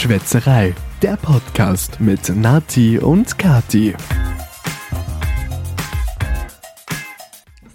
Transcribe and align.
Schwätzerei, 0.00 0.74
der 1.02 1.18
Podcast 1.18 2.00
mit 2.00 2.34
Nati 2.34 2.98
und 2.98 3.36
Kati. 3.36 3.94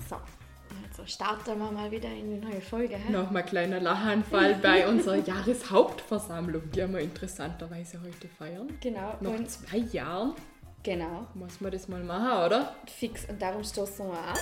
So, 0.09 0.15
also 0.15 1.05
starten 1.05 1.59
wir 1.59 1.71
mal 1.71 1.91
wieder 1.91 2.09
in 2.09 2.31
die 2.31 2.43
neue 2.43 2.61
Folge. 2.61 2.95
Hä? 2.95 3.11
Nochmal 3.11 3.43
kleiner 3.43 3.79
Lachanfall 3.79 4.55
bei 4.63 4.87
unserer 4.87 5.17
Jahreshauptversammlung, 5.17 6.63
die 6.71 6.91
wir 6.91 6.99
interessanterweise 6.99 8.01
heute 8.01 8.27
feiern. 8.27 8.69
Genau, 8.81 9.13
Nach 9.21 9.29
und 9.29 9.47
zwei 9.47 9.77
Jahren 9.77 10.33
genau, 10.81 11.27
muss 11.35 11.61
man 11.61 11.71
das 11.71 11.87
mal 11.87 12.03
machen, 12.03 12.47
oder? 12.47 12.73
fix. 12.87 13.29
Und 13.29 13.39
darum 13.39 13.63
stoßen 13.63 14.03
wir 14.07 14.17
an. 14.17 14.37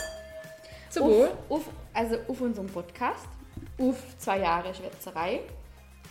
Zum 0.90 1.10
Wohl. 1.10 1.32
Auf, 1.50 1.68
auf, 1.68 1.70
also 1.94 2.16
auf 2.30 2.40
unserem 2.40 2.68
Podcast, 2.68 3.28
auf 3.78 3.98
zwei 4.20 4.40
Jahre 4.40 4.74
Schwätzerei. 4.74 5.42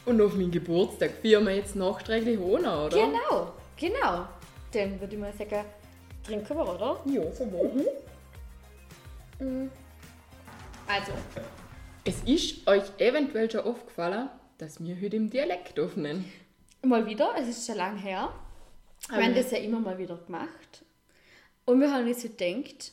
Und 0.04 0.20
auf 0.20 0.34
meinen 0.34 0.50
Geburtstag 0.50 1.12
feiern 1.22 1.46
wir 1.46 1.54
jetzt 1.54 1.76
nachträglich 1.76 2.38
ohne, 2.38 2.86
oder? 2.86 2.96
Genau, 2.96 3.52
genau. 3.76 4.26
Dann 4.72 5.00
würde 5.00 5.14
ich 5.14 5.20
mal 5.20 5.32
sagen, 5.32 5.64
trinken 6.24 6.56
wir, 6.56 6.74
oder? 6.74 7.00
Ja, 7.06 7.32
zum 7.32 7.52
Wohl. 7.52 7.86
Also, 10.86 11.12
Es 12.04 12.22
ist 12.24 12.66
euch 12.66 12.82
eventuell 12.98 13.50
schon 13.50 13.60
aufgefallen, 13.60 14.28
dass 14.58 14.82
wir 14.82 15.00
heute 15.00 15.16
im 15.16 15.30
Dialekt 15.30 15.78
aufnehmen. 15.78 16.24
mal 16.82 17.06
wieder, 17.06 17.34
es 17.38 17.48
ist 17.48 17.66
schon 17.66 17.76
lange 17.76 18.00
her. 18.00 18.32
Wir 19.08 19.22
haben 19.24 19.34
das 19.34 19.50
ja 19.50 19.58
immer 19.58 19.80
mal 19.80 19.98
wieder 19.98 20.16
gemacht. 20.16 20.84
Und 21.64 21.80
wir 21.80 21.92
haben 21.92 22.06
uns 22.06 22.22
so 22.22 22.28
gedacht, 22.28 22.92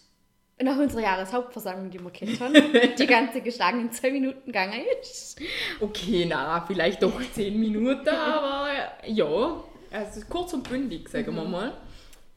nach 0.61 0.77
unserer 0.77 1.01
Jahreshauptversammlung, 1.01 1.89
die 1.89 1.99
wir 2.03 2.11
kennt 2.11 2.39
haben, 2.39 2.53
die 2.97 3.07
ganze 3.07 3.41
geschlagen 3.41 3.81
in 3.81 3.91
zwei 3.91 4.11
Minuten 4.11 4.45
gegangen 4.45 4.81
ist. 5.01 5.39
Okay, 5.79 6.25
na, 6.27 6.61
vielleicht 6.67 7.01
doch 7.03 7.19
zehn 7.33 7.59
Minuten, 7.59 8.07
aber 8.09 8.69
ja. 9.05 9.63
Also 9.91 10.21
kurz 10.29 10.53
und 10.53 10.67
bündig, 10.69 11.09
sagen 11.09 11.35
wir 11.35 11.43
mal. 11.45 11.73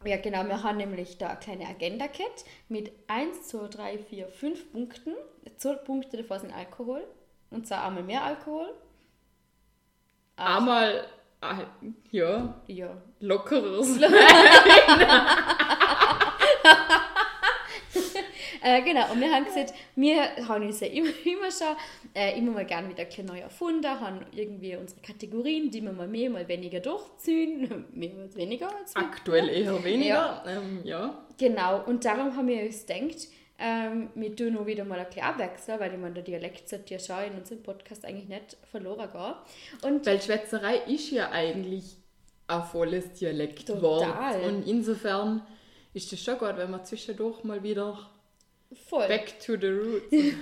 Ja, 0.05 0.17
genau, 0.17 0.45
wir 0.45 0.63
haben 0.63 0.79
nämlich 0.79 1.19
da 1.19 1.29
eine 1.29 1.39
kleine 1.39 1.67
Agenda 1.67 2.07
gehabt 2.07 2.45
mit 2.69 2.91
1, 3.07 3.49
2, 3.49 3.69
3, 3.69 3.99
4, 3.99 4.29
5 4.29 4.73
Punkten. 4.73 5.13
Zwei 5.59 5.75
Punkte 5.75 6.17
davon 6.17 6.41
sind 6.41 6.53
Alkohol. 6.53 7.05
Und 7.51 7.67
zwar 7.67 7.85
einmal 7.87 8.03
mehr 8.03 8.25
Alkohol. 8.25 8.73
Einmal, 10.37 11.05
ah, 11.41 11.59
ja, 12.11 12.55
Ja. 12.67 12.97
lockeres. 13.21 13.99
Äh, 18.63 18.83
genau, 18.83 19.11
und 19.13 19.21
wir 19.21 19.33
haben 19.33 19.45
gesagt, 19.45 19.75
wir 19.97 20.23
haben 20.49 20.67
uns 20.67 20.81
ja 20.81 20.87
immer, 20.87 21.09
immer 21.25 21.51
schon 21.51 21.77
äh, 22.15 22.39
immer 22.39 22.53
mal 22.53 22.65
gerne 22.65 22.89
wieder 22.89 23.05
ein 23.05 23.27
neu 23.27 23.41
erfunden, 23.41 23.89
haben 23.89 24.21
irgendwie 24.33 24.77
unsere 24.77 25.01
Kategorien, 25.01 25.71
die 25.71 25.83
wir 25.83 25.93
mal 25.93 26.07
mehr, 26.09 26.31
mal 26.31 26.47
weniger 26.47 26.81
durchziehen, 26.81 27.87
mehrmals 27.93 28.37
weniger 28.37 28.69
als. 28.75 28.95
Aktuell 28.95 29.49
eher 29.49 29.83
weniger. 29.83 30.43
Ja. 30.45 30.45
Ähm, 30.47 30.81
ja. 30.85 31.27
Genau, 31.39 31.83
und 31.85 32.05
darum 32.05 32.37
haben 32.37 32.47
wir 32.47 32.63
uns 32.63 32.87
gedacht, 32.87 33.29
ähm, 33.59 34.11
wir 34.15 34.35
tun 34.35 34.55
noch 34.55 34.67
wieder 34.67 34.85
mal 34.85 34.99
ein 34.99 35.07
bisschen 35.07 35.23
abwechseln, 35.23 35.79
weil 35.79 35.93
ich 35.93 35.99
meine, 35.99 36.15
der 36.15 36.25
Dialekt 36.25 36.69
sollte 36.69 36.95
ja 36.95 37.01
schon 37.01 37.33
in 37.33 37.39
unserem 37.39 37.63
Podcast 37.63 38.05
eigentlich 38.05 38.29
nicht 38.29 38.57
verloren 38.71 39.09
gehen. 39.11 39.91
Und 39.91 40.07
Weil 40.07 40.21
Schwätzerei 40.21 40.79
ist 40.87 41.11
ja 41.11 41.31
eigentlich 41.31 41.97
ein 42.49 42.63
volles 42.65 43.13
Dialektwort. 43.13 44.05
Total. 44.05 44.41
Und 44.43 44.67
insofern 44.67 45.47
ist 45.95 46.13
es 46.13 46.23
schon 46.23 46.39
gut, 46.39 46.57
wenn 46.57 46.71
man 46.71 46.85
zwischendurch 46.85 47.45
mal 47.45 47.63
wieder 47.63 48.11
voll, 48.89 49.09
back 49.09 49.39
to 49.41 49.57
the 49.61 49.69
roots. 49.69 50.37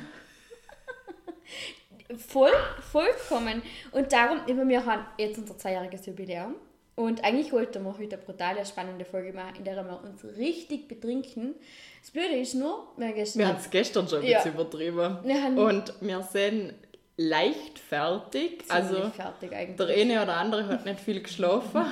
voll, 2.29 2.53
vollkommen. 2.91 3.63
Und 3.93 4.13
darum, 4.13 4.41
wir 4.69 4.85
haben 4.87 5.05
jetzt 5.19 5.39
unser 5.39 5.57
zweijähriges 5.59 6.07
Jubiläum. 6.07 6.55
Und 6.97 7.25
eigentlich 7.25 7.53
wollten 7.53 7.83
wir 7.85 7.97
heute 7.97 8.17
eine 8.17 8.25
brutale, 8.25 8.67
spannende 8.67 9.05
Folge 9.07 9.33
machen, 9.33 9.55
in 9.59 9.65
der 9.65 9.77
wir 9.77 10.01
uns 10.03 10.23
richtig 10.37 10.87
betrinken. 10.89 11.55
Das 12.03 12.11
Blöde 12.11 12.37
ist 12.37 12.55
nur, 12.55 12.89
wir 12.97 13.07
haben 13.07 13.15
Wir 13.17 13.23
gestern 13.25 13.47
haben 13.49 13.57
es 13.59 13.71
gestern 13.71 14.07
schon 14.09 14.21
ein 14.21 14.27
Ja. 14.27 14.39
bisschen 14.39 14.55
übertrieben. 14.55 15.19
Wir 15.23 15.63
Und 15.65 15.95
wir 16.01 16.23
sind 16.25 16.75
leicht 17.17 17.79
fertig. 17.79 18.67
ziemlich 18.67 18.71
Also 18.73 19.11
fertig 19.11 19.53
eigentlich. 19.55 19.77
der 19.77 19.97
eine 19.97 20.23
oder 20.23 20.37
andere 20.37 20.67
hat 20.69 20.85
nicht 20.85 21.01
viel 21.01 21.23
geschlafen. 21.23 21.81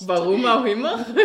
Warum 0.00 0.44
auch 0.46 0.64
immer. 0.64 1.06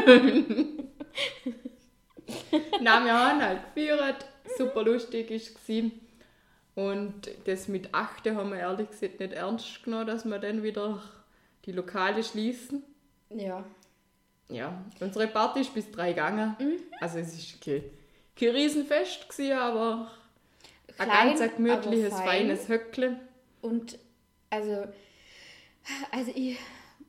Nein, 2.82 3.06
wir 3.06 3.14
haben 3.14 3.42
halt 3.42 3.76
gefeiert, 3.76 4.26
super 4.58 4.84
lustig 4.84 5.32
ist 5.32 5.58
es. 5.68 5.92
Und 6.76 7.30
das 7.46 7.68
mit 7.68 7.94
8 7.94 8.30
haben 8.32 8.52
wir 8.52 8.60
ehrlich 8.60 8.90
gesagt 8.90 9.20
nicht 9.20 9.34
ernst 9.34 9.84
genommen, 9.84 10.08
dass 10.08 10.26
wir 10.26 10.40
dann 10.40 10.64
wieder 10.64 11.02
die 11.66 11.72
Lokale 11.74 12.24
schließen. 12.24 12.84
Ja. 13.30 13.66
Ja, 14.50 14.84
unsere 15.00 15.28
Party 15.28 15.62
ist 15.62 15.74
bis 15.74 15.92
drei 15.92 16.14
gegangen. 16.14 16.56
Mhm. 16.60 16.80
Also 17.00 17.20
es 17.20 17.34
ist 17.34 17.62
kein, 17.62 17.84
kein 18.36 18.50
Riesenfest 18.50 19.30
gewesen, 19.30 19.58
aber 19.58 20.12
ein 20.98 21.10
Klein, 21.10 21.38
ganz 21.38 21.56
gemütliches, 21.56 22.14
fein. 22.14 22.26
feines 22.26 22.68
Höckle. 22.68 23.20
Und 23.62 24.00
also, 24.50 24.88
also 26.12 26.32
ich 26.34 26.58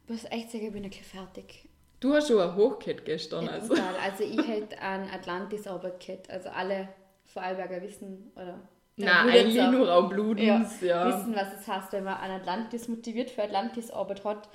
muss 0.07 0.25
echt 0.25 0.51
sagen, 0.51 0.67
ich 0.67 0.73
bin 0.73 0.85
ein 0.85 0.91
bisschen 0.91 1.05
fertig. 1.05 1.70
Du 2.00 2.15
hast 2.15 2.28
schon 2.28 2.41
ein 2.41 2.56
Hochkett 2.56 3.05
gestern, 3.05 3.44
Ja, 3.47 3.53
also. 3.53 3.69
brutal. 3.69 3.94
Also 4.03 4.25
ich 4.25 4.47
hätte 4.49 4.81
an 4.81 5.09
Atlantis 5.11 5.66
Arbeit 5.66 6.00
gehabt. 6.05 6.31
Also 6.31 6.49
alle 6.49 6.88
Vorarlberger 7.27 7.83
wissen, 7.83 8.33
oder 8.34 8.59
Nein, 8.97 9.28
eigentlich 9.28 9.66
nur 9.71 9.88
Raumblutens, 9.88 10.81
ja. 10.81 11.06
wissen, 11.06 11.34
was 11.34 11.49
es 11.60 11.66
heißt, 11.69 11.93
wenn 11.93 12.05
man 12.05 12.15
an 12.15 12.31
Atlantis 12.33 12.89
motiviert 12.89 13.31
für 13.31 13.43
Atlantis 13.43 13.91
Arbeit 13.91 14.25
hat. 14.25 14.49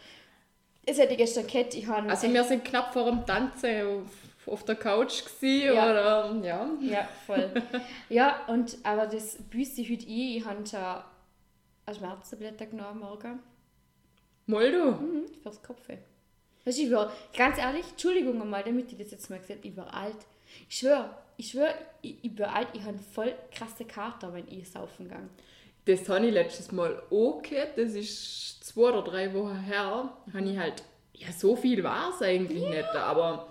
Das 0.86 0.98
hätte 1.00 1.14
ich 1.14 1.18
gestern 1.18 1.48
gehabt. 1.48 1.74
Ich 1.74 1.88
habe 1.88 2.10
Also 2.10 2.32
wir 2.32 2.44
sind 2.44 2.64
knapp 2.66 2.94
vor 2.94 3.06
dem 3.06 3.26
Tanzen 3.26 3.88
auf, 3.88 4.54
auf 4.54 4.64
der 4.66 4.76
Couch 4.76 5.24
gewesen, 5.26 5.74
Ja. 5.76 5.90
oder 5.92 6.36
ja. 6.44 6.70
Ja, 6.82 7.08
voll. 7.26 7.52
ja, 8.10 8.42
und 8.48 8.78
aber 8.84 9.08
das 9.08 9.38
büßt 9.50 9.76
sich 9.78 9.90
heute 9.92 10.06
ein. 10.06 10.10
Ich 10.10 10.46
habe 10.46 10.66
schon 10.68 10.80
eine 11.88 11.96
Schmerztablette 11.98 12.68
genommen 12.68 13.00
morgen. 13.00 13.40
Mal 14.48 14.72
du. 14.72 14.92
Mhm, 14.92 15.26
fürs 15.42 15.62
Kopf. 15.64 15.88
Weißt 16.66 16.80
du, 16.80 16.82
ich 16.82 16.92
war, 16.92 17.12
ganz 17.38 17.58
ehrlich, 17.60 17.86
Entschuldigung 17.92 18.42
einmal, 18.42 18.64
damit 18.64 18.92
ich 18.92 18.98
das 18.98 19.12
jetzt 19.12 19.30
mal 19.30 19.40
gesagt 19.40 19.60
habe, 19.60 19.68
ich 19.68 19.78
war 19.78 19.94
alt. 19.94 20.18
Ich 20.68 20.80
schwöre, 20.80 21.10
ich 21.38 21.52
schwöre, 21.52 21.76
ich, 22.02 22.16
ich 22.24 22.36
bin 22.36 22.46
alt, 22.46 22.70
ich 22.74 22.82
habe 22.82 22.98
voll 22.98 23.34
krasse 23.52 23.86
Kater, 23.86 24.34
wenn 24.34 24.48
ich 24.48 24.70
saufen 24.70 25.08
gehe. 25.08 25.30
Das 25.86 26.10
habe 26.10 26.26
ich 26.26 26.34
letztes 26.34 26.72
Mal 26.72 27.02
auch 27.12 27.42
gehabt. 27.44 27.78
Das 27.78 27.94
ist 27.94 28.64
zwei 28.64 28.90
oder 28.90 29.04
drei 29.04 29.32
Wochen 29.34 29.60
her. 29.60 30.12
Habe 30.34 30.50
ich 30.50 30.58
halt, 30.58 30.84
ja 31.14 31.32
so 31.32 31.56
viel 31.56 31.84
war 31.84 32.12
es 32.14 32.22
eigentlich 32.22 32.64
nicht, 32.68 32.96
aber 32.96 33.48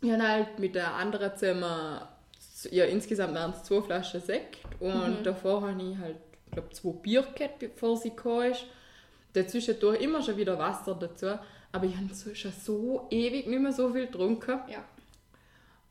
ich 0.00 0.10
habe 0.10 0.22
halt 0.22 0.58
mit 0.58 0.74
der 0.74 0.94
anderen 0.94 1.36
zusammen, 1.36 2.00
ja 2.70 2.84
insgesamt 2.86 3.34
waren 3.34 3.52
es 3.52 3.62
zwei 3.64 3.82
Flaschen 3.82 4.20
Sekt 4.20 4.58
und 4.80 5.24
davor 5.24 5.62
habe 5.62 5.82
ich 5.82 5.98
halt, 5.98 6.16
glaube 6.52 6.70
zwei 6.70 6.92
Bier 6.92 7.22
gehabt, 7.34 7.58
bevor 7.58 7.96
sie 7.96 8.10
gekommen 8.10 8.52
ist. 8.52 8.64
Dazwischendurch 9.34 10.00
immer 10.00 10.22
schon 10.22 10.36
wieder 10.36 10.58
Wasser 10.58 10.94
dazu, 10.94 11.38
aber 11.74 11.86
ich 11.86 11.96
habe 11.96 12.36
schon 12.36 12.52
so 12.52 13.08
ewig 13.10 13.48
nicht 13.48 13.60
mehr 13.60 13.72
so 13.72 13.92
viel 13.92 14.06
getrunken. 14.06 14.60
Ja. 14.68 14.84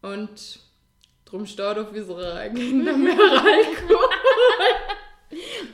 Und 0.01 0.59
darum 1.25 1.45
steht 1.45 1.77
auf 1.77 1.91
unserer 1.91 2.35
Agenda 2.35 2.95
mehr 2.95 3.11
Alkohol. 3.11 4.09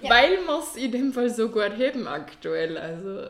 Weil 0.02 0.38
wir 0.48 0.60
es 0.60 0.76
in 0.78 0.92
dem 0.92 1.14
Fall 1.14 1.30
so 1.30 1.50
gut 1.50 1.78
haben 1.78 2.08
aktuell. 2.08 2.76
Also 2.76 3.30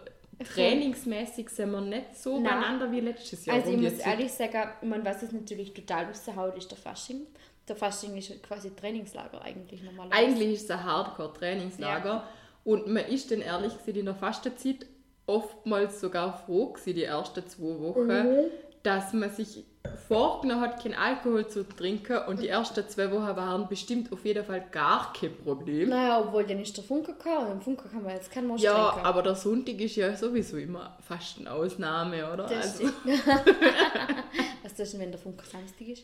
trainingsmäßig 0.53 1.49
sind 1.49 1.71
wir 1.71 1.81
nicht 1.81 2.15
so 2.15 2.39
Nein. 2.39 2.43
beieinander 2.43 2.89
wie 2.93 3.01
letztes 3.01 3.45
Jahr. 3.45 3.57
Also 3.57 3.71
ich 3.71 3.77
muss 3.77 3.99
ehrlich 3.99 4.31
sagen, 4.31 4.69
man 4.87 5.03
was 5.03 5.21
es 5.21 5.33
natürlich 5.33 5.73
total 5.73 6.05
raushaut, 6.05 6.55
ist 6.57 6.71
der 6.71 6.77
Fasching. 6.77 7.27
Der 7.67 7.75
Fasching 7.75 8.15
ist 8.15 8.41
quasi 8.41 8.73
Trainingslager 8.73 9.41
eigentlich 9.41 9.83
normalerweise. 9.83 10.23
Eigentlich 10.23 10.53
ist 10.53 10.63
es 10.63 10.71
ein 10.71 10.81
Hardcore-Trainingslager. 10.85 12.25
Und 12.63 12.87
man 12.87 13.03
ist 13.03 13.31
dann 13.31 13.41
ehrlich 13.41 13.73
gesagt 13.73 13.97
in 13.97 14.05
der 14.05 14.15
Fastenzeit 14.15 14.85
oftmals 15.29 15.99
sogar 16.01 16.37
froh 16.45 16.73
gewesen, 16.73 16.95
die 16.95 17.03
ersten 17.03 17.47
zwei 17.47 17.79
Wochen, 17.79 18.07
Mhm. 18.07 18.45
dass 18.83 19.13
man 19.13 19.29
sich 19.29 19.63
vorgenommen 20.07 20.61
hat, 20.61 20.81
keinen 20.81 20.93
Alkohol 20.95 21.47
zu 21.47 21.63
trinken. 21.67 22.17
Und 22.27 22.41
die 22.41 22.47
ersten 22.47 22.87
zwei 22.89 23.09
Wochen 23.11 23.35
waren 23.35 23.67
bestimmt 23.67 24.11
auf 24.11 24.25
jeden 24.25 24.43
Fall 24.43 24.65
gar 24.71 25.13
kein 25.13 25.35
Problem. 25.37 25.89
Naja, 25.89 26.19
obwohl 26.21 26.43
dann 26.45 26.59
ist 26.59 26.75
der 26.75 26.83
Funke 26.83 27.13
gekommen 27.13 27.45
und 27.47 27.51
im 27.53 27.61
Funke 27.61 27.87
kann 27.89 28.03
man 28.03 28.13
jetzt 28.15 28.31
keinen 28.31 28.47
Most 28.47 28.63
Ja, 28.63 28.89
trinken. 28.91 29.05
aber 29.07 29.21
der 29.23 29.35
Sonntag 29.35 29.79
ist 29.79 29.95
ja 29.95 30.15
sowieso 30.15 30.57
immer 30.57 30.97
fast 31.07 31.39
eine 31.39 31.51
Ausnahme, 31.51 32.31
oder? 32.31 32.43
Das 32.47 32.79
also. 32.81 32.91
Was 34.63 34.75
du 34.75 34.83
denn, 34.85 34.99
wenn 34.99 35.11
der 35.11 35.19
Funke 35.19 35.45
Samstag 35.45 35.87
ist? 35.87 36.03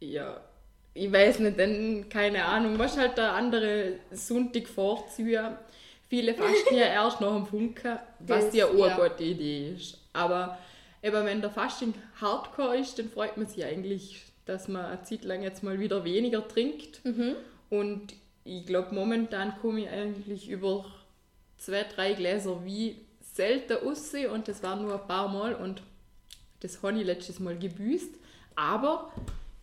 ja, 0.00 0.40
ich 0.94 1.12
weiß 1.12 1.40
nicht, 1.40 1.58
denn 1.58 2.08
keine 2.08 2.44
Ahnung, 2.44 2.76
was 2.78 2.96
halt 2.98 3.16
der 3.18 3.32
andere 3.34 3.94
Sonntag 4.10 4.66
vorziehen. 4.66 5.56
Viele 6.08 6.34
fasten 6.34 6.74
ja 6.74 6.86
erst 6.86 7.20
nach 7.20 7.34
dem 7.34 7.46
Funken, 7.46 7.98
was 8.20 8.46
Das- 8.46 8.54
ja 8.54 8.66
auch 8.66 8.74
ja. 8.74 8.96
eine 8.96 9.08
gute 9.10 9.24
Idee 9.24 9.70
ist. 9.74 9.98
Aber 10.12 10.58
eben, 11.02 11.24
wenn 11.24 11.40
der 11.40 11.50
Fasting 11.50 11.94
hardcore 12.20 12.78
ist, 12.78 12.98
dann 12.98 13.08
freut 13.10 13.36
man 13.36 13.46
sich 13.46 13.64
eigentlich, 13.64 14.22
dass 14.46 14.68
man 14.68 14.86
eine 14.86 15.02
Zeit 15.02 15.24
lang 15.24 15.42
jetzt 15.42 15.62
mal 15.62 15.78
wieder 15.78 16.04
weniger 16.04 16.46
trinkt. 16.48 17.04
Mhm. 17.04 17.34
Und 17.70 18.14
ich 18.44 18.64
glaube, 18.64 18.94
momentan 18.94 19.54
komme 19.60 19.80
ich 19.82 19.88
eigentlich 19.90 20.48
über 20.48 20.86
zwei, 21.58 21.84
drei 21.84 22.14
Gläser 22.14 22.64
wie 22.64 22.96
selten 23.20 23.86
aussehen 23.86 24.30
und 24.30 24.48
das 24.48 24.62
war 24.62 24.76
nur 24.76 25.00
ein 25.00 25.06
paar 25.06 25.28
Mal 25.28 25.54
und 25.54 25.82
das 26.60 26.82
habe 26.82 26.98
ich 26.98 27.04
letztes 27.06 27.38
Mal 27.38 27.56
gebüßt. 27.58 28.10
Aber 28.56 29.12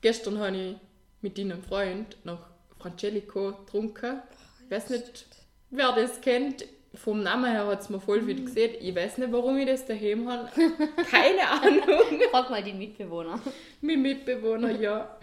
gestern 0.01 0.37
habe 0.39 0.55
ich 0.55 0.75
mit 1.21 1.39
einem 1.39 1.61
Freund 1.63 2.15
noch 2.23 2.39
Frangelico 2.77 3.51
getrunken. 3.53 4.21
Ich 4.63 4.71
weiß 4.71 4.91
nicht, 4.91 5.25
wer 5.75 5.91
das 5.93 6.21
kennt. 6.21 6.65
Vom 6.93 7.23
Namen 7.23 7.51
her 7.51 7.67
hat 7.67 7.81
es 7.81 7.89
mir 7.89 7.99
voll 7.99 8.21
viel 8.21 8.45
gesehen. 8.45 8.75
Ich 8.79 8.95
weiß 8.95 9.17
nicht, 9.17 9.31
warum 9.31 9.57
ich 9.57 9.67
das 9.67 9.85
daheim 9.85 10.29
habe. 10.29 10.49
Keine 11.11 11.49
Ahnung. 11.49 12.21
Frag 12.31 12.49
mal 12.49 12.63
die 12.63 12.73
Mitbewohner. 12.73 13.39
Mein 13.81 14.01
Mitbewohner, 14.01 14.71
ja. 14.71 15.17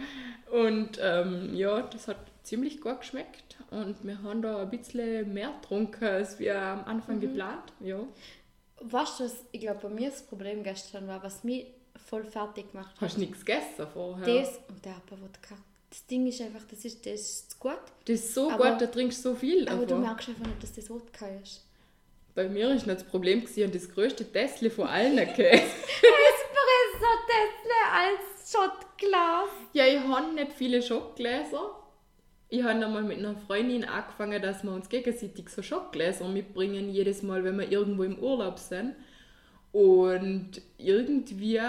Und 0.50 1.00
ähm, 1.02 1.54
ja, 1.54 1.80
das 1.80 2.08
hat 2.08 2.18
ziemlich 2.42 2.80
gut 2.80 3.00
geschmeckt. 3.00 3.56
Und 3.70 3.96
wir 4.04 4.22
haben 4.22 4.42
da 4.42 4.60
ein 4.60 4.70
bisschen 4.70 5.32
mehr 5.32 5.50
getrunken, 5.60 6.04
als 6.04 6.38
wir 6.38 6.60
am 6.60 6.84
Anfang 6.84 7.20
geplant. 7.20 7.72
Ja. 7.80 8.00
Weißt 8.80 9.20
du, 9.20 9.24
was 9.24 9.36
ich 9.52 9.60
glaube, 9.60 9.80
bei 9.82 9.88
mir 9.88 10.10
das 10.10 10.22
Problem 10.22 10.62
gestern 10.62 11.08
war, 11.08 11.22
was 11.22 11.42
mich 11.42 11.68
voll 12.04 12.24
fertig 12.24 12.72
gemacht 12.72 12.94
hat? 12.96 13.00
Hast 13.00 13.16
du 13.16 13.20
nichts 13.20 13.44
gegessen 13.44 13.86
vorher? 13.92 14.26
Das 14.26 14.60
und 14.68 14.84
der 14.84 14.96
Wodka. 15.08 15.56
Das 15.92 16.06
Ding 16.06 16.26
ist 16.26 16.40
einfach, 16.40 16.62
das 16.70 16.86
ist, 16.86 17.04
das 17.04 17.20
ist 17.20 17.50
zu 17.50 17.58
gut. 17.58 17.76
Das 18.06 18.14
ist 18.20 18.32
so 18.34 18.50
Aber- 18.50 18.70
gut, 18.70 18.80
da 18.80 18.86
trinkst 18.86 19.22
du 19.22 19.30
so 19.30 19.34
viel. 19.34 19.68
Aber 19.68 19.80
du 19.80 19.88
davon. 19.88 20.00
merkst 20.04 20.28
einfach 20.30 20.46
nicht, 20.46 20.62
dass 20.62 20.72
das 20.72 20.88
Wodka 20.88 21.26
ist. 21.42 21.66
Bei 22.34 22.48
mir 22.48 22.70
ist 22.70 22.86
nicht 22.86 22.98
das 23.00 23.04
Problem, 23.06 23.42
gewesen, 23.42 23.64
habe 23.64 23.78
das 23.78 23.90
größte 23.90 24.24
Tesla 24.32 24.70
von 24.70 24.86
allen 24.86 25.16
gegessen. 25.16 25.36
Espresso 25.52 27.12
Tesla 27.28 28.06
als 28.06 28.50
Shotglas. 28.50 29.50
Ja, 29.74 29.86
ich 29.86 30.00
habe 30.00 30.32
nicht 30.34 30.54
viele 30.54 30.80
Schockgläser. 30.80 31.76
Ich 32.48 32.62
habe 32.62 32.82
einmal 32.84 33.02
mit 33.02 33.18
einer 33.18 33.36
Freundin 33.36 33.84
angefangen, 33.84 34.40
dass 34.40 34.62
wir 34.64 34.72
uns 34.72 34.88
gegenseitig 34.88 35.50
so 35.50 35.60
Schockgläser 35.62 36.26
mitbringen, 36.26 36.88
jedes 36.90 37.22
Mal, 37.22 37.44
wenn 37.44 37.58
wir 37.58 37.70
irgendwo 37.70 38.02
im 38.04 38.18
Urlaub 38.18 38.58
sind. 38.58 38.94
Und 39.72 40.62
irgendwie 40.78 41.60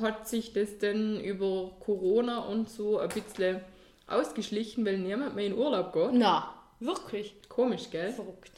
hat 0.00 0.28
sich 0.28 0.52
das 0.52 0.78
dann 0.78 1.20
über 1.20 1.70
Corona 1.80 2.40
und 2.40 2.68
so 2.68 2.98
ein 2.98 3.08
bisschen 3.08 3.60
ausgeschlichen, 4.06 4.84
weil 4.84 4.98
niemand 4.98 5.34
mehr 5.34 5.46
in 5.46 5.56
Urlaub 5.56 5.92
geht. 5.92 6.12
Na, 6.12 6.54
wirklich. 6.80 7.34
Komisch, 7.48 7.90
gell? 7.90 8.12
Verrückt. 8.12 8.52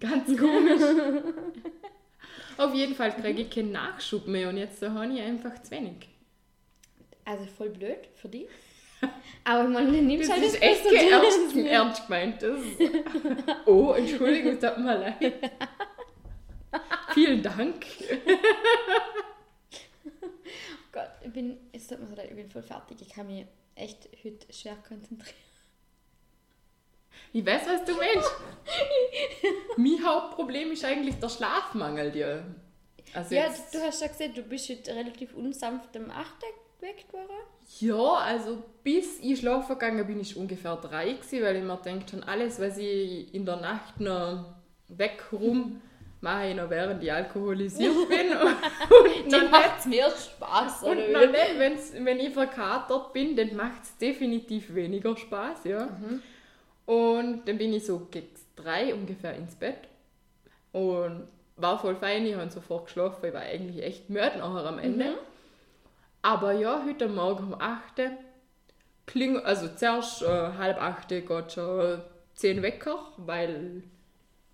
Ganz 0.00 0.38
komisch. 0.38 0.82
Auf 2.56 2.74
jeden 2.74 2.94
Fall 2.94 3.12
kriege 3.12 3.42
ich 3.42 3.50
keinen 3.50 3.72
Nachschub 3.72 4.26
mehr 4.26 4.48
und 4.48 4.56
jetzt 4.56 4.80
habe 4.82 5.12
ich 5.12 5.20
einfach 5.20 5.60
zu 5.62 5.72
wenig. 5.72 6.08
Also 7.24 7.46
voll 7.46 7.70
blöd 7.70 7.98
für 8.14 8.28
die. 8.28 8.46
Aber 9.44 9.64
man 9.64 9.90
nimmt 9.90 10.22
Das 10.22 10.30
halt 10.30 10.44
ist 10.44 10.62
echt 10.62 10.86
Espresso 10.86 11.10
ernst, 11.10 11.56
ernst 11.56 12.06
gemeint. 12.06 12.42
Das 12.42 12.60
oh, 13.66 13.92
Entschuldigung, 13.92 14.52
es 14.52 14.60
tut 14.60 14.78
mir 14.78 14.98
leid. 14.98 15.34
Vielen 17.12 17.42
Dank. 17.42 17.86
Bin, 21.34 21.58
es 21.72 21.88
tut 21.88 22.00
mir 22.00 22.06
so 22.06 22.14
leid, 22.14 22.28
ich 22.30 22.36
bin 22.36 22.48
voll 22.48 22.62
fertig. 22.62 23.02
Ich 23.02 23.10
kann 23.10 23.26
mich 23.26 23.44
echt 23.74 24.08
heute 24.24 24.52
schwer 24.52 24.76
konzentrieren. 24.76 25.34
Ich 27.32 27.44
weiß, 27.44 27.62
was 27.66 27.84
du 27.84 27.94
meinst. 27.94 28.30
mein 29.76 30.04
Hauptproblem 30.04 30.70
ist 30.72 30.84
eigentlich 30.84 31.16
der 31.16 31.28
Schlafmangel. 31.28 32.12
Dir. 32.12 32.44
Also 33.12 33.34
Ja, 33.34 33.46
jetzt, 33.46 33.74
du 33.74 33.80
hast 33.80 34.00
ja 34.00 34.06
gesehen, 34.06 34.32
du 34.34 34.42
bist 34.42 34.68
heute 34.68 34.94
relativ 34.94 35.34
unsanft 35.34 35.96
am 35.96 36.10
8. 36.10 36.26
geweckt 36.80 37.12
worden. 37.12 37.36
ja, 37.80 38.14
also 38.14 38.62
bis 38.82 39.18
ich 39.20 39.40
schlafen 39.40 39.72
gegangen 39.72 40.06
bin, 40.06 40.20
ich 40.20 40.36
ungefähr 40.36 40.76
drei 40.76 41.12
gewesen, 41.12 41.42
weil 41.42 41.56
ich 41.56 41.62
mir 41.62 41.76
denkt 41.78 42.10
schon 42.10 42.22
alles, 42.22 42.60
was 42.60 42.78
ich 42.78 43.34
in 43.34 43.44
der 43.44 43.56
Nacht 43.56 44.00
noch 44.00 44.54
weg 44.88 45.24
rum 45.32 45.80
mache 46.24 46.48
ich 46.48 46.56
noch 46.56 46.68
während 46.68 47.02
ich 47.02 47.12
alkoholisiert 47.12 48.08
bin? 48.08 48.32
Und, 48.36 49.24
und 49.24 49.32
Dann 49.32 49.50
macht 49.50 49.78
es 49.78 49.86
mehr 49.86 50.10
Spaß, 50.10 50.82
Und 50.82 51.12
noch 51.12 51.30
nicht, 51.30 51.58
wenn's, 51.58 51.92
wenn 51.96 52.18
ich 52.18 52.32
verkatert 52.32 53.12
bin, 53.12 53.36
dann 53.36 53.54
macht 53.54 53.84
es 53.84 53.96
definitiv 53.98 54.74
weniger 54.74 55.16
Spaß, 55.16 55.64
ja. 55.64 55.88
Und 56.86 57.46
dann 57.46 57.58
bin 57.58 57.72
ich 57.72 57.86
so 57.86 58.08
gegen 58.10 58.28
drei 58.56 58.92
ungefähr 58.92 59.34
ins 59.34 59.54
Bett. 59.54 59.78
Und 60.72 61.28
war 61.56 61.78
voll 61.78 61.96
fein, 61.96 62.26
ich 62.26 62.34
habe 62.34 62.50
sofort 62.50 62.86
geschlafen, 62.86 63.24
ich 63.24 63.32
war 63.32 63.42
eigentlich 63.42 63.82
echt 63.84 64.10
müde 64.10 64.38
nachher 64.38 64.66
am 64.66 64.78
Ende. 64.78 65.14
Aber 66.22 66.52
ja, 66.52 66.82
heute 66.84 67.08
Morgen 67.08 67.52
um 67.52 67.60
8 67.60 68.10
kling, 69.06 69.36
also 69.38 69.68
zuerst 69.68 70.22
äh, 70.22 70.26
halb 70.26 70.80
8 70.80 71.08
geht 71.08 71.52
schon 71.52 72.00
10 72.34 72.62
Wecker, 72.62 72.98
weil 73.18 73.82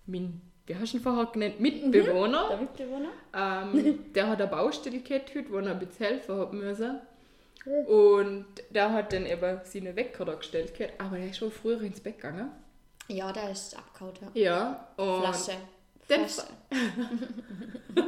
mein, 0.05 0.41
wie 0.67 0.75
hast 0.75 0.93
du 0.93 0.97
ihn 0.97 1.03
vorher 1.03 1.25
genannt, 1.27 1.59
Mitbewohner, 1.59 2.47
Der 2.49 2.57
Mitbewohner? 2.57 3.09
ähm, 3.35 3.99
der 4.15 4.27
hat 4.27 4.41
eine 4.41 4.49
Baustelle 4.49 4.99
gehabt 4.99 5.33
heute, 5.35 5.51
wo 5.51 5.57
er 5.57 5.71
ein 5.71 5.79
bisschen 5.79 6.05
helfen 6.07 6.37
hat 6.39 6.53
müssen. 6.53 6.99
Und 7.87 8.45
der 8.71 8.91
hat 8.91 9.13
dann 9.13 9.25
eben 9.27 9.59
seine 9.65 9.95
Wecker 9.95 10.25
da 10.25 10.33
gestellt 10.33 10.75
gehabt, 10.75 10.99
aber 10.99 11.17
der 11.17 11.27
ist 11.27 11.37
schon 11.37 11.51
früher 11.51 11.81
ins 11.81 11.99
Bett 11.99 12.15
gegangen. 12.17 12.49
Ja, 13.07 13.31
der 13.31 13.51
ist 13.51 13.77
abgehauen, 13.77 14.13
ja. 14.33 14.41
Ja, 14.41 14.87
und 14.97 15.21
Flasche. 15.21 15.51
Flasche. 16.07 16.43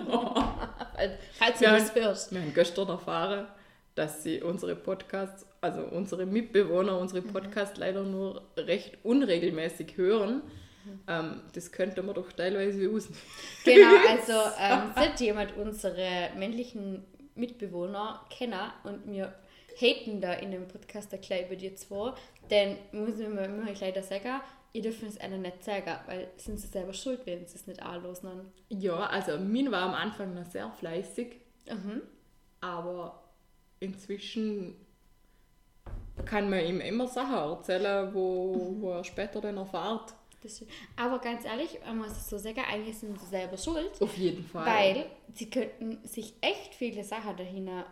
Falls- 1.38 1.60
du 1.60 1.66
das 1.66 1.96
hörst. 1.96 2.32
wir 2.34 2.42
haben 2.42 2.54
gestern 2.54 2.88
erfahren, 2.90 3.48
dass 3.96 4.24
sie 4.24 4.42
unsere 4.42 4.76
Podcasts, 4.76 5.46
also 5.62 5.82
unsere 5.82 6.26
Mitbewohner, 6.26 6.98
unsere 6.98 7.22
Podcasts 7.22 7.78
leider 7.78 8.04
nur 8.04 8.42
recht 8.58 8.98
unregelmäßig 9.04 9.98
hören. 9.98 10.42
Ähm, 11.08 11.42
das 11.54 11.72
könnte 11.72 12.02
man 12.04 12.16
doch 12.16 12.32
teilweise 12.32 12.90
usen. 12.90 13.16
Genau, 13.64 13.96
also 14.10 14.34
ähm, 14.60 14.92
sollte 14.96 15.24
jemand 15.24 15.56
unsere 15.58 16.30
männlichen 16.38 17.04
Mitbewohner 17.36 18.26
kennen 18.30 18.60
und 18.84 19.10
wir 19.12 19.34
haten 19.80 20.22
da 20.22 20.34
in 20.34 20.52
dem 20.52 20.68
Podcast 20.68 21.10
gleich 21.22 21.48
über 21.48 21.56
die 21.56 21.74
zwei, 21.76 22.14
dann 22.50 22.78
muss 22.92 23.20
ich 23.20 23.28
mir 23.28 23.46
immer 23.46 23.72
gleich 23.72 23.94
da 23.94 24.04
sagen, 24.04 24.42
ihr 24.74 24.82
dürft 24.82 25.04
es 25.04 25.18
einer 25.20 25.38
nicht 25.38 25.64
sagen, 25.64 25.96
weil 26.06 26.28
sind 26.38 26.60
sie 26.60 26.68
selber 26.68 26.94
schuld, 26.94 27.22
wenn 27.26 27.46
sie 27.48 27.56
es 27.56 27.66
nicht 27.68 27.82
anlosen. 27.82 28.52
Ja, 28.70 29.06
also 29.08 29.38
Min 29.38 29.72
war 29.72 29.84
am 29.84 29.94
Anfang 29.94 30.34
noch 30.34 30.46
sehr 30.46 30.70
fleißig, 30.72 31.38
Mhm. 31.70 32.02
aber 32.60 33.24
inzwischen 33.80 34.76
kann 36.26 36.50
man 36.50 36.60
ihm 36.66 36.80
immer 36.82 37.08
Sachen 37.08 37.34
erzählen, 37.36 38.14
wo, 38.14 38.76
wo 38.80 38.92
er 38.92 39.04
später 39.04 39.42
dann 39.42 39.58
erfahrt. 39.58 40.14
Ist- 40.44 40.64
Aber 40.96 41.20
ganz 41.20 41.46
ehrlich, 41.46 41.80
man 41.86 42.00
muss 42.00 42.12
es 42.12 42.30
so 42.30 42.38
sagen, 42.38 42.62
eigentlich 42.70 42.98
sind 42.98 43.20
sie 43.20 43.26
selber 43.28 43.58
schuld, 43.58 43.92
Auf 44.02 44.16
jeden 44.18 44.44
Fall. 44.46 44.66
weil 44.66 45.06
sie 45.34 45.50
könnten 45.50 46.06
sich 46.08 46.34
echt 46.42 46.76
viele 46.76 47.04
Sachen 47.04 47.36
dahinter 47.38 47.86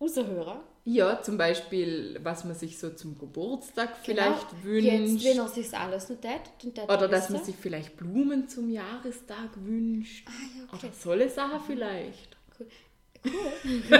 raushören. 0.00 0.60
Ja, 0.86 1.20
zum 1.22 1.36
Beispiel, 1.36 2.18
was 2.22 2.44
man 2.44 2.54
sich 2.54 2.78
so 2.78 2.90
zum 2.90 3.18
Geburtstag 3.18 3.96
vielleicht 4.02 4.48
Genau. 4.50 4.64
wünscht. 4.64 5.22
Jetzt, 5.22 5.24
wenn 5.24 5.38
er 5.38 5.48
sich 5.48 5.76
alles 5.76 6.08
nicht 6.08 6.22
tät, 6.22 6.40
dann 6.74 6.88
er 6.88 6.96
Oder 6.96 7.08
dass 7.08 7.28
man 7.30 7.44
sich 7.44 7.54
vielleicht 7.54 7.96
Blumen 7.96 8.48
zum 8.48 8.70
Jahrestag 8.70 9.50
wünscht. 9.56 10.26
Ah, 10.26 10.32
ja, 10.58 10.64
okay. 10.72 10.86
Oder 10.86 10.92
solche 10.94 11.28
Sachen 11.28 11.60
vielleicht. 11.66 12.36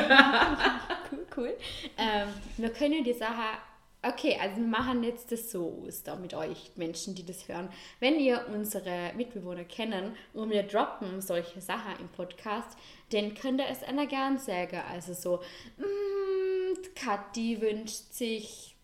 Cool, 1.12 1.26
cool. 1.36 1.56
Ähm, 1.98 2.28
wir 2.56 2.70
können 2.70 3.04
die 3.04 3.12
Sache. 3.12 3.58
Okay, 4.02 4.38
also 4.40 4.56
wir 4.56 4.66
machen 4.66 5.02
jetzt 5.04 5.30
das 5.30 5.50
so 5.50 5.84
aus, 5.86 6.02
da 6.02 6.16
mit 6.16 6.32
euch 6.32 6.72
Menschen, 6.76 7.14
die 7.14 7.24
das 7.26 7.46
hören. 7.48 7.68
Wenn 7.98 8.18
ihr 8.18 8.46
unsere 8.52 9.12
Mitbewohner 9.14 9.64
kennen 9.64 10.16
und 10.32 10.48
wir 10.50 10.62
droppen 10.62 11.20
solche 11.20 11.60
Sachen 11.60 11.92
im 12.00 12.08
Podcast, 12.08 12.78
dann 13.12 13.34
könnt 13.34 13.60
ihr 13.60 13.68
es 13.68 13.82
einer 13.82 14.06
gern 14.06 14.38
sagen. 14.38 14.80
Also 14.90 15.12
so, 15.12 15.40
mm, 15.76 16.94
Kathi 16.94 17.60
wünscht 17.60 18.12
sich. 18.12 18.74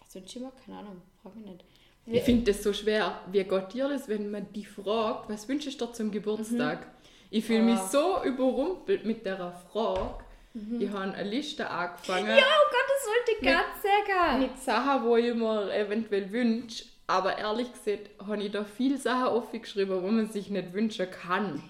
Was 0.00 0.14
wünscht 0.14 0.36
ihr 0.36 0.42
mir? 0.42 0.52
Keine 0.66 0.78
Ahnung, 0.78 1.02
frag 1.22 1.34
mich 1.36 1.46
nicht. 1.46 1.64
Ich 2.06 2.22
finde 2.22 2.52
das 2.52 2.62
so 2.62 2.72
schwer. 2.72 3.20
Wie 3.30 3.44
geht 3.44 3.72
dir 3.72 3.88
das, 3.88 4.08
wenn 4.08 4.30
man 4.30 4.52
die 4.52 4.64
fragt, 4.64 5.30
was 5.30 5.48
wünschst 5.48 5.80
du 5.80 5.86
dir 5.86 5.92
zum 5.92 6.10
Geburtstag? 6.10 6.86
Ich 7.30 7.44
fühle 7.44 7.62
mich 7.62 7.78
Ah. 7.78 7.88
so 7.88 8.24
überrumpelt 8.24 9.04
mit 9.04 9.24
der 9.24 9.52
Frage. 9.72 10.14
Ich 10.80 10.88
habe 10.90 11.12
eine 11.12 11.22
Liste 11.30 11.70
angefangen 11.70 12.26
Ja, 12.26 12.42
oh 12.42 12.70
Gott, 12.72 12.79
wollte 13.10 13.32
ich 13.32 13.40
gerade 13.40 13.64
sagen. 13.82 14.40
mit 14.42 14.58
Sachen, 14.58 15.04
wo 15.04 15.16
ich 15.16 15.34
mir 15.34 15.72
eventuell 15.74 16.30
wünsche. 16.32 16.84
Aber 17.06 17.36
ehrlich 17.38 17.72
gesagt 17.72 18.10
habe 18.24 18.42
ich 18.42 18.52
da 18.52 18.64
viele 18.64 18.96
Sachen 18.96 19.26
aufgeschrieben, 19.28 20.02
wo 20.02 20.08
man 20.08 20.28
sich 20.30 20.48
nicht 20.48 20.72
wünschen 20.72 21.10
kann. 21.10 21.62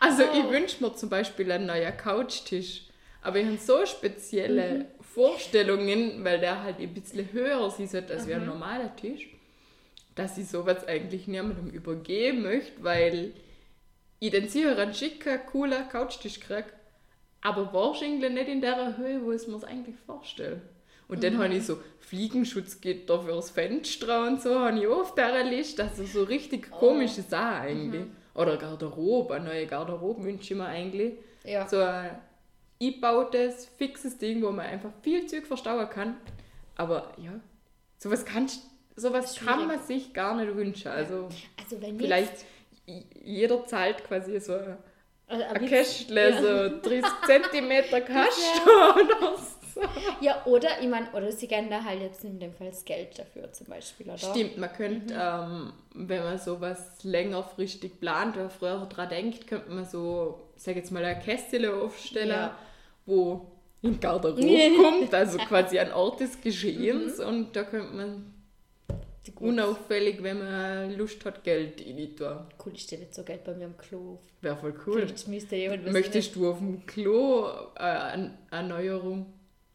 Also 0.00 0.22
ich 0.22 0.44
Oh. 0.44 0.50
wünsche 0.50 0.82
mir 0.82 0.94
zum 0.96 1.08
Beispiel 1.08 1.50
einen 1.52 1.66
neuen 1.66 1.96
Couchtisch. 1.96 2.82
Aber 3.22 3.38
ich 3.38 3.46
habe 3.46 3.56
so 3.58 3.84
spezielle 3.86 4.86
Vorstellungen, 5.14 6.24
weil 6.24 6.38
der 6.40 6.62
halt 6.62 6.78
ein 6.80 6.94
bisschen 6.94 7.30
höher 7.32 7.66
ist 7.66 7.94
als 7.94 8.26
wie 8.26 8.34
ein 8.34 8.46
normaler 8.46 8.94
Tisch, 8.96 9.28
dass 10.14 10.38
ich 10.38 10.48
sowas 10.48 10.86
eigentlich 10.86 11.26
niemandem 11.28 11.70
übergeben 11.70 12.42
möchte, 12.42 12.82
weil 12.82 13.32
ich 14.20 14.30
den 14.30 14.48
sicher 14.48 14.76
einen 14.78 14.94
schicken, 14.94 15.38
coolen 15.50 15.88
Couchtisch 15.88 16.40
kriege, 16.40 16.66
aber 17.42 17.72
wahrscheinlich 17.72 18.30
nicht 18.32 18.48
in 18.48 18.60
der 18.60 18.96
Höhe, 18.96 19.24
wo 19.24 19.32
ich 19.32 19.46
mir 19.46 19.56
es 19.56 19.64
eigentlich 19.64 19.96
vorstelle. 20.06 20.60
Und 21.08 21.22
dann 21.24 21.34
Mhm. 21.34 21.42
habe 21.42 21.54
ich 21.54 21.64
so 21.64 21.78
Fliegenschutzgitter 22.00 23.22
fürs 23.22 23.50
Fenster 23.50 24.26
und 24.26 24.42
so, 24.42 24.58
habe 24.58 24.78
ich 24.78 24.86
auch 24.86 25.00
auf 25.00 25.14
dieser 25.14 25.44
Liste. 25.44 25.84
Also 25.84 26.04
so 26.04 26.22
richtig 26.24 26.68
Oh. 26.72 26.76
komische 26.78 27.22
Sachen 27.22 27.62
eigentlich. 27.66 28.00
Mhm. 28.02 28.16
Oder 28.34 28.56
Garderobe, 28.56 29.34
eine 29.34 29.46
neue 29.46 29.66
Garderobe 29.66 30.22
wünsche 30.24 30.52
ich 30.52 30.58
mir 30.58 30.66
eigentlich. 30.66 31.14
Ja. 31.44 31.66
So 31.66 31.78
ein 31.78 32.18
eingebautes, 32.80 33.66
fixes 33.76 34.18
Ding, 34.18 34.42
wo 34.42 34.50
man 34.50 34.66
einfach 34.66 34.90
viel 35.02 35.26
Zeug 35.26 35.46
verstauen 35.46 35.88
kann. 35.90 36.16
Aber 36.76 37.12
ja, 37.18 37.32
sowas, 37.98 38.24
kannst, 38.24 38.62
sowas 38.94 39.36
Schwierig. 39.36 39.56
kann 39.56 39.66
man 39.66 39.82
sich 39.82 40.12
gar 40.12 40.36
nicht 40.36 40.54
wünschen. 40.54 40.88
Also 40.88 41.28
Also 41.60 41.80
wenn 41.82 41.98
vielleicht 41.98 42.44
jeder 42.86 43.66
zahlt 43.66 44.04
quasi 44.04 44.38
so 44.40 44.54
ein 44.54 44.76
also 45.28 45.44
am 45.44 45.56
ein 45.56 45.66
Kästle, 45.66 46.30
ja. 46.30 46.40
so 46.40 46.88
30 46.88 47.04
cm 47.26 47.70
oder 48.02 49.36
so. 49.36 49.80
Ja, 50.20 50.42
oder, 50.46 50.68
ich 50.80 50.88
meine, 50.88 51.08
oder 51.12 51.30
sie 51.30 51.46
geben 51.46 51.70
da 51.70 51.84
halt 51.84 52.00
jetzt 52.00 52.24
in 52.24 52.40
dem 52.40 52.52
Fall 52.52 52.68
das 52.68 52.84
Geld 52.84 53.16
dafür 53.18 53.52
zum 53.52 53.68
Beispiel, 53.68 54.06
oder? 54.06 54.18
Stimmt, 54.18 54.58
man 54.58 54.72
könnte, 54.72 55.14
ähm, 55.14 55.72
wenn 55.94 56.24
man 56.24 56.38
sowas 56.38 56.98
längerfristig 57.04 58.00
plant 58.00 58.36
oder 58.36 58.50
früher 58.50 58.84
dran 58.86 59.08
denkt, 59.08 59.46
könnte 59.46 59.70
man 59.70 59.84
so, 59.84 60.48
sag 60.56 60.74
jetzt 60.76 60.90
mal, 60.90 61.04
ein 61.04 61.20
Kästchen 61.22 61.66
aufstellen, 61.70 62.30
Ja. 62.30 62.58
wo 63.06 63.52
in 63.82 63.92
die 63.92 64.00
Garderobe 64.00 64.42
kommt, 64.82 65.14
also 65.14 65.38
quasi 65.38 65.78
ein 65.78 65.92
Ort 65.92 66.20
des 66.20 66.40
Geschehens 66.40 67.20
und 67.20 67.54
da 67.54 67.62
könnte 67.62 67.94
man 67.94 68.34
gut. 69.34 69.48
unauffällig, 69.48 70.22
wenn 70.22 70.38
man 70.38 70.96
Lust 70.96 71.24
hat, 71.24 71.44
Geld 71.44 71.80
in 71.80 72.16
tun. 72.16 72.46
Cool, 72.64 72.72
ich 72.74 72.82
stelle 72.82 73.02
jetzt 73.02 73.16
so 73.16 73.22
Geld 73.22 73.44
bei 73.44 73.54
mir 73.54 73.66
am 73.66 73.76
Klo. 73.76 74.18
Wäre 74.40 74.56
voll 74.56 74.74
cool. 74.86 75.00
Vielleicht 75.00 75.28
müsste 75.28 75.56
jemand 75.56 75.84
was 75.84 75.92
Möchtest 75.92 76.36
du 76.36 76.50
auf 76.50 76.58
dem 76.58 76.86
Klo 76.86 77.48
äh, 77.76 77.80
eine 77.80 78.38
Erneuerung? 78.50 79.32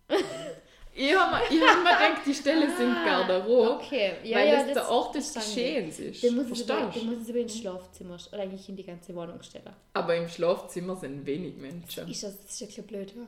ich 0.95 1.15
habe 1.15 1.35
mir, 1.35 1.57
ich 1.57 1.61
hab 1.61 1.83
mir 1.83 1.91
gedacht, 1.91 2.21
die 2.25 2.33
Stelle 2.33 2.67
sind 2.75 2.93
Garderobe, 3.05 3.71
Ah, 3.71 3.75
Okay, 3.75 4.13
ja, 4.23 4.37
weil 4.37 4.47
ja, 4.47 4.63
das, 4.63 4.73
der 4.73 4.89
Ort 4.89 5.15
des. 5.15 5.33
Geschehens 5.33 5.99
ist. 5.99 6.23
Den 6.23 6.35
muss, 6.35 6.59
es 6.59 6.69
aber, 6.69 6.95
ins 6.95 7.57
Schlafzimmer 7.57 8.17
oder 8.31 8.41
eigentlich 8.41 8.69
in 8.69 8.75
die 8.75 8.85
ganze 8.85 9.15
Wohnung 9.15 9.41
stellen. 9.41 9.69
Aber 9.93 10.15
im 10.15 10.27
Schlafzimmer 10.27 10.95
sind 10.95 11.25
wenig 11.25 11.57
Menschen. 11.57 12.07
Ist 12.09 12.23
das, 12.23 12.41
das 12.41 12.61
ist 12.61 12.77
ja 12.77 12.83
blöd, 12.83 13.13
ja? 13.15 13.27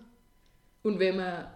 Und 0.83 0.99
wenn 0.99 1.17
man 1.17 1.47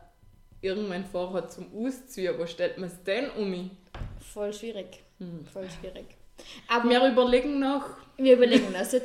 irgendwann 0.61 1.05
vorhat 1.05 1.51
zum 1.51 1.67
Ausziehen, 1.75 2.37
wo 2.37 2.45
stellt 2.45 2.77
man 2.77 2.89
es 2.89 3.03
denn 3.03 3.29
um? 3.31 3.71
Voll 4.19 4.53
schwierig. 4.53 5.03
Hm. 5.19 5.45
Voll 5.45 5.67
schwierig. 5.69 6.05
Aber 6.67 6.89
Wir 6.89 7.05
überlegen 7.07 7.59
noch, 7.59 7.85
wir 8.17 8.33
überlegen 8.35 8.71
das. 8.73 8.93
oh. 8.95 8.99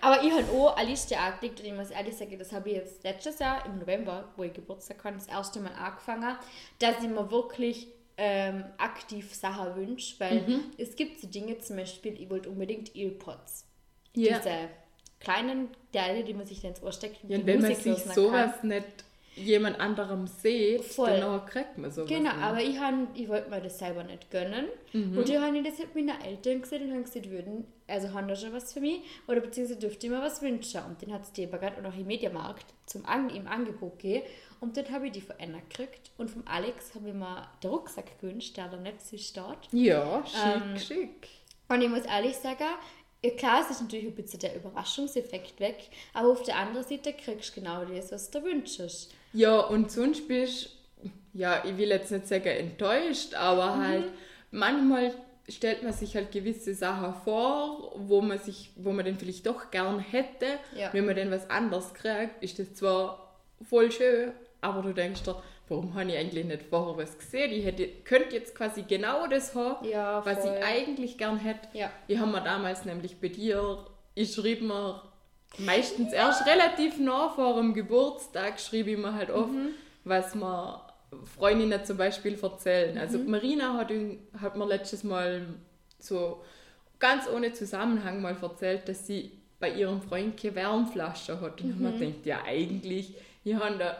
Aber 0.00 0.22
ich 0.24 0.32
habe 0.32 0.50
auch 0.52 0.76
eine 0.76 0.90
Liste 0.90 1.16
angelegt 1.18 1.60
und 1.60 1.66
ich 1.66 1.72
muss 1.74 1.90
ehrlich 1.90 2.16
sagen, 2.16 2.38
das 2.38 2.52
habe 2.52 2.70
ich 2.70 2.76
jetzt 2.76 3.04
letztes 3.04 3.38
Jahr 3.38 3.64
im 3.66 3.78
November, 3.78 4.32
wo 4.36 4.42
ich 4.42 4.52
Geburtstag 4.52 5.04
hatte, 5.04 5.16
das 5.16 5.28
erste 5.28 5.60
Mal 5.60 5.72
angefangen, 5.74 6.36
dass 6.78 7.02
ich 7.02 7.08
mir 7.08 7.30
wirklich 7.30 7.86
ähm, 8.16 8.64
aktiv 8.78 9.32
Sachen 9.34 9.76
wünsche, 9.76 10.18
weil 10.18 10.42
Mhm. 10.42 10.64
es 10.78 10.96
gibt 10.96 11.20
so 11.20 11.26
Dinge, 11.28 11.58
zum 11.58 11.76
Beispiel, 11.76 12.20
ich 12.20 12.28
wollte 12.30 12.50
unbedingt 12.50 12.94
Earpods. 12.96 13.66
Ja. 14.14 14.38
Diese 14.38 14.68
kleinen 15.22 15.68
Teile, 15.92 16.24
die 16.24 16.34
man 16.34 16.46
sich 16.46 16.60
dann 16.60 16.70
ins 16.72 16.82
Ohr 16.82 16.92
steckt. 16.92 17.22
und 17.24 17.30
ja, 17.30 17.38
die 17.38 17.46
wenn 17.46 17.60
man 17.60 17.70
Musik 17.70 17.82
sich 17.84 17.92
hören 17.94 18.04
kann. 18.06 18.14
sowas 18.14 18.62
nicht 18.62 18.86
jemand 19.34 19.80
anderem 19.80 20.26
sieht, 20.26 20.84
Voll. 20.84 21.18
dann 21.18 21.46
kriegt 21.46 21.78
man 21.78 21.90
sowas 21.90 22.06
Genau, 22.10 22.32
nicht. 22.34 22.42
aber 22.42 22.60
ich, 22.60 22.78
han- 22.78 23.08
ich 23.14 23.28
wollte 23.30 23.48
mir 23.48 23.62
das 23.62 23.78
selber 23.78 24.04
nicht 24.04 24.30
gönnen. 24.30 24.66
Mhm. 24.92 25.16
Und 25.16 25.26
ich 25.28 25.38
habe 25.38 25.62
das 25.62 25.78
mit 25.78 25.94
meinen 25.94 26.20
Eltern 26.20 26.60
gesehen 26.60 26.82
und 26.84 26.92
haben 26.92 27.04
gesagt, 27.04 27.30
würden, 27.30 27.64
also 27.88 28.12
haben 28.12 28.28
da 28.28 28.36
schon 28.36 28.52
was 28.52 28.74
für 28.74 28.80
mich 28.80 29.00
oder 29.26 29.40
beziehungsweise 29.40 29.78
dürfte 29.80 30.06
ich 30.06 30.12
mir 30.12 30.20
was 30.20 30.42
wünschen. 30.42 30.82
Und 30.86 31.00
den 31.00 31.14
hat 31.14 31.22
es 31.22 31.32
Debagat 31.32 31.78
und 31.78 31.86
auch 31.86 31.94
im 31.96 32.06
Mediamarkt 32.06 32.66
zum 32.84 33.06
An 33.06 33.30
im 33.30 33.46
Angebot 33.46 33.98
gegeben. 34.00 34.26
Und 34.60 34.76
dort 34.76 34.90
habe 34.90 35.06
ich 35.06 35.12
die 35.12 35.22
von 35.22 35.36
Anna 35.40 35.60
gekriegt. 35.66 36.10
Und 36.18 36.30
vom 36.30 36.42
Alex 36.46 36.94
habe 36.94 37.08
ich 37.08 37.14
mir 37.14 37.48
den 37.62 37.70
Rucksack 37.70 38.20
gewünscht, 38.20 38.56
der 38.58 38.68
da 38.68 38.76
nicht 38.76 39.00
so 39.00 39.16
steht. 39.16 39.44
Ja, 39.72 40.22
schick, 40.26 40.62
Ähm, 40.62 40.78
schick. 40.78 41.28
Und 41.70 41.80
ich 41.80 41.88
muss 41.88 42.02
ehrlich 42.04 42.36
sagen, 42.36 42.66
ja, 43.24 43.30
klar, 43.30 43.60
es 43.62 43.70
ist 43.70 43.82
natürlich 43.82 44.06
ein 44.06 44.14
bisschen 44.14 44.40
der 44.40 44.56
Überraschungseffekt 44.56 45.60
weg, 45.60 45.76
aber 46.12 46.28
auf 46.30 46.42
der 46.42 46.56
anderen 46.56 46.86
Seite 46.86 47.12
kriegst 47.12 47.56
du 47.56 47.60
genau 47.60 47.84
das, 47.84 48.10
was 48.12 48.30
du 48.30 48.42
wünschst. 48.42 49.14
Ja, 49.32 49.60
und 49.60 49.90
sonst 49.90 50.26
bist 50.28 50.70
ja, 51.34 51.64
ich 51.64 51.76
will 51.78 51.88
jetzt 51.88 52.12
nicht 52.12 52.28
sagen 52.28 52.44
enttäuscht, 52.48 53.34
aber 53.34 53.76
Mhm. 53.76 53.82
halt 53.82 54.12
manchmal 54.50 55.14
stellt 55.48 55.82
man 55.82 55.92
sich 55.92 56.14
halt 56.14 56.30
gewisse 56.30 56.74
Sachen 56.74 57.14
vor, 57.24 57.92
wo 57.96 58.20
man 58.20 58.38
sich, 58.38 58.70
wo 58.76 58.92
man 58.92 59.04
den 59.04 59.18
vielleicht 59.18 59.46
doch 59.46 59.70
gern 59.70 59.98
hätte. 59.98 60.46
Ja. 60.76 60.92
Wenn 60.92 61.06
man 61.06 61.16
dann 61.16 61.30
was 61.30 61.48
anderes 61.50 61.94
kriegt, 61.94 62.42
ist 62.42 62.58
das 62.58 62.74
zwar 62.74 63.38
voll 63.68 63.90
schön, 63.90 64.32
aber 64.60 64.82
du 64.82 64.92
denkst 64.92 65.22
dir, 65.22 65.42
warum 65.72 65.94
habe 65.94 66.10
ich 66.10 66.16
eigentlich 66.18 66.44
nicht 66.44 66.62
vorher 66.64 66.96
was 67.02 67.18
gesehen? 67.18 67.50
Ich 67.52 67.64
hätte, 67.64 67.88
könnte 68.04 68.34
jetzt 68.36 68.54
quasi 68.54 68.82
genau 68.82 69.26
das 69.26 69.54
haben, 69.54 69.86
Ja, 69.88 70.24
was 70.24 70.44
ich 70.44 70.50
eigentlich 70.64 71.18
gern 71.18 71.38
hätte. 71.38 71.68
Ja. 71.72 71.90
Ich 72.08 72.18
habe 72.18 72.30
mir 72.30 72.42
damals 72.42 72.84
nämlich 72.84 73.18
bei 73.20 73.28
dir, 73.28 73.84
ich 74.14 74.32
schrieb 74.34 74.62
mir 74.62 75.02
meistens 75.58 76.12
erst 76.12 76.46
relativ 76.46 76.98
nah 76.98 77.28
vor 77.30 77.56
dem 77.56 77.74
Geburtstag, 77.74 78.60
schrieb 78.60 78.86
ich 78.86 78.96
mir 78.98 79.14
halt 79.14 79.30
auf, 79.30 79.48
Mhm. 79.48 79.70
was 80.04 80.34
mir 80.34 80.80
Freundinnen 81.36 81.84
zum 81.84 81.96
Beispiel 81.98 82.38
erzählen. 82.42 82.96
Also 82.98 83.18
Mhm. 83.18 83.30
Marina 83.30 83.74
hat, 83.76 83.90
hat 84.40 84.56
mir 84.56 84.66
letztes 84.66 85.04
Mal 85.04 85.46
so 85.98 86.42
ganz 86.98 87.28
ohne 87.28 87.52
Zusammenhang 87.52 88.22
mal 88.22 88.36
erzählt, 88.40 88.88
dass 88.88 89.06
sie 89.06 89.32
bei 89.60 89.70
ihrem 89.70 90.00
Freund 90.02 90.40
keine 90.40 90.54
Wärmflasche 90.54 91.40
hat. 91.40 91.60
Und 91.60 91.76
Mhm. 91.78 91.82
man 91.82 91.98
denkt, 91.98 92.24
ja 92.26 92.40
eigentlich, 92.46 93.14
die 93.44 93.56
haben 93.56 93.78
da 93.78 93.96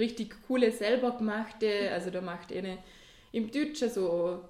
richtig 0.00 0.34
coole 0.48 0.72
selber 0.72 1.12
gemachte, 1.12 1.90
also 1.92 2.10
da 2.10 2.20
macht 2.20 2.52
eine 2.52 2.78
im 3.32 3.50
Deutschen 3.50 3.88
so 3.90 4.40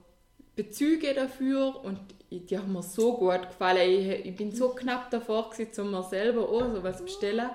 Bezüge 0.57 1.13
dafür 1.15 1.85
und 1.85 1.99
die 2.31 2.57
haben 2.57 2.73
mir 2.73 2.83
so 2.83 3.17
gut 3.17 3.43
gefallen. 3.49 3.91
Ich, 3.91 4.27
ich 4.27 4.37
bin 4.37 4.53
so 4.53 4.71
knapp 4.71 5.11
davor 5.11 5.51
gewesen, 5.51 5.81
um 5.83 5.91
mir 5.91 6.03
selber 6.05 6.49
auch 6.49 6.73
sowas 6.75 7.03
bestellen. 7.03 7.51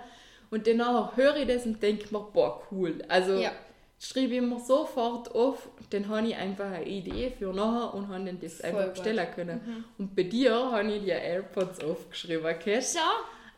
Und 0.51 0.67
danach 0.67 1.15
höre 1.17 1.37
ich 1.37 1.47
das 1.47 1.65
und 1.65 1.81
denke 1.81 2.07
mir, 2.11 2.19
boah, 2.33 2.61
cool. 2.71 3.01
Also 3.07 3.33
Ja. 3.39 3.51
schreibe 3.99 4.35
ich 4.35 4.41
mir 4.41 4.59
sofort 4.59 5.33
auf, 5.33 5.69
dann 5.89 6.07
habe 6.09 6.27
ich 6.27 6.35
einfach 6.35 6.71
eine 6.71 6.85
Idee 6.85 7.31
für 7.37 7.53
nachher 7.53 7.93
und 7.93 8.07
habe 8.09 8.25
dann 8.25 8.39
das 8.39 8.55
Voll 8.57 8.69
einfach 8.69 8.83
gut. 8.85 8.93
bestellen 8.95 9.27
können. 9.33 9.85
Und 9.97 10.15
bei 10.15 10.23
dir 10.23 10.53
habe 10.71 10.91
ich 10.91 11.03
die 11.03 11.09
AirPods 11.09 11.83
aufgeschrieben, 11.83 12.45
okay? 12.45 12.79
Schau, 12.81 12.99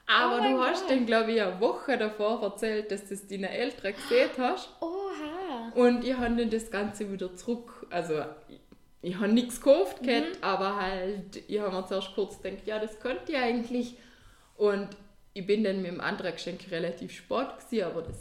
Aber 0.08 0.38
Oh 0.40 0.44
du 0.52 0.60
hast 0.64 0.82
Gott. 0.84 0.92
dann, 0.92 1.06
glaube 1.06 1.34
ich, 1.34 1.42
eine 1.42 1.60
Woche 1.60 1.98
davor 1.98 2.42
erzählt, 2.42 2.90
dass 2.92 3.04
du 3.04 3.10
das 3.16 3.28
deinen 3.28 3.44
Eltern 3.46 3.94
gesehen 3.94 4.30
hast. 4.38 4.70
oha. 4.82 5.72
Und 5.76 6.04
ich 6.06 6.16
habe 6.16 6.36
dann 6.36 6.50
das 6.50 6.72
Ganze 6.72 7.12
wieder 7.12 7.36
zurück. 7.36 7.86
Also, 7.90 8.24
ich, 8.48 8.60
ich 9.02 9.16
habe 9.16 9.28
nichts 9.28 9.60
gekauft, 9.62 10.02
gehabt, 10.04 10.42
aber 10.42 10.78
halt, 10.82 11.36
ich 11.48 11.60
habe 11.60 11.76
mir 11.76 11.86
zuerst 11.86 12.16
kurz 12.16 12.42
gedacht, 12.42 12.66
ja, 12.66 12.80
das 12.80 13.00
könnte 13.00 13.32
ich 13.34 13.38
eigentlich. 13.38 13.96
Und 14.56 14.90
ich 15.34 15.46
bin 15.46 15.64
dann 15.64 15.82
mit 15.82 15.92
dem 15.92 16.02
anderen 16.02 16.32
Geschenk 16.32 16.62
relativ 16.72 17.12
spät 17.16 17.48
gewesen, 17.60 17.84
aber 17.86 18.02
das 18.04 18.18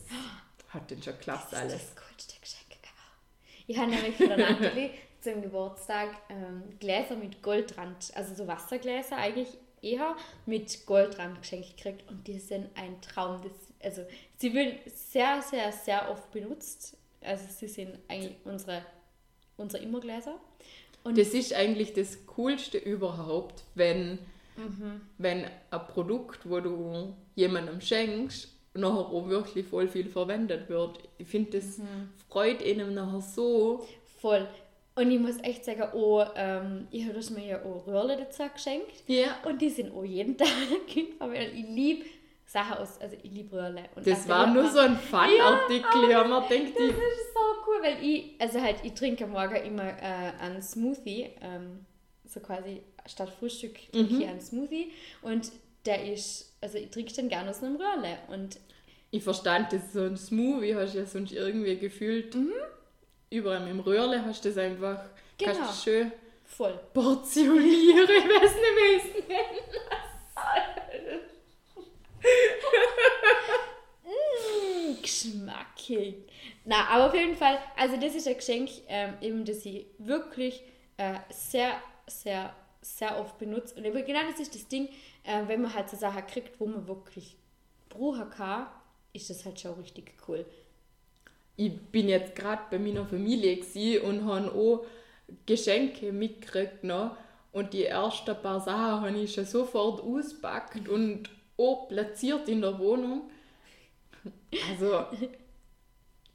hat 0.69 0.91
dann 0.91 1.03
schon 1.03 1.15
geklappt 1.15 1.47
Das 1.53 1.53
ist 1.53 1.59
alles. 1.71 1.95
das 1.95 2.05
coolste 2.05 2.41
Geschenk 2.41 2.67
ever. 2.73 3.65
Ich 3.69 3.79
habe 3.79 3.91
nämlich 3.91 4.17
von 4.17 4.29
der 4.29 4.39
Natalie 4.39 4.91
zum 5.21 5.41
Geburtstag 5.41 6.09
ähm, 6.29 6.65
Gläser 6.79 7.17
mit 7.17 7.43
Goldrand, 7.43 8.11
also 8.15 8.35
so 8.35 8.47
Wassergläser 8.47 9.17
eigentlich 9.17 9.49
eher 9.87 10.17
mit 10.47 10.85
Goldrand 10.87 11.41
geschenkt 11.41 11.77
gekriegt 11.77 12.09
und 12.11 12.27
die 12.27 12.39
sind 12.39 12.69
ein 12.75 13.01
Traum. 13.01 13.41
Das, 13.43 13.53
also 13.83 14.03
sie 14.39 14.53
werden 14.55 14.79
sehr, 14.95 15.43
sehr, 15.43 15.73
sehr 15.73 16.11
oft 16.11 16.31
benutzt. 16.33 16.97
Also 17.21 17.45
sie 17.49 17.69
sind 17.69 17.99
eigentlich 18.09 18.37
unsere, 18.45 18.83
unsere 19.57 19.83
Immergläser. 19.83 20.35
Und 21.05 21.17
Das 21.19 21.29
ist 21.29 21.53
eigentlich 21.55 21.93
das 21.93 22.27
Coolste 22.27 22.79
überhaupt, 22.79 23.65
wenn, 23.75 24.19
Mhm. 24.57 25.03
wenn 25.19 25.45
ein 25.71 25.87
Produkt, 25.89 26.49
wo 26.49 26.61
du 26.61 27.15
jemandem 27.35 27.81
schenkst, 27.81 28.49
nachher 28.75 29.07
auch 29.07 29.29
wirklich 29.29 29.67
voll 29.67 29.87
viel 29.89 30.09
verwendet 30.09 30.69
wird. 30.69 30.99
Ich 31.19 31.29
finde, 31.29 31.59
das 31.59 31.79
Mhm. 31.79 32.09
freut 32.29 32.63
einem 32.63 32.95
nachher 32.95 33.21
so. 33.21 33.87
voll. 34.21 34.49
Und 34.97 35.11
ich 35.11 35.21
muss 35.21 35.37
echt 35.43 35.65
sagen, 35.65 35.85
oh, 35.93 36.25
ähm, 36.35 36.89
ich 36.91 37.07
habe 37.07 37.19
mir 37.35 37.47
ja 37.47 37.63
auch 37.63 37.87
Röhrle 37.87 38.17
dazu 38.17 38.43
geschenkt. 38.53 39.05
Ja. 39.07 39.37
Und 39.45 39.61
die 39.61 39.69
sind 39.69 39.93
auch 39.95 40.05
jeden 40.05 40.37
Tag 40.39 40.49
weil 41.19 41.53
ich 41.55 41.67
liebe 41.67 42.07
Sachen 42.47 42.79
aus, 42.79 42.99
also 43.01 43.15
ich 43.23 43.31
liebe 43.31 43.55
Röhrle. 43.57 43.85
Und 43.95 44.07
Das 44.07 44.27
war 44.29 44.47
nur 44.47 44.71
so 44.71 44.79
ein 44.79 44.97
Fun-Artikel. 44.97 46.11
Ja, 46.11 46.25
man 46.25 46.49
denkt, 46.49 46.71
Das 46.77 46.83
die, 46.83 46.89
ist 46.91 47.35
so 47.35 47.41
cool, 47.67 47.83
weil 47.83 48.03
ich, 48.03 48.35
also 48.41 48.61
halt, 48.61 48.77
ich 48.85 48.95
trinke 48.95 49.25
am 49.25 49.33
Morgen 49.33 49.57
immer 49.57 49.87
äh, 49.87 50.33
einen 50.41 50.63
Smoothie, 50.63 51.31
ähm, 51.43 51.85
so 52.25 52.41
quasi 52.41 52.83
statt 53.07 53.31
Frühstück 53.39 53.75
trinke 53.93 54.15
Mhm. 54.15 54.21
ich 54.21 54.29
einen 54.29 54.41
Smoothie 54.41 54.93
und 55.23 55.53
der 55.85 56.11
ist, 56.13 56.57
also 56.61 56.79
ich 56.79 56.91
trinke 56.91 57.13
den 57.13 57.29
gerne 57.29 57.51
aus 57.51 57.63
einem 57.63 57.77
Röhrle 57.77 58.19
und 58.29 58.59
ich 59.11 59.23
verstand 59.23 59.73
das, 59.73 59.93
so 59.93 60.03
ein 60.03 60.17
Smoothie 60.17 60.75
hast 60.75 60.95
du 60.95 60.99
ja 60.99 61.07
sonst 61.07 61.33
irgendwie 61.33 61.77
gefühlt. 61.77 62.35
Überall 63.31 63.61
mit 63.61 63.71
dem 63.71 63.81
Röhrle 63.81 64.25
hast 64.25 64.45
du 64.45 64.49
das 64.51 64.59
einfach, 64.59 65.01
Genau. 65.39 65.53
kannst 65.53 65.87
du 65.87 65.91
schön 65.91 66.13
voll. 66.45 66.79
portionieren. 66.95 68.09
Ich 68.09 68.25
weiß 68.25 68.55
nicht, 68.55 68.77
wie 68.77 68.97
ich 68.97 69.05
es 69.05 69.29
nennen 69.29 71.21
geschmackig. 75.03 76.17
Na, 76.65 76.87
aber 76.89 77.07
auf 77.07 77.15
jeden 77.15 77.37
Fall, 77.37 77.59
also 77.77 77.97
das 77.97 78.15
ist 78.15 78.27
ein 78.29 78.37
Geschenk, 78.37 78.71
ähm, 78.89 79.15
eben, 79.21 79.45
das 79.45 79.65
ich 79.67 79.87
wirklich 79.99 80.63
äh, 80.97 81.15
sehr, 81.31 81.81
sehr, 82.07 82.53
sehr 82.81 83.19
oft 83.19 83.39
benutze. 83.39 83.75
Und 83.77 83.85
eben 83.85 84.05
genau 84.05 84.21
das 84.31 84.41
ist 84.41 84.55
das 84.55 84.67
Ding, 84.69 84.89
äh, 85.25 85.43
wenn 85.47 85.63
man 85.63 85.75
halt 85.75 85.91
so 85.91 85.97
Sachen 85.97 86.27
kriegt, 86.27 86.59
wo 86.61 86.67
man 86.67 86.87
wirklich 86.89 87.37
brauchen 87.89 88.31
kann, 88.31 88.67
ist 89.13 89.31
das 89.31 89.45
halt 89.45 89.61
schon 89.61 89.75
richtig 89.75 90.13
cool. 90.29 90.45
Ich 91.57 91.73
bin 91.91 92.09
jetzt 92.09 92.37
gerade 92.37 92.63
bei 92.71 92.79
meiner 92.79 93.07
Familie 93.07 93.63
und 94.03 94.25
habe 94.27 94.53
auch 94.53 94.85
Geschenke 95.47 96.13
mitgekriegt. 96.13 96.85
Ne? 96.85 97.11
Und 97.53 97.73
die 97.73 97.87
ersten 97.87 98.37
paar 98.43 98.61
Sachen 98.61 99.01
habe 99.01 99.19
ich 99.19 99.33
schon 99.33 99.47
sofort 99.47 100.03
ausgepackt 100.03 100.89
und 100.89 101.31
auch 101.57 101.89
platziert 101.89 102.49
in 102.49 102.61
der 102.61 102.79
Wohnung. 102.79 103.31
Also, 104.71 105.07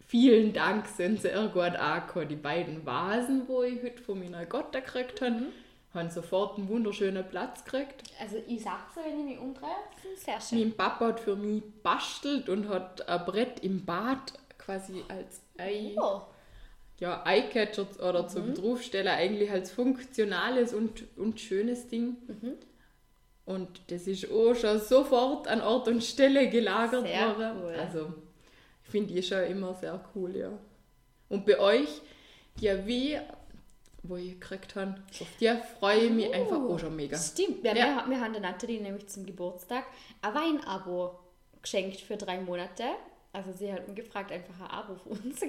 vielen 0.08 0.54
Dank 0.54 0.88
sind 0.88 1.22
sehr 1.22 1.48
gut 1.48 1.76
angekommen. 1.76 2.28
Die 2.28 2.36
beiden 2.36 2.86
Vasen, 2.86 3.48
wo 3.48 3.64
ich 3.64 3.84
heute 3.84 4.02
von 4.02 4.20
meiner 4.20 4.46
Gotte 4.46 4.82
gekriegt 4.82 5.22
habe, 5.22 5.44
haben 5.94 6.10
sofort 6.10 6.58
einen 6.58 6.70
wunderschönen 6.70 7.28
Platz 7.28 7.64
gekriegt. 7.64 8.04
Also 8.20 8.38
ich 8.48 8.64
sag's 8.64 8.96
dir, 8.96 9.02
wenn 9.06 9.20
ich 9.20 9.26
mich 9.26 9.40
umdrehe, 9.40 9.70
sind 10.02 10.18
sehr 10.18 10.42
schön. 10.42 10.60
Mein 10.60 10.78
Papa 10.78 11.08
hat 11.08 11.20
für 11.20 11.36
mich 11.36 11.62
bastelt 11.84 12.50
und 12.50 12.70
hat 12.70 13.08
ein 13.08 13.26
Brett 13.26 13.60
im 13.60 13.86
Bad 13.86 14.34
quasi 14.64 15.04
als 15.08 15.42
Ei, 15.58 15.96
Oh. 16.00 16.22
ja, 17.00 17.24
Eyecatcher 17.26 17.88
oder 18.08 18.28
zum 18.28 18.54
Draufstellen 18.54 19.08
eigentlich 19.10 19.52
als 19.52 19.72
funktionales 19.72 20.74
und, 20.74 21.04
und 21.18 21.40
schönes 21.40 21.88
Ding. 21.88 22.16
Und 23.46 23.82
das 23.92 24.08
ist 24.08 24.32
auch 24.32 24.54
schon 24.54 24.80
sofort 24.80 25.48
an 25.48 25.62
Ort 25.62 25.88
und 25.88 26.04
Stelle 26.04 26.50
gelagert 26.50 27.06
Sehr 27.08 27.28
worden. 27.38 27.58
cool. 27.64 27.76
Also, 27.76 28.14
ich 28.84 28.90
finde 28.92 29.14
die 29.14 29.24
schon 29.24 29.44
immer 29.46 29.74
sehr 29.74 30.00
cool, 30.16 30.36
ja. 30.36 30.52
Und 31.30 31.46
bei 31.46 31.60
euch, 31.60 32.02
die 32.60 32.70
wie, 32.86 33.18
wo 34.04 34.16
ich 34.18 34.40
gekriegt 34.40 34.76
habe, 34.76 34.96
auf 35.20 35.28
die 35.40 35.52
freue 35.80 36.00
ich 36.02 36.12
mich 36.12 36.34
einfach 36.34 36.60
auch 36.62 36.78
schon 36.78 36.96
mega. 36.96 37.18
Stimmt, 37.18 37.64
ja, 37.64 37.74
Ja. 37.76 38.04
Wir, 38.06 38.12
wir 38.12 38.22
haben 38.22 38.34
der 38.34 38.42
Nathalie 38.42 38.82
nämlich 38.82 39.08
zum 39.08 39.26
Geburtstag 39.26 39.86
ein 40.22 40.34
Weinabo 40.34 41.20
geschenkt 41.62 42.00
für 42.02 42.18
drei 42.18 42.40
Monate. 42.40 42.84
Also 43.34 43.52
sie 43.54 43.72
hat 43.72 43.88
mich 43.88 43.96
gefragt, 43.96 44.32
einfach 44.32 44.60
ein 44.60 44.70
Abo 44.70 44.96
für 44.96 45.10
uns. 45.10 45.42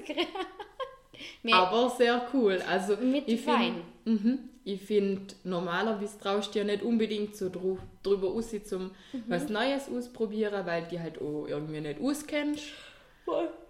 Wir- 1.43 1.53
Aber 1.55 1.89
sehr 1.89 2.27
cool. 2.33 2.61
Also 2.67 2.95
Mit 2.97 3.27
ich 3.27 3.45
Wein. 3.45 3.83
Find, 4.03 4.23
mhm, 4.23 4.39
ich 4.63 4.81
finde, 4.81 5.33
normalerweise 5.43 6.17
traust 6.19 6.53
du 6.55 6.59
ja 6.59 6.65
nicht 6.65 6.81
unbedingt 6.83 7.35
so 7.35 7.49
drü 7.49 7.75
drüber 8.01 8.29
aus, 8.29 8.51
zum 8.63 8.91
Mhm. 9.11 9.23
was 9.27 9.49
Neues 9.49 9.89
ausprobieren, 9.89 10.65
weil 10.65 10.85
die 10.87 10.99
halt 10.99 11.19
auch 11.21 11.45
irgendwie 11.47 11.81
nicht 11.81 11.99
auskennst. 12.01 12.63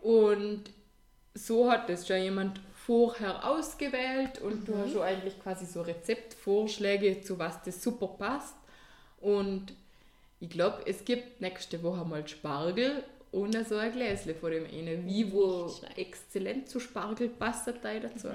Und 0.02 0.64
so 1.34 1.70
hat 1.72 1.90
das 1.90 2.08
schon 2.08 2.22
jemand 2.22 2.60
vorher 2.86 3.48
ausgewählt 3.50 4.40
und 4.42 4.62
Mhm. 4.62 4.66
du 4.66 4.78
hast 4.78 4.92
schon 4.94 5.02
eigentlich 5.02 5.40
quasi 5.42 5.66
so 5.66 5.82
Rezeptvorschläge, 5.82 7.22
zu 7.22 7.40
was 7.40 7.62
das 7.64 7.82
super 7.82 8.08
passt. 8.08 8.56
Und 9.20 9.74
ich 10.40 10.50
glaube, 10.50 10.84
es 10.86 11.04
gibt 11.06 11.42
nächste 11.42 11.82
Woche 11.82 12.06
mal 12.06 12.28
Spargel 12.28 13.04
und 13.34 13.68
so 13.68 13.76
ein 13.78 13.92
Gläsle 13.92 14.34
von 14.36 14.52
dem 14.52 14.66
einen, 14.66 15.06
wie 15.06 15.32
wo 15.32 15.66
Nicht 15.66 15.78
schlecht. 15.80 15.98
exzellent 15.98 16.70
zu 16.70 16.80
Spargel 16.80 17.30
passt 17.30 17.68
da 17.68 17.72
dazu. 17.74 18.30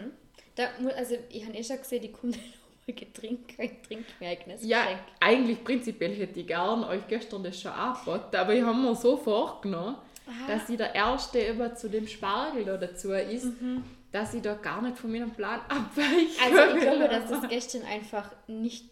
Da, 0.54 0.68
mu- 0.80 0.90
also 0.90 1.14
ich 1.30 1.46
habe 1.46 1.56
eh 1.56 1.64
schon 1.64 1.78
gesehen, 1.78 2.02
die 2.02 2.12
kommt 2.12 2.32
nochmal 2.36 2.94
Getränk, 2.94 3.54
ein 3.58 3.82
Trink 3.82 4.04
mir 4.18 4.28
eigenes 4.30 4.64
Ja, 4.64 4.86
eigentlich 5.20 5.62
prinzipiell 5.62 6.14
hätte 6.14 6.40
ich 6.40 6.46
gern 6.46 6.84
euch 6.84 7.06
gestern 7.06 7.42
das 7.44 7.60
schon 7.60 7.70
angeboten, 7.72 8.34
aber 8.36 8.54
ich 8.54 8.62
habe 8.62 8.76
mir 8.78 8.94
so 8.96 9.16
vorgenommen, 9.16 9.96
dass 10.46 10.68
ich 10.68 10.76
der 10.76 10.94
Erste 10.94 11.46
über 11.48 11.74
zu 11.74 11.88
dem 11.88 12.06
Spargel 12.08 12.64
da 12.64 12.76
dazu 12.76 13.12
ist, 13.12 13.48
dass 14.10 14.34
ich 14.34 14.42
da 14.42 14.54
gar 14.54 14.80
nicht 14.82 14.96
von 14.98 15.12
meinem 15.12 15.30
Plan 15.30 15.60
abweiche. 15.68 16.42
Also 16.44 16.76
ich 16.76 16.82
glaube, 16.82 17.08
dass 17.08 17.28
das 17.30 17.48
gestern 17.48 17.82
einfach 17.84 18.30
nicht, 18.46 18.86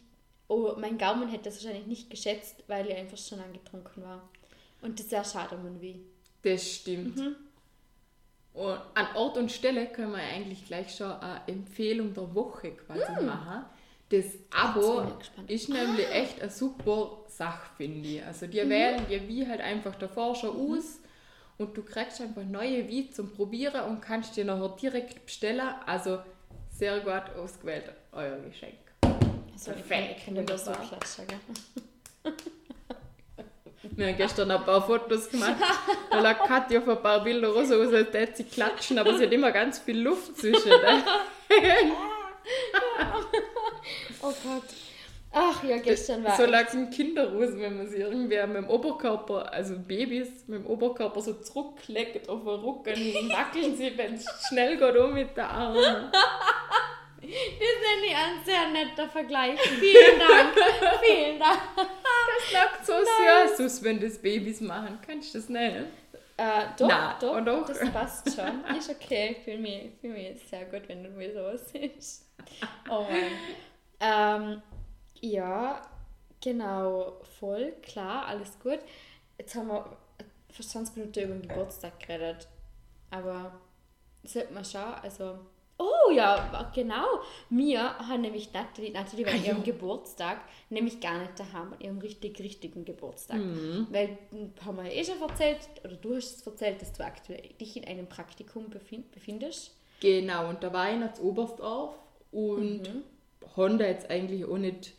oh, 0.48 0.72
mein 0.78 0.98
Gaumen 0.98 1.28
hätte 1.28 1.44
das 1.44 1.56
wahrscheinlich 1.64 1.86
nicht 1.86 2.10
geschätzt, 2.10 2.62
weil 2.68 2.86
ich 2.88 2.94
einfach 2.96 3.18
schon 3.18 3.40
angetrunken 3.40 4.02
war. 4.04 4.28
Und 4.86 4.98
das 4.98 5.06
ist 5.06 5.10
sehr 5.10 5.24
schade, 5.24 5.56
man 5.56 5.80
wie. 5.80 6.00
Das 6.42 6.64
stimmt. 6.64 7.18
Und 8.54 8.78
an 8.94 9.06
Ort 9.16 9.36
und 9.36 9.50
Stelle 9.50 9.86
können 9.86 10.12
wir 10.12 10.22
eigentlich 10.22 10.64
gleich 10.64 10.94
schon 10.94 11.10
eine 11.10 11.40
Empfehlung 11.48 12.14
der 12.14 12.32
Woche 12.34 12.70
quasi 12.70 13.24
machen. 13.24 13.64
Das 14.10 14.26
Abo 14.50 15.02
ist 15.48 15.68
nämlich 15.68 16.08
echt 16.08 16.40
eine 16.40 16.50
super 16.50 17.24
Sache, 17.26 17.68
finde 17.76 18.08
ich. 18.08 18.24
Also 18.24 18.46
die 18.46 18.58
wählen 18.58 19.04
dir 19.08 19.26
wie 19.26 19.46
halt 19.46 19.60
einfach 19.60 19.96
davor 19.96 20.36
schon 20.36 20.50
aus 20.50 21.00
und 21.58 21.76
du 21.76 21.82
kriegst 21.82 22.20
einfach 22.20 22.44
neue 22.44 22.86
wie 22.88 23.10
zum 23.10 23.32
Probieren 23.32 23.90
und 23.90 24.00
kannst 24.00 24.36
dir 24.36 24.44
nachher 24.44 24.68
direkt 24.80 25.26
bestellen. 25.26 25.68
Also 25.84 26.20
sehr 26.70 27.00
gut 27.00 27.36
ausgewählt, 27.36 27.90
euer 28.12 28.38
Geschenk. 28.38 28.74
Also 29.52 29.72
Perfekt, 29.72 30.18
ich 30.18 30.24
kann 30.24 30.34
dir 30.36 30.46
so 30.56 30.66
wunderbar. 30.66 30.86
klatschen, 30.86 31.26
gell? 31.26 32.32
Wir 33.94 34.06
haben 34.08 34.16
gestern 34.16 34.50
ein 34.50 34.64
paar 34.64 34.84
Fotos 34.84 35.30
gemacht. 35.30 35.56
Da 36.10 36.20
lag 36.20 36.44
Katja 36.46 36.80
auf 36.80 36.88
ein 36.88 37.02
paar 37.02 37.22
Bilder 37.22 37.48
raus, 37.48 37.70
aus, 37.70 37.92
als 37.92 38.12
hätte 38.12 38.36
sie 38.36 38.44
klatschen, 38.44 38.98
aber 38.98 39.16
sie 39.16 39.24
hat 39.24 39.32
immer 39.32 39.52
ganz 39.52 39.78
viel 39.78 40.00
Luft 40.00 40.36
zwischen. 40.38 40.72
Oh 44.22 44.32
Gott. 44.42 44.64
Ach 45.32 45.62
ja, 45.64 45.76
gestern 45.76 46.24
war. 46.24 46.34
So 46.36 46.46
lag 46.46 46.66
es 46.68 46.74
im 46.74 46.88
Kinderhosen, 46.88 47.60
wenn 47.60 47.76
man 47.76 47.88
sie 47.88 47.98
irgendwie 47.98 48.38
mit 48.46 48.56
dem 48.56 48.70
Oberkörper, 48.70 49.52
also 49.52 49.74
Babys 49.76 50.28
mit 50.46 50.60
dem 50.60 50.66
Oberkörper 50.66 51.20
so 51.20 51.34
zurücklegt 51.34 52.28
auf 52.28 52.40
den 52.40 52.48
Rücken, 52.48 53.30
wackeln 53.30 53.76
sie, 53.76 53.92
wenn 53.98 54.14
es 54.14 54.24
schnell 54.48 54.78
geht, 54.78 54.96
um 54.96 55.12
mit 55.12 55.36
den 55.36 55.44
Armen. 55.44 56.10
Wir 57.20 57.30
sind 57.30 58.00
nicht 58.02 58.16
ein 58.16 58.44
sehr 58.44 58.68
netter 58.68 59.08
Vergleich. 59.08 59.60
Vielen 59.60 60.18
Dank. 60.18 60.54
Vielen 61.02 61.38
Dank. 61.38 61.60
Das 62.52 62.52
lag 62.52 62.84
so 62.84 62.92
süß 62.92 63.66
aus, 63.66 63.82
wenn 63.82 64.00
das 64.00 64.18
Babys 64.18 64.60
machen. 64.60 64.98
Kannst 65.04 65.34
du 65.34 65.38
das 65.38 65.48
nicht? 65.48 65.86
Äh, 66.38 66.66
doch, 66.78 66.88
Na, 66.88 67.18
doch, 67.18 67.40
doch. 67.44 67.66
das 67.66 67.78
passt 67.92 68.34
schon. 68.34 68.64
Ist 68.76 68.90
okay. 68.90 69.36
Fühle 69.44 69.58
mich, 69.58 69.90
fühl 70.00 70.10
mich 70.12 70.46
sehr 70.48 70.66
gut, 70.66 70.82
wenn 70.88 71.02
du 71.02 71.10
mir 71.10 71.32
sowas 71.32 71.70
siehst. 71.72 72.26
Oh 72.90 73.04
Mann. 73.04 73.32
Ähm, 73.98 74.62
ja, 75.20 75.80
genau, 76.42 77.20
voll, 77.40 77.72
klar, 77.82 78.26
alles 78.26 78.58
gut. 78.60 78.80
Jetzt 79.38 79.54
haben 79.54 79.68
wir 79.68 79.96
fast 80.50 80.70
20 80.70 80.96
Minuten 80.96 81.20
über 81.20 81.34
den 81.34 81.48
Geburtstag 81.48 81.98
geredet. 82.00 82.46
Aber 83.10 83.58
sollte 84.24 84.52
man 84.52 84.64
schauen, 84.64 84.94
also. 85.02 85.38
Oh 85.78 86.10
ja, 86.10 86.70
genau. 86.74 87.04
Wir 87.50 87.98
haben 87.98 88.22
nämlich 88.22 88.52
Natalie, 88.52 88.92
Natalie 88.92 89.26
war 89.26 89.32
Ah, 89.34 89.36
ihrem 89.36 89.58
ja. 89.58 89.62
Geburtstag 89.64 90.38
nämlich 90.70 91.00
gar 91.00 91.18
nicht 91.18 91.38
daheim, 91.38 91.72
an 91.74 91.80
ihrem 91.80 91.98
richtig, 91.98 92.38
richtigen 92.40 92.84
Geburtstag. 92.84 93.38
Mhm. 93.38 93.86
Weil, 93.90 94.16
hm, 94.30 94.52
haben 94.64 94.76
wir 94.78 94.90
eh 94.90 95.04
schon 95.04 95.20
erzählt, 95.20 95.58
oder 95.84 95.96
du 95.96 96.16
hast 96.16 96.36
es 96.40 96.46
erzählt, 96.46 96.80
dass 96.80 96.92
du 96.94 97.04
aktuell 97.04 97.42
dich 97.60 97.76
in 97.76 97.84
einem 97.84 98.08
Praktikum 98.08 98.70
befind, 98.70 99.10
befindest. 99.12 99.76
Genau, 100.00 100.48
und 100.48 100.62
da 100.62 100.72
war 100.72 100.90
ich 100.92 100.98
noch 100.98 101.12
zu 101.12 101.22
Oberstdorf 101.22 101.94
und 102.32 102.82
habe 103.56 103.76
da 103.76 103.86
jetzt 103.86 104.10
eigentlich 104.10 104.44
auch 104.44 104.58
nicht, 104.58 104.92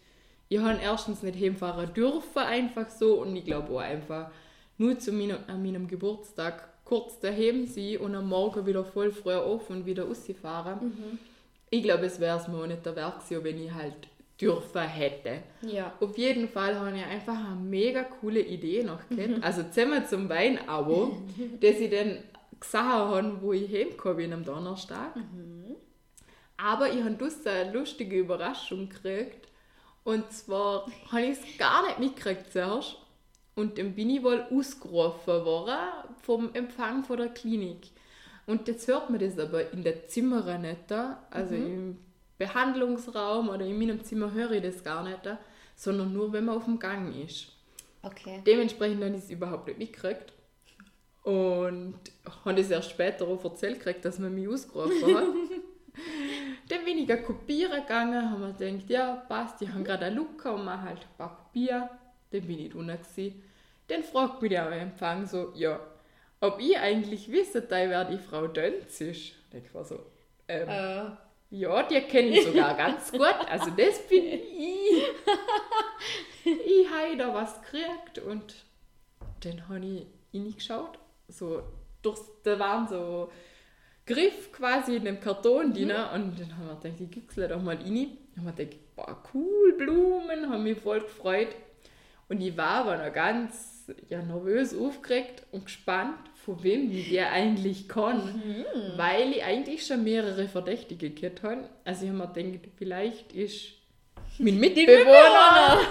ich 0.50 0.60
habe 0.60 0.80
erstens 0.82 1.24
nicht 1.24 1.36
hinfahren 1.38 1.94
dürfen, 1.94 2.40
einfach 2.40 2.90
so, 2.90 3.22
und 3.22 3.36
ich 3.36 3.46
glaube 3.46 3.74
auch 3.74 3.80
einfach 3.80 4.32
nur 4.78 4.98
zu 5.00 5.12
meinem, 5.12 5.38
an 5.48 5.64
meinem 5.64 5.88
Geburtstag 5.88 6.70
kurz 6.88 7.20
daheim 7.20 7.66
sein 7.66 7.98
und 7.98 8.16
am 8.16 8.30
Morgen 8.30 8.66
wieder 8.66 8.86
voll 8.86 9.12
früh 9.12 9.34
auf 9.34 9.70
und 9.70 9.86
wieder 9.86 10.06
rausfahren. 10.06 11.20
Ich 11.70 11.84
glaube, 11.84 12.06
es 12.06 12.20
wäre 12.20 12.40
es 12.40 12.48
mir 12.48 12.58
auch 12.58 12.68
nicht 12.68 12.86
der 12.86 12.96
Wert 12.96 13.20
gewesen, 13.20 13.44
wenn 13.44 13.66
ich 13.66 13.74
halt 13.74 14.08
dürfen 14.40 14.82
hätte. 14.82 15.40
Ja. 15.62 15.94
Auf 16.00 16.18
jeden 16.18 16.48
Fall 16.48 16.80
habe 16.80 16.96
ich 16.96 17.04
einfach 17.04 17.38
eine 17.38 17.56
mega 17.56 18.04
coole 18.04 18.40
Idee 18.40 18.84
noch 18.84 19.00
gehabt. 19.10 19.44
Also 19.44 19.64
zusammen 19.64 20.06
zum 20.06 20.30
Weinabo, 20.30 21.18
das 21.60 21.80
ich 21.80 21.90
dann 21.90 22.20
gesehen 22.60 22.84
habe, 22.84 23.42
wo 23.42 23.54
ich 23.54 23.72
heimgekommen 23.72 24.18
bin 24.18 24.34
am 24.34 24.46
Donnerstag. 24.46 25.14
Aber 26.56 26.90
ich 26.90 27.04
habe 27.04 27.16
draussen 27.16 27.48
eine 27.48 27.72
lustige 27.72 28.18
Überraschung 28.18 28.90
gekriegt. 28.90 29.48
Und 30.04 30.32
zwar 30.32 30.88
habe 31.12 31.22
ich 31.22 31.32
es 31.32 31.58
gar 31.58 31.86
nicht 31.86 32.00
mitgekriegt 32.00 32.52
zuerst. 32.52 32.98
Und 33.56 33.78
dann 33.78 33.94
bin 33.94 34.10
ich 34.10 34.24
wohl 34.24 34.46
ausgerufen 34.52 35.44
worden 35.44 35.78
vom 36.22 36.54
Empfang 36.54 37.04
von 37.04 37.18
der 37.18 37.30
Klinik. 37.30 37.92
Und 38.46 38.68
jetzt 38.68 38.88
hört 38.88 39.10
man 39.10 39.20
das 39.20 39.38
aber 39.38 39.72
in 39.72 39.84
der 39.84 40.08
Zimmer 40.08 40.58
nicht. 40.58 40.92
Also 41.32 41.56
im 41.56 41.98
Behandlungsraum 42.38 43.50
oder 43.50 43.66
in 43.66 43.78
meinem 43.78 44.04
Zimmer 44.04 44.32
höre 44.32 44.52
ich 44.52 44.64
das 44.64 44.84
gar 44.84 45.04
nicht, 45.04 45.20
sondern 45.76 46.14
nur, 46.14 46.32
wenn 46.32 46.46
man 46.46 46.58
auf 46.58 46.66
dem 46.66 46.80
Gang 46.80 47.14
ist. 47.24 47.48
Okay. 48.02 48.42
Dementsprechend 48.46 49.04
habe 49.04 49.16
ich 49.16 49.24
es 49.24 49.30
überhaupt 49.30 49.68
nicht 49.68 49.80
mitgekriegt. 49.80 50.34
Und 51.24 52.00
habe 52.46 52.62
es 52.62 52.70
erst 52.70 52.92
später 52.92 53.28
auch 53.28 53.44
erzählt 53.44 53.80
gekriegt, 53.80 54.06
dass 54.06 54.18
man 54.18 54.34
mich 54.34 54.48
ausgerufen 54.48 55.16
hat. 55.16 55.26
Dann 56.70 56.86
bin 56.86 56.98
ich 57.00 57.26
kopieren 57.26 57.82
gegangen, 57.82 58.32
haben 58.32 58.42
mir 58.42 58.54
gedacht, 58.54 58.90
ja, 58.90 59.16
passt, 59.28 59.62
ich 59.62 59.70
habe 59.70 59.84
gerade 59.84 60.06
eine 60.06 60.16
Luca 60.16 60.52
und 60.52 60.64
mache 60.64 60.84
halt 60.84 61.00
ein 61.00 61.18
paar 61.18 61.38
Kopien. 61.38 61.84
Dann 62.32 62.42
bin 62.42 62.60
ich 62.60 62.76
unten 62.76 62.98
gewesen. 62.98 63.44
Dann 63.88 64.04
fragt 64.04 64.42
mich 64.42 64.52
der 64.52 64.68
am 64.68 64.74
Empfang 64.74 65.26
so, 65.26 65.52
ja, 65.56 65.80
ob 66.42 66.60
ich 66.60 66.78
eigentlich 66.78 67.32
wisse, 67.32 67.62
da 67.62 67.76
wer 67.90 68.06
die 68.06 68.18
Frau 68.18 68.48
Dönz 68.48 69.02
ist. 69.02 69.34
Und 69.52 69.64
ich 69.66 69.74
war 69.74 69.84
so, 69.84 70.00
ähm, 70.48 70.70
Äh, 70.70 71.06
ja, 71.50 71.84
die 71.84 72.02
kenne 72.02 72.28
ich 72.30 72.46
sogar 72.46 72.76
ganz 72.78 73.12
gut. 73.12 73.22
Also 73.50 73.70
das 73.72 74.08
bin 74.08 74.24
ich. 74.26 75.04
Ich 76.46 76.90
habe 76.90 77.18
da 77.18 77.34
was 77.34 77.62
gekriegt 77.62 78.20
und 78.20 78.56
dann 79.42 79.68
habe 79.68 79.86
ich 79.86 80.06
reingeschaut. 80.34 80.98
So, 81.28 81.62
durch, 82.02 82.20
da 82.44 82.58
waren 82.58 82.88
so 82.88 83.30
Griff 84.06 84.54
quasi 84.54 84.96
in 84.96 85.04
dem 85.04 85.20
Karton 85.20 85.74
drin 85.74 85.92
und 85.92 86.40
dann 86.40 86.58
haben 86.58 86.68
wir 86.68 86.76
gedacht, 86.82 87.02
ich 87.02 87.12
güchsle 87.12 87.50
doch 87.50 87.62
mal 87.62 87.76
rein. 87.76 88.18
Dann 88.34 88.46
haben 88.46 88.58
wir 88.58 88.66
gedacht, 88.66 88.96
boah, 88.96 89.24
cool, 89.34 89.74
Blumen, 89.78 90.50
haben 90.50 90.64
mich 90.64 90.80
voll 90.80 91.02
gefreut. 91.02 91.50
Und 92.30 92.40
ich 92.40 92.56
war 92.56 92.86
aber 92.86 92.98
noch 92.98 93.14
ganz 93.14 93.77
ja, 94.10 94.22
nervös, 94.22 94.78
aufgeregt 94.78 95.44
und 95.52 95.66
gespannt, 95.66 96.18
von 96.46 96.64
wem 96.64 96.90
die 96.90 97.04
der 97.04 97.32
eigentlich 97.32 97.88
kann. 97.88 98.66
Weil 98.96 99.32
ich 99.32 99.44
eigentlich 99.44 99.86
schon 99.86 100.04
mehrere 100.04 100.48
Verdächtige 100.48 101.10
gehabt 101.10 101.44
habe. 101.44 101.70
Also 101.84 102.06
ich 102.06 102.12
habe 102.12 102.42
mir 102.42 102.52
gedacht, 102.52 102.70
vielleicht 102.78 103.34
ist 103.34 103.74
mein 104.40 104.60
Mitbewohner. 104.60 105.80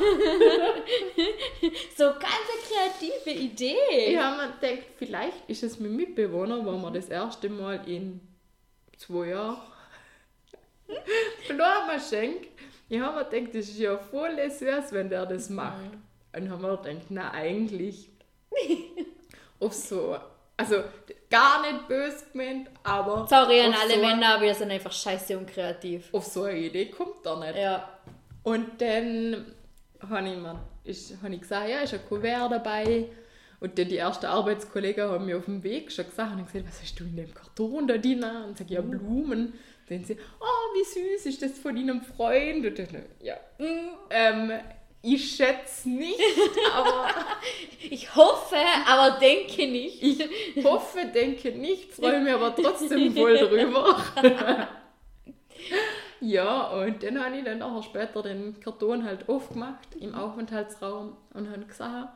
so 1.96 2.04
ganz 2.04 2.24
eine 2.24 2.62
kreative 2.68 3.30
Idee. 3.30 4.12
Ich 4.12 4.18
habe 4.18 4.36
mir 4.36 4.52
gedacht, 4.60 4.86
vielleicht 4.96 5.48
ist 5.48 5.62
es 5.62 5.80
mein 5.80 5.96
Mitbewohner, 5.96 6.64
wo 6.64 6.72
wir 6.72 6.90
das 6.90 7.08
erste 7.08 7.48
Mal 7.48 7.80
in 7.88 8.20
zwei 8.96 9.28
Jahren 9.28 9.58
Blumen 11.48 12.00
schenkt. 12.08 12.48
Ich 12.88 13.00
habe 13.00 13.18
mir 13.18 13.24
gedacht, 13.24 13.54
das 13.54 13.68
ist 13.68 13.78
ja 13.78 13.98
voll 13.98 14.36
süß, 14.48 14.92
wenn 14.92 15.08
der 15.08 15.26
das 15.26 15.50
macht. 15.50 15.90
Und 16.36 16.50
haben 16.50 16.62
wir 16.62 16.76
gedacht, 16.76 17.06
na 17.08 17.30
eigentlich 17.30 18.10
auf 19.60 19.72
so, 19.72 20.16
also 20.56 20.76
gar 21.30 21.62
nicht 21.62 21.88
böse 21.88 22.26
gemeint, 22.32 22.68
aber 22.82 23.26
Sorry 23.26 23.60
an 23.60 23.72
alle 23.72 23.94
so, 23.94 24.00
Männer, 24.00 24.34
aber 24.34 24.42
wir 24.42 24.54
sind 24.54 24.70
einfach 24.70 24.92
scheiße 24.92 25.36
unkreativ. 25.38 26.12
Auf 26.12 26.24
so 26.24 26.42
eine 26.42 26.58
Idee 26.58 26.86
kommt 26.86 27.24
er 27.24 27.38
nicht. 27.38 27.56
Ja. 27.56 27.88
Und 28.42 28.80
dann 28.80 29.54
habe 30.08 30.28
ich, 30.28 30.36
mir, 30.36 30.60
ist, 30.84 31.14
hab 31.22 31.30
ich 31.30 31.40
gesagt, 31.40 31.70
ja, 31.70 31.80
ist 31.80 31.94
ein 31.94 32.06
Kuvert 32.06 32.52
dabei. 32.52 33.08
Und 33.58 33.78
dann 33.78 33.88
die 33.88 33.96
ersten 33.96 34.26
Arbeitskollegen 34.26 35.08
haben 35.08 35.24
mir 35.24 35.38
auf 35.38 35.46
dem 35.46 35.62
Weg 35.62 35.90
schon 35.90 36.04
gesagt, 36.04 36.32
und 36.32 36.40
ich 36.40 36.46
gesagt, 36.46 36.68
was 36.68 36.82
hast 36.82 37.00
du 37.00 37.04
in 37.04 37.16
dem 37.16 37.32
Karton 37.32 37.88
da 37.88 37.96
drin? 37.96 38.22
Und 38.22 38.58
sage 38.58 38.74
ja, 38.74 38.82
Blumen. 38.82 39.54
Dann 39.88 40.04
sie, 40.04 40.18
oh, 40.40 40.74
wie 40.74 40.84
süß, 40.84 41.26
ist 41.26 41.42
das 41.42 41.58
von 41.58 41.76
Ihrem 41.76 42.02
Freund? 42.02 42.66
Und 42.66 42.78
dann, 42.78 43.04
ja, 43.22 43.36
mm, 43.58 43.88
ähm, 44.10 44.52
ich 45.06 45.36
schätze 45.36 45.88
nicht, 45.88 46.20
aber 46.74 47.06
Ich 47.90 48.14
hoffe, 48.14 48.56
aber 48.86 49.18
denke 49.18 49.68
nicht. 49.68 50.02
ich 50.02 50.64
hoffe, 50.64 51.06
denke 51.14 51.52
nicht, 51.52 51.92
freue 51.92 52.20
mich 52.20 52.32
aber 52.32 52.54
trotzdem 52.54 53.12
voll 53.14 53.38
drüber. 53.38 54.02
ja, 56.20 56.70
und 56.72 57.02
dann 57.02 57.24
habe 57.24 57.36
ich 57.36 57.44
dann 57.44 57.58
nachher 57.58 57.82
später 57.84 58.22
den 58.22 58.58
Karton 58.58 59.04
halt 59.04 59.28
aufgemacht 59.28 59.94
im 60.00 60.14
Aufenthaltsraum 60.14 61.16
und 61.34 61.50
habe 61.50 61.64
gesagt, 61.64 62.08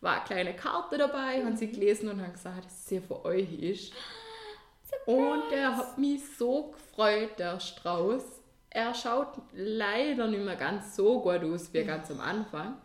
war 0.00 0.14
eine 0.14 0.24
kleine 0.24 0.54
Karte 0.54 0.96
dabei, 0.96 1.44
haben 1.44 1.56
sie 1.56 1.72
gelesen 1.72 2.08
und 2.08 2.22
haben 2.22 2.32
gesagt, 2.32 2.66
dass 2.66 2.84
es 2.84 2.90
ja 2.90 3.00
für 3.00 3.24
euch 3.24 3.52
ist. 3.52 3.92
Und 5.06 5.50
der 5.50 5.76
hat 5.76 5.98
mich 5.98 6.20
so 6.36 6.72
gefreut, 6.72 7.38
der 7.38 7.60
Strauß. 7.60 8.37
Er 8.70 8.94
schaut 8.94 9.34
leider 9.52 10.26
nicht 10.26 10.44
mehr 10.44 10.56
ganz 10.56 10.94
so 10.94 11.20
gut 11.20 11.42
aus 11.42 11.72
wie 11.72 11.84
ganz 11.84 12.10
am 12.10 12.20
Anfang. 12.20 12.76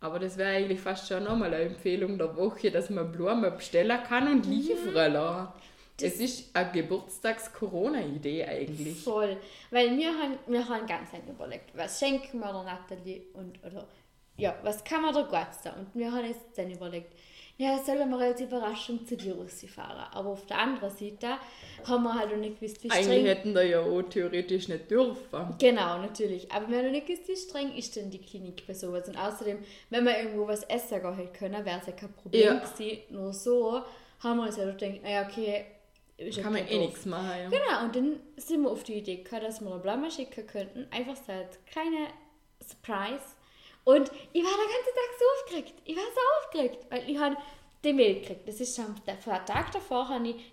Aber 0.00 0.18
das 0.18 0.38
wäre 0.38 0.56
eigentlich 0.56 0.80
fast 0.80 1.08
schon 1.08 1.24
nochmal 1.24 1.52
eine 1.52 1.64
Empfehlung 1.64 2.18
der 2.18 2.36
Woche, 2.36 2.70
dass 2.70 2.88
man 2.88 3.10
Blumen 3.10 3.54
bestellen 3.56 3.98
kann 4.06 4.28
und 4.28 4.46
liefern 4.46 5.12
lassen. 5.12 5.52
Es 6.00 6.20
ist 6.20 6.54
eine 6.54 6.70
Geburtstags-Corona-Idee 6.70 8.44
eigentlich. 8.44 9.02
Voll. 9.02 9.36
Weil 9.72 9.96
wir 9.96 10.10
haben, 10.10 10.38
wir 10.46 10.68
haben 10.68 10.86
ganz 10.86 11.12
lange 11.12 11.30
überlegt, 11.30 11.76
was 11.76 11.98
schenken 11.98 12.38
wir 12.38 12.52
der 12.52 12.62
Nathalie 12.62 13.22
und, 13.32 13.58
oder, 13.64 13.88
ja, 14.36 14.54
was 14.62 14.84
kann 14.84 15.02
man 15.02 15.12
der 15.12 15.24
Gott 15.24 15.48
da? 15.64 15.72
Und 15.72 15.88
wir 15.94 16.12
haben 16.12 16.24
jetzt 16.24 16.56
dann 16.56 16.70
überlegt, 16.70 17.12
ja, 17.58 17.76
sollen 17.78 18.08
wir 18.08 18.18
als 18.18 18.40
Überraschung 18.40 19.04
zu 19.04 19.16
dir 19.16 19.34
rausfahren? 19.36 20.06
Aber 20.12 20.30
auf 20.30 20.46
der 20.46 20.58
anderen 20.58 20.90
Seite 20.90 21.38
haben 21.84 22.04
wir 22.04 22.14
halt 22.14 22.30
noch 22.30 22.38
nicht 22.38 22.60
gewusst, 22.60 22.82
wie 22.84 22.90
Eigentlich 22.90 23.04
streng... 23.06 23.26
hätten 23.26 23.54
da 23.54 23.62
ja 23.62 23.80
auch 23.80 24.02
theoretisch 24.02 24.68
nicht 24.68 24.88
dürfen. 24.90 25.54
Genau, 25.58 25.98
natürlich. 25.98 26.50
Aber 26.52 26.68
wir 26.68 26.78
haben 26.78 26.84
noch 26.86 26.92
nicht 26.92 27.08
gewusst, 27.08 27.28
wie 27.28 27.36
streng 27.36 27.74
ist 27.76 27.96
denn 27.96 28.10
die 28.10 28.20
Klinik 28.20 28.64
bei 28.66 28.74
sowas. 28.74 29.08
Und 29.08 29.16
außerdem, 29.16 29.58
wenn 29.90 30.04
wir 30.04 30.16
irgendwo 30.18 30.46
was 30.46 30.62
essen 30.64 31.02
gehen 31.02 31.32
können, 31.32 31.64
wäre 31.64 31.80
es 31.80 31.86
ja 31.86 31.92
kein 31.92 32.12
Problem 32.12 32.42
Ja. 32.44 32.54
gewesen. 32.54 32.98
Nur 33.10 33.32
so 33.32 33.82
haben 34.20 34.36
wir 34.38 34.46
uns 34.46 34.56
ja 34.56 34.64
gedacht, 34.64 35.02
naja, 35.02 35.26
okay, 35.28 35.64
ist 36.16 36.40
Kann 36.40 36.52
man 36.52 36.66
eh 36.66 36.78
nichts 36.78 37.06
machen. 37.06 37.28
Ja. 37.42 37.48
Genau, 37.48 37.84
und 37.84 37.94
dann 37.96 38.20
sind 38.36 38.62
wir 38.62 38.70
auf 38.70 38.82
die 38.84 38.94
Idee 38.94 39.16
gekommen, 39.16 39.42
dass 39.42 39.60
wir 39.60 39.70
eine 39.70 39.80
Blume 39.80 40.10
schicken 40.10 40.46
könnten. 40.46 40.86
Einfach 40.90 41.16
so 41.16 41.32
als 41.32 41.58
kleine 41.66 42.08
Surprise. 42.60 43.24
Und 43.88 44.10
ich 44.34 44.44
war 44.44 44.50
den 44.50 44.68
ganzen 44.68 44.94
Tag 44.94 45.10
so 45.18 45.24
aufgeregt. 45.34 45.74
Ich 45.86 45.96
war 45.96 46.02
so 46.14 46.20
aufgeregt, 46.44 46.86
weil 46.90 47.08
ich 47.08 47.18
habe 47.18 47.38
die 47.82 47.94
Mail 47.94 48.20
gekriegt. 48.20 48.46
Das 48.46 48.60
ist 48.60 48.76
schon 48.76 48.94
der 49.06 49.18
Tag 49.18 49.72
davor, 49.72 50.06
habe 50.10 50.28
ich, 50.28 50.52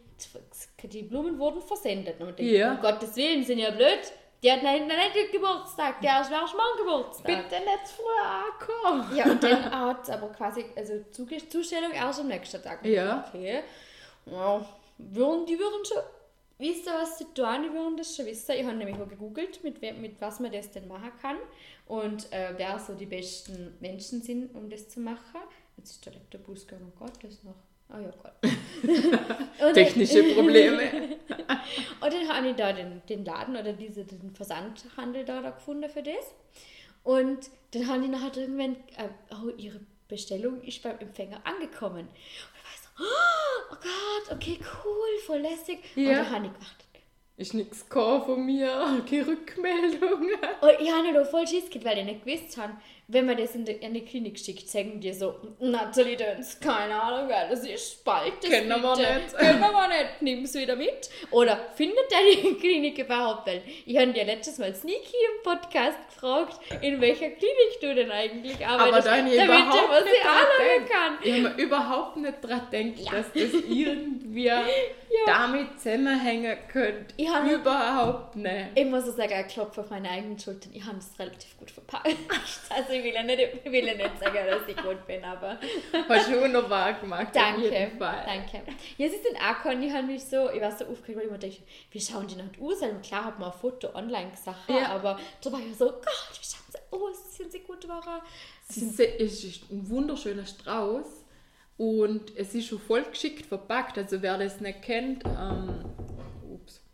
die 0.84 1.02
Blumen 1.04 1.38
wurden 1.38 1.62
versendet. 1.62 2.22
Und 2.22 2.40
ich 2.40 2.52
Ja. 2.52 2.76
um 2.76 2.80
Gottes 2.80 3.14
Willen, 3.18 3.44
sind 3.44 3.60
ja 3.60 3.72
blöd. 3.72 4.00
Die 4.42 4.50
hat 4.50 4.64
nicht, 4.64 4.88
nicht 4.88 5.32
Geburtstag, 5.34 6.00
der 6.00 6.22
ist 6.22 6.32
erst 6.32 6.54
morgen 6.54 6.78
Geburtstag. 6.78 7.26
Bitte 7.26 7.62
nicht 7.62 7.88
zu 7.88 7.96
früh 7.96 8.22
ankommen. 8.24 9.18
Ja, 9.18 9.26
und 9.26 9.44
dann 9.44 9.70
hat 9.70 10.04
es 10.04 10.10
aber 10.12 10.30
quasi, 10.30 10.64
also 10.74 10.94
Zustellung 11.50 11.92
erst 11.92 12.22
am 12.22 12.28
nächsten 12.30 12.64
Tag. 12.64 12.86
Ja. 12.86 13.26
Okay. 13.28 13.64
Ja, 14.28 14.66
würden, 14.98 15.46
die 15.46 15.60
würden 15.60 15.84
schon 15.84 16.02
wissen, 16.58 16.92
was 16.94 17.18
sie 17.18 17.26
tun, 17.34 17.64
die 17.64 17.74
würden 17.74 17.98
das 17.98 18.16
schon 18.16 18.26
wissen. 18.26 18.56
Ich 18.58 18.66
habe 18.66 18.76
nämlich 18.76 18.98
mal 18.98 19.08
gegoogelt, 19.08 19.64
mit, 19.64 19.82
mit 19.82 20.22
was 20.22 20.40
man 20.40 20.52
das 20.52 20.72
denn 20.72 20.88
machen 20.88 21.12
kann 21.22 21.38
und 21.88 22.32
äh, 22.32 22.54
wer 22.58 22.80
so 22.80 22.94
die 22.94 23.06
besten 23.06 23.76
Menschen 23.80 24.22
sind, 24.22 24.56
um 24.56 24.70
das 24.70 24.90
zu 24.90 25.00
machen. 25.00 25.42
Jetzt 25.78 25.92
ist 25.92 26.06
der 26.06 26.14
Laptop 26.14 26.48
gegangen, 26.48 26.92
oh 26.96 27.00
Gott, 27.00 27.14
das 27.22 27.44
noch. 27.44 27.56
Oh 27.90 28.00
ja, 28.00 28.12
Gott. 28.22 29.74
Technische 29.76 30.24
Probleme. 30.34 30.82
und 32.02 32.14
dann 32.14 32.30
habe 32.30 32.50
ich 32.50 32.56
da 32.56 32.74
den, 32.74 33.02
den 33.08 33.24
Laden 33.24 33.56
oder 33.56 33.74
diese, 33.74 34.06
den 34.06 34.34
Versandhandel 34.34 35.24
da, 35.26 35.42
da 35.42 35.52
gefunden 35.52 35.90
für 35.90 36.02
das. 36.02 36.34
Und 37.04 37.52
dann 37.72 37.88
haben 37.88 38.02
die 38.02 38.08
nachher 38.08 38.36
irgendwann, 38.36 38.76
äh, 38.98 39.10
oh, 39.32 39.50
ihre 39.58 39.82
Bestellung 40.08 40.62
ist 40.62 40.82
beim 40.82 40.98
Empfänger 41.00 41.42
angekommen. 41.46 42.08
Und 42.98 43.06
oh 43.72 43.76
Gott, 43.76 44.36
okay, 44.38 44.60
cool, 44.84 45.20
voll 45.26 45.40
lässig. 45.40 45.80
Und 45.96 46.04
Ja. 46.04 46.30
habe 46.30 46.46
ich 46.46 46.54
gewartet. 46.54 46.86
Ist 47.38 47.54
nichts 47.54 47.84
gekommen 47.90 48.24
von 48.24 48.46
mir, 48.46 49.04
keine 49.10 49.28
Rückmeldung. 49.28 50.22
Und 50.62 50.72
ich 50.80 50.90
habe 50.92 51.14
da 51.14 51.26
voll 51.26 51.46
Schiss 51.46 51.70
gehabt, 51.70 51.84
weil 51.86 51.98
ich 52.00 52.06
nicht 52.06 52.24
gewusst 52.26 52.58
habe, 52.58 52.74
wenn 53.08 53.26
man 53.28 53.38
das 53.38 53.54
in 53.54 53.66
die, 53.66 53.74
in 53.74 53.94
die 53.94 54.04
Klinik 54.04 54.40
schickt, 54.40 54.68
sagen 54.68 55.00
die 55.00 55.14
so, 55.14 55.36
Nathalie 55.60 56.18
Dönz, 56.18 56.60
keine 56.60 57.00
Ahnung, 57.00 57.30
wer 57.30 57.50
das 57.50 57.66
ist, 57.66 57.94
spalt 57.94 58.34
das 58.42 58.50
Kennen 58.50 58.82
wir 58.82 58.96
bitte. 58.96 59.16
nicht. 59.16 59.38
Kennen 59.38 59.60
wir 59.60 59.88
nicht, 59.88 60.22
nimm 60.22 60.44
es 60.44 60.54
wieder 60.56 60.76
mit. 60.76 61.10
Oder 61.32 61.58
findet 61.76 62.10
der 62.10 62.20
die 62.42 62.54
Klinik 62.60 62.98
überhaupt? 62.98 63.48
Weil 63.48 63.62
ich 63.86 63.98
habe 63.98 64.12
dir 64.12 64.26
letztes 64.26 64.58
Mal 64.58 64.74
Sneaky 64.74 65.16
im 65.36 65.44
Podcast 65.44 65.98
gefragt, 66.10 66.60
in 66.82 67.00
welcher 67.00 67.30
Klinik 67.30 67.80
du 67.82 67.94
denn 67.94 68.12
eigentlich 68.12 68.66
arbeitest, 68.66 69.08
ich 69.08 69.14
damit 69.14 69.34
ich 69.34 69.40
was 69.90 70.04
ich 70.06 70.12
gedacht. 70.12 70.90
kann. 70.90 71.18
Ich 71.24 71.32
habe 71.34 71.56
mir 71.56 71.64
überhaupt 71.64 72.18
nicht 72.18 72.44
daran 72.44 72.70
gedacht, 72.72 73.14
dass 73.14 73.32
das 73.34 73.62
irgendwie 73.70 74.52
damit 75.26 75.80
zusammenhängen 75.80 76.58
könnte. 76.72 77.14
Ich 77.18 77.28
Überhaupt 77.28 78.36
nicht. 78.36 78.68
Ich 78.76 78.86
muss 78.86 79.06
sagen, 79.06 79.34
ein 79.34 79.48
Klopf 79.48 79.78
auf 79.78 79.90
meine 79.90 80.10
eigenen 80.10 80.38
Schultern. 80.40 80.72
Ich 80.74 80.84
habe 80.84 80.98
es 80.98 81.18
relativ 81.20 81.58
gut 81.58 81.72
verpackt. 81.72 82.06
Also 82.70 82.94
ich 82.96 83.04
will 83.04 83.14
ja 83.14 83.24
nicht, 83.24 83.40
ich 83.64 83.72
will 83.72 83.86
ja 83.86 83.94
nicht 83.94 84.20
sagen, 84.20 84.38
dass 84.50 84.68
ich 84.68 84.76
gut 84.78 85.06
bin, 85.08 85.24
aber 85.24 85.58
Hast 86.10 86.30
du 86.30 86.42
wunderbar 86.42 86.94
gemacht, 86.94 87.28
auf 87.28 87.32
danke. 87.34 87.62
jeden 87.70 87.98
Fall. 87.98 88.24
Danke. 88.26 88.72
Ja, 88.98 89.10
sie 89.10 89.18
sind 89.18 89.38
auch 89.38 89.62
gekommen, 89.62 89.84
ich 89.84 89.94
habe 89.94 90.08
mich 90.08 90.24
so, 90.24 90.50
ich 90.52 90.62
war 90.62 90.72
so 90.72 90.86
aufgeregt, 90.86 91.18
weil 91.20 91.26
ich 91.26 91.32
mir 91.32 91.40
dachte, 91.40 91.64
wie 91.92 92.00
schauen 92.02 92.28
die 92.28 92.36
nicht 92.36 92.60
aus? 92.62 92.82
Und 92.82 93.02
klar 93.04 93.26
hat 93.26 93.40
man 93.40 93.52
ein 93.52 93.58
Foto 93.60 93.94
online 93.96 94.32
gesagt, 94.32 94.70
Ja. 94.70 94.90
aber 94.90 95.20
da 95.44 95.52
war 95.52 95.60
ich 95.60 95.76
so, 95.78 95.86
Gott, 95.86 96.32
wie 96.32 96.46
schauen 96.46 96.72
sie 96.72 96.80
aus? 96.92 97.38
Sind 97.38 97.52
sie 97.52 97.60
gut 97.60 97.88
waren? 97.88 98.22
Es 98.70 98.78
ist, 98.78 99.00
es 99.00 99.44
ist 99.44 99.72
ein 99.72 99.88
wunderschöner 99.90 100.46
Strauß 100.46 101.06
und 101.78 102.36
es 102.38 102.56
ist 102.56 102.68
schon 102.68 102.80
voll 102.80 103.04
geschickt 103.04 103.46
verpackt. 103.46 103.98
Also 103.98 104.22
wer 104.22 104.38
das 104.38 104.60
nicht 104.62 104.82
kennt, 104.82 105.24
ähm, 105.26 105.84
ups. 106.50 106.82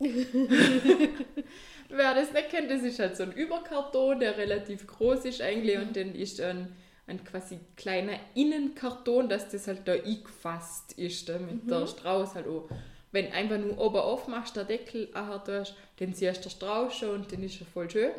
wer 1.92 2.14
das 2.14 2.32
nicht 2.32 2.50
kennt, 2.50 2.70
das 2.70 2.82
ist 2.82 2.98
halt 2.98 3.16
so 3.16 3.22
ein 3.24 3.32
Überkarton, 3.32 4.20
der 4.20 4.36
relativ 4.36 4.86
groß 4.86 5.24
ist 5.26 5.40
eigentlich 5.40 5.78
und 5.78 5.96
dann 5.96 6.14
ist 6.14 6.40
ein, 6.40 6.74
ein 7.06 7.22
quasi 7.24 7.58
kleiner 7.76 8.18
Innenkarton, 8.34 9.28
dass 9.28 9.48
das 9.48 9.66
halt 9.66 9.86
da 9.86 9.92
eingefasst 9.92 10.92
ist, 10.98 11.28
damit 11.28 11.70
der 11.70 11.86
Strauß 11.86 12.34
halt 12.34 12.46
auch. 12.46 12.68
Wenn 13.10 13.30
einfach 13.32 13.58
nur 13.58 13.78
oben 13.78 13.98
aufmachst, 13.98 14.56
der 14.56 14.64
Deckel 14.64 15.10
auch 15.14 15.44
tust, 15.44 15.74
dann 15.98 16.14
siehst 16.14 16.38
du 16.38 16.48
den 16.48 16.50
Strauß 16.50 16.94
schon 16.96 17.10
und 17.10 17.32
dann 17.32 17.42
ist 17.42 17.60
er 17.60 17.66
voll 17.66 17.90
schön. 17.90 18.10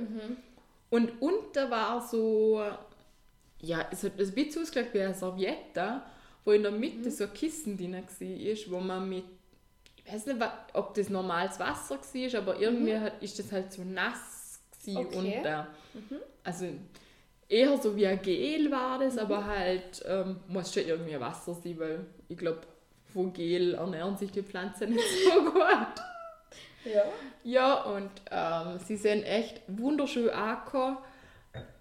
Und 0.89 1.21
unten 1.21 1.71
war 1.71 1.99
so, 2.07 2.63
ja, 3.59 3.87
es 3.91 4.03
hat 4.03 4.19
ein 4.19 4.31
bisschen 4.33 4.61
ausgeschaut 4.61 4.93
wie 4.93 5.01
eine 5.01 5.13
Serviette. 5.15 6.01
wo 6.45 6.51
in 6.51 6.63
der 6.63 6.71
Mitte 6.71 7.09
so 7.09 7.23
ein 7.23 7.33
Kissen 7.33 7.77
drin 7.77 7.93
war, 7.93 8.71
wo 8.71 8.79
man 8.79 9.09
mit, 9.09 9.23
ich 10.05 10.13
weiß 10.13 10.25
nicht, 10.27 10.41
ob 10.73 10.93
das 10.93 11.09
normales 11.09 11.59
Wasser 11.59 11.97
war, 11.97 12.39
aber 12.41 12.59
irgendwie 12.59 12.97
hat, 12.97 13.21
ist 13.21 13.39
das 13.39 13.51
halt 13.51 13.71
so 13.71 13.83
nass 13.83 14.59
Okay. 14.85 15.37
unter. 15.37 15.67
Also 16.43 16.65
eher 17.47 17.77
so 17.77 17.95
wie 17.95 18.05
ein 18.07 18.21
Gel 18.21 18.69
war 18.69 18.99
das, 18.99 19.17
aber 19.17 19.45
halt 19.45 20.03
ähm, 20.05 20.41
muss 20.47 20.73
schon 20.73 20.85
irgendwie 20.85 21.17
Wasser 21.19 21.53
sein, 21.53 21.79
weil 21.79 22.05
ich 22.27 22.37
glaube, 22.37 22.61
von 23.13 23.31
Gel 23.31 23.75
ernähren 23.75 24.17
sich 24.17 24.31
die 24.31 24.41
Pflanzen 24.43 24.89
nicht 24.89 25.05
so 25.23 25.43
gut. 25.51 25.93
Ja. 26.83 27.03
Ja, 27.45 27.73
und 27.83 28.09
ähm, 28.29 28.79
sie 28.85 28.97
sind 28.97 29.23
echt 29.23 29.61
wunderschön 29.67 30.29
angekommen. 30.31 30.97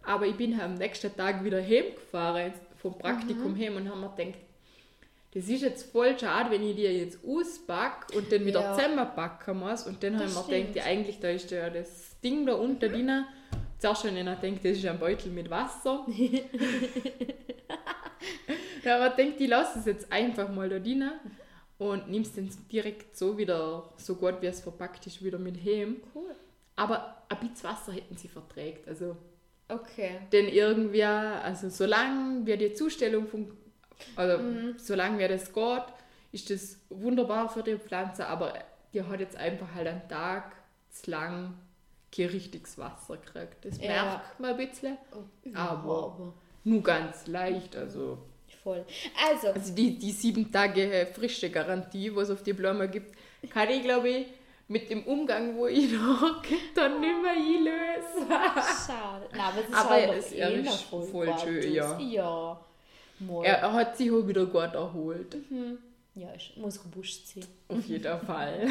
Aber 0.05 0.27
ich 0.27 0.37
bin 0.37 0.61
am 0.61 0.75
nächsten 0.75 1.17
Tag 1.17 1.43
wieder 1.43 1.61
heimgefahren, 1.63 2.53
vom 2.77 2.99
Praktikum 2.99 3.57
heim 3.59 3.77
und 3.77 3.89
haben 3.89 4.01
mir 4.01 4.11
gedacht, 4.15 4.39
das 5.35 5.49
ist 5.49 5.63
jetzt 5.63 5.91
voll 5.93 6.19
schade, 6.19 6.51
wenn 6.51 6.63
ich 6.63 6.77
die 6.77 6.83
jetzt 6.83 7.21
auspacke 7.27 8.17
und 8.17 8.31
dann 8.31 8.45
wieder 8.45 8.61
Ja. 8.61 8.75
zusammenpacken 8.75 9.59
muss. 9.59 9.87
Und 9.87 10.03
dann 10.03 10.15
habe 10.17 10.27
ich 10.27 10.35
Das 10.35 10.47
mir 10.49 10.59
gedacht, 10.61 10.77
ja, 10.77 10.85
eigentlich 10.85 11.21
da 11.21 11.29
ist 11.31 11.51
ja 11.51 11.71
das 11.71 12.21
Ding 12.21 12.45
da 12.47 12.55
unten 12.55 12.81
drin. 12.93 13.25
Zuerst 13.79 14.05
habe 14.05 14.15
ich 14.17 14.25
gedacht, 14.25 14.39
das 14.63 14.79
ist 14.79 14.87
ein 14.87 14.99
Beutel 14.99 15.33
mit 15.33 15.49
Wasser. 15.51 16.07
ja, 18.85 18.97
aber 18.97 19.09
ich 19.09 19.15
denke, 19.15 19.43
ich 19.45 19.49
lasse 19.51 19.79
es 19.79 19.87
jetzt 19.87 20.13
einfach 20.13 20.49
mal 20.53 20.69
da 20.69 20.79
drin 20.79 21.11
und 21.79 22.09
nimm 22.11 22.23
es 22.23 22.35
dann 22.35 22.49
direkt 22.71 23.17
so 23.17 23.37
wieder, 23.39 23.91
so 23.97 24.15
gut 24.17 24.37
wie 24.41 24.47
es 24.47 24.61
verpackt 24.61 25.07
ist, 25.07 25.25
wieder 25.25 25.39
mit 25.39 25.57
heim. 25.65 25.97
Cool. 26.15 26.35
Aber 26.77 27.23
ein 27.29 27.39
bisschen 27.49 27.65
Wasser 27.71 27.93
hätten 27.93 28.17
sie 28.17 28.29
verträgt. 28.29 28.87
Also, 28.89 29.17
Okay. 29.69 30.19
denn 30.33 30.49
irgendwie, 30.49 31.03
also 31.05 31.69
solange 31.71 32.45
wir 32.47 32.57
die 32.59 32.73
Zustellung 32.75 33.27
von, 33.27 33.51
also 34.17 34.39
solange 34.79 35.19
wir 35.19 35.29
das 35.29 35.53
geht, 35.53 35.83
ist 36.33 36.51
das 36.51 36.79
wunderbar 36.91 37.49
für 37.49 37.63
die 37.63 37.77
Pflanze, 37.77 38.27
aber 38.27 38.55
die 38.93 39.03
hat 39.03 39.21
jetzt 39.21 39.37
einfach 39.37 39.69
halt 39.75 39.87
einen 39.89 40.09
Tag 40.09 40.53
zu 40.91 41.11
lang 41.11 41.55
kein 42.15 42.27
richtiges 42.27 42.77
Wasser 42.79 43.17
gekriegt. 43.17 43.65
Das 43.65 43.79
Ja. 43.79 43.89
merkt 44.05 44.41
man 44.41 44.51
ein 44.51 44.57
bisschen, 44.69 44.97
aber 45.55 45.81
Aber 45.81 46.35
nur 46.65 46.83
ganz 46.83 47.27
leicht. 47.27 47.75
Also, 47.77 48.19
voll. 48.63 48.85
Also, 49.31 49.49
also 49.49 49.75
die, 49.75 49.99
die 49.99 50.13
sieben 50.13 50.53
Tage 50.53 51.09
frische 51.15 51.51
Garantie, 51.51 52.15
was 52.15 52.29
es 52.29 52.37
auf 52.37 52.43
die 52.43 52.53
Blume 52.53 52.89
gibt, 52.89 53.15
kann 53.51 53.69
ich 53.71 53.83
glaube 53.83 54.09
ich 54.09 54.27
mit 54.69 54.89
dem 54.91 55.03
Umgang, 55.05 55.57
wo 55.57 55.67
ich 55.67 55.91
noch 55.93 56.43
dann 56.75 57.01
nicht 57.01 57.23
mehr 57.23 57.33
einlösen. 57.33 58.29
schade. 58.87 59.29
Na, 59.35 59.49
aber 59.49 59.61
es 59.61 59.69
ist 59.69 59.75
Aber 59.75 59.91
halt 59.91 60.13
es- 60.13 60.33
eh 60.33 60.61
ist 60.61 60.65
noch 60.67 60.79
voll, 60.85 61.27
voll 61.27 61.39
schön, 61.43 61.73
ja. 61.73 61.99
Ja. 61.99 62.61
Mal. 63.27 63.45
Er, 63.45 63.59
er 63.59 63.73
hat 63.73 63.97
sich 63.97 64.11
auch 64.11 64.27
wieder 64.27 64.47
gut 64.47 64.75
erholt. 64.75 65.37
Ja, 66.15 66.29
ich 66.37 66.55
muss 66.57 66.85
robust 66.85 67.29
sein. 67.35 67.45
Auf 67.69 67.85
jeden 67.87 68.21
Fall. 68.27 68.69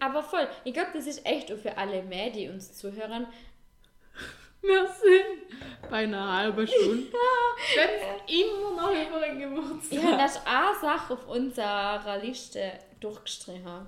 Aber 0.00 0.22
voll, 0.22 0.48
ich 0.64 0.72
glaube, 0.72 0.90
das 0.94 1.06
ist 1.06 1.24
echt 1.24 1.52
auch 1.52 1.58
für 1.58 1.76
alle 1.76 2.02
mehr, 2.02 2.30
die 2.30 2.48
uns 2.48 2.72
zuhören. 2.76 3.26
Wir 4.62 4.86
sind 4.86 5.88
bei 5.88 6.04
einer 6.04 6.36
halben 6.36 6.66
Stunde. 6.66 7.06
Jetzt 7.74 8.30
immer 8.30 8.76
noch 8.76 8.90
über 8.90 9.20
den 9.20 9.38
Geburtstag. 9.38 9.98
Ich 9.98 10.04
habe 10.04 10.18
das 10.18 10.44
eine 10.44 10.78
Sache 10.80 11.14
auf 11.14 11.28
unserer 11.28 12.18
Liste 12.22 12.72
durchgestrichen. 13.00 13.86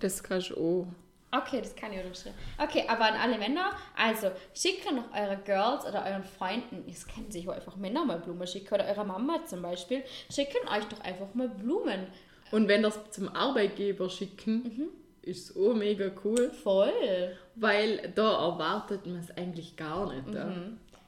Das 0.00 0.22
kannst 0.22 0.50
du 0.50 0.56
auch. 0.56 0.86
Okay, 1.36 1.60
das 1.60 1.74
kann 1.74 1.92
ich 1.92 1.98
auch 1.98 2.04
durchschreiben. 2.04 2.38
Okay, 2.58 2.84
aber 2.86 3.06
an 3.06 3.14
alle 3.14 3.38
Männer, 3.38 3.72
also 3.96 4.30
schickt 4.54 4.90
noch 4.92 5.12
eure 5.12 5.36
Girls 5.44 5.84
oder 5.84 6.04
euren 6.04 6.24
Freunden, 6.24 6.84
es 6.88 7.06
können 7.06 7.30
sich 7.30 7.48
auch 7.48 7.54
einfach 7.54 7.76
Männer 7.76 8.04
mal 8.04 8.18
Blumen 8.18 8.46
schicken 8.46 8.74
oder 8.74 8.86
eurer 8.86 9.04
Mama 9.04 9.44
zum 9.46 9.62
Beispiel, 9.62 10.02
schicken 10.30 10.68
euch 10.68 10.84
doch 10.84 11.00
einfach 11.00 11.34
mal 11.34 11.48
Blumen. 11.48 12.06
Und 12.50 12.68
wenn 12.68 12.82
das 12.82 13.10
zum 13.10 13.28
Arbeitgeber 13.34 14.08
schicken, 14.08 14.90
ist 15.22 15.50
es 15.50 15.56
auch 15.56 15.74
mega 15.74 16.10
cool. 16.24 16.50
Voll. 16.50 17.36
Weil 17.56 18.12
da 18.14 18.46
erwartet 18.50 19.06
man 19.06 19.18
es 19.18 19.30
eigentlich 19.36 19.76
gar 19.76 20.12
nicht. 20.12 20.34
ja. 20.34 20.52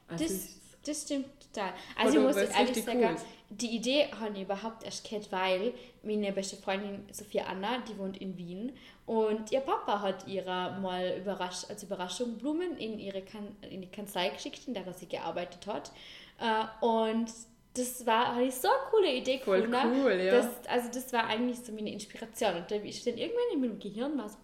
Also 0.07 0.23
Das, 0.23 0.59
das 0.85 1.03
stimmt 1.03 1.27
total. 1.41 1.73
Also 1.97 2.19
Oder 2.19 2.29
ich 2.29 2.35
muss 2.35 2.55
ehrlich 2.55 2.83
sagen, 2.83 3.03
cool 3.03 3.15
die 3.49 3.75
Idee 3.75 4.07
habe 4.19 4.35
ich 4.35 4.41
überhaupt 4.41 4.83
erst 4.83 5.07
gehabt, 5.07 5.31
weil 5.31 5.73
meine 6.03 6.31
beste 6.33 6.57
Freundin 6.57 7.05
Sophia 7.11 7.45
Anna, 7.45 7.79
die 7.87 7.97
wohnt 7.97 8.17
in 8.17 8.37
Wien 8.37 8.73
und 9.05 9.51
ihr 9.51 9.61
Papa 9.61 10.01
hat 10.01 10.27
ihrer 10.27 10.77
mal 10.79 11.17
überrasch 11.17 11.69
als 11.69 11.83
Überraschung 11.83 12.37
Blumen 12.37 12.77
in 12.77 12.99
ihre 12.99 13.21
kan 13.21 13.55
in 13.69 13.81
die 13.81 13.87
Kanzlei 13.87 14.29
geschickt, 14.29 14.67
in 14.67 14.73
der 14.73 14.91
sie 14.93 15.07
gearbeitet 15.07 15.65
hat. 15.65 15.91
Äh, 16.39 16.85
und 16.85 17.31
das 17.73 18.05
war 18.05 18.35
habe 18.35 18.43
ich 18.43 18.55
so 18.55 18.67
eine 18.67 18.77
coole 18.89 19.13
Idee 19.13 19.39
Voll 19.39 19.61
gefunden. 19.61 20.01
cool, 20.01 20.11
ja. 20.13 20.31
Das, 20.31 20.67
also 20.67 20.89
das 20.93 21.13
war 21.13 21.27
eigentlich 21.27 21.59
so 21.59 21.71
meine 21.71 21.91
Inspiration. 21.91 22.55
Und 22.55 22.69
dann 22.69 22.83
ist 22.83 23.05
dann 23.07 23.17
irgendwann 23.17 23.53
in 23.53 23.61
meinem 23.61 23.79
Gehirn 23.79 24.17
war 24.17 24.27
so, 24.27 24.37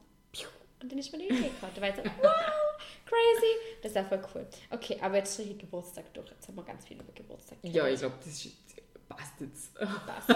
und 0.82 0.92
dann 0.92 1.00
ist 1.00 1.12
mir 1.12 1.20
eine 1.20 1.28
Idee 1.28 1.50
gekommen. 1.50 1.72
Da 1.76 1.82
war 1.82 1.90
ich 1.90 1.96
so, 1.96 2.02
wow, 2.22 2.63
crazy. 3.14 3.80
Das 3.82 3.96
war 3.96 4.06
voll 4.06 4.22
cool. 4.34 4.48
Okay, 4.72 4.98
aber 5.02 5.18
jetzt 5.18 5.34
stehe 5.36 5.50
ich 5.50 5.58
Geburtstag 5.58 6.14
durch. 6.14 6.30
Jetzt 6.30 6.48
haben 6.48 6.56
wir 6.56 6.64
ganz 6.64 6.86
viel 6.86 7.00
über 7.00 7.12
Geburtstag 7.14 7.58
ja, 7.64 7.88
ich 7.88 8.00
glaube, 8.00 8.16
das 8.24 8.46
ist, 8.46 8.56
passt 9.08 9.40
jetzt. 9.40 9.74
Passt. 9.76 10.30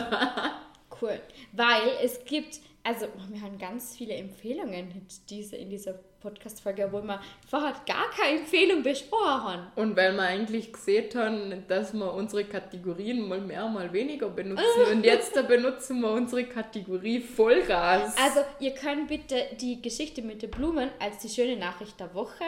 Cool. 1.01 1.21
Weil 1.51 1.89
es 2.01 2.23
gibt, 2.25 2.59
also 2.83 3.07
wir 3.29 3.41
haben 3.41 3.57
ganz 3.57 3.95
viele 3.95 4.15
Empfehlungen 4.15 4.91
in 4.91 5.07
dieser, 5.29 5.57
in 5.57 5.69
dieser 5.69 5.99
Podcast-Folge, 6.21 6.85
obwohl 6.85 7.03
wir 7.03 7.21
vorher 7.47 7.73
gar 7.85 8.09
keine 8.11 8.39
Empfehlung 8.39 8.83
besprochen 8.83 9.43
haben. 9.43 9.67
Und 9.75 9.95
weil 9.95 10.13
wir 10.13 10.23
eigentlich 10.23 10.73
gesehen 10.73 11.09
haben, 11.15 11.67
dass 11.67 11.93
wir 11.93 12.13
unsere 12.13 12.45
Kategorien 12.45 13.27
mal 13.27 13.41
mehr, 13.41 13.67
mal 13.67 13.91
weniger 13.93 14.29
benutzen. 14.29 14.63
Und 14.91 15.03
jetzt 15.03 15.35
da 15.35 15.41
benutzen 15.41 16.01
wir 16.01 16.11
unsere 16.11 16.45
Kategorie 16.45 17.19
Vollgas. 17.19 18.15
Also, 18.17 18.41
ihr 18.59 18.73
könnt 18.73 19.07
bitte 19.07 19.47
die 19.59 19.81
Geschichte 19.81 20.21
mit 20.21 20.41
den 20.41 20.51
Blumen 20.51 20.89
als 20.99 21.19
die 21.19 21.29
schöne 21.29 21.57
Nachricht 21.57 21.99
der 21.99 22.13
Woche 22.13 22.43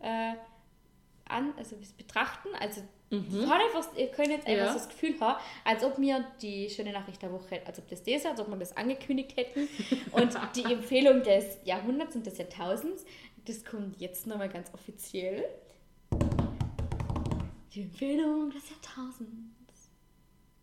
äh, 0.00 0.32
an, 1.28 1.52
also 1.56 1.76
betrachten. 1.96 2.48
Also, 2.60 2.82
hat 3.10 3.60
einfach, 3.60 3.96
ihr 3.96 4.08
könnt 4.08 4.28
jetzt 4.28 4.46
einfach 4.46 4.66
Ja. 4.66 4.72
so 4.72 4.78
das 4.78 4.88
Gefühl 4.88 5.14
haben, 5.20 5.40
als 5.64 5.82
ob 5.82 5.98
wir 5.98 6.24
die 6.42 6.68
schöne 6.68 6.92
Nachricht 6.92 7.22
der 7.22 7.32
Woche, 7.32 7.60
als 7.66 7.78
ob 7.78 7.88
das 7.88 8.02
das 8.04 8.14
ist, 8.14 8.26
als 8.26 8.38
ob 8.40 8.48
wir 8.48 8.56
das 8.56 8.76
angekündigt 8.76 9.36
hätten. 9.36 9.68
Und 10.12 10.36
die 10.56 10.64
Empfehlung 10.72 11.22
des 11.22 11.58
Jahrhunderts 11.64 12.16
und 12.16 12.26
des 12.26 12.36
Jahrtausends, 12.38 13.04
das 13.46 13.64
kommt 13.64 13.98
jetzt 14.00 14.26
nochmal 14.26 14.48
ganz 14.50 14.72
offiziell. 14.74 15.44
Die 17.74 17.82
Empfehlung 17.82 18.50
des 18.50 18.62
Jahrtausends. 18.70 19.90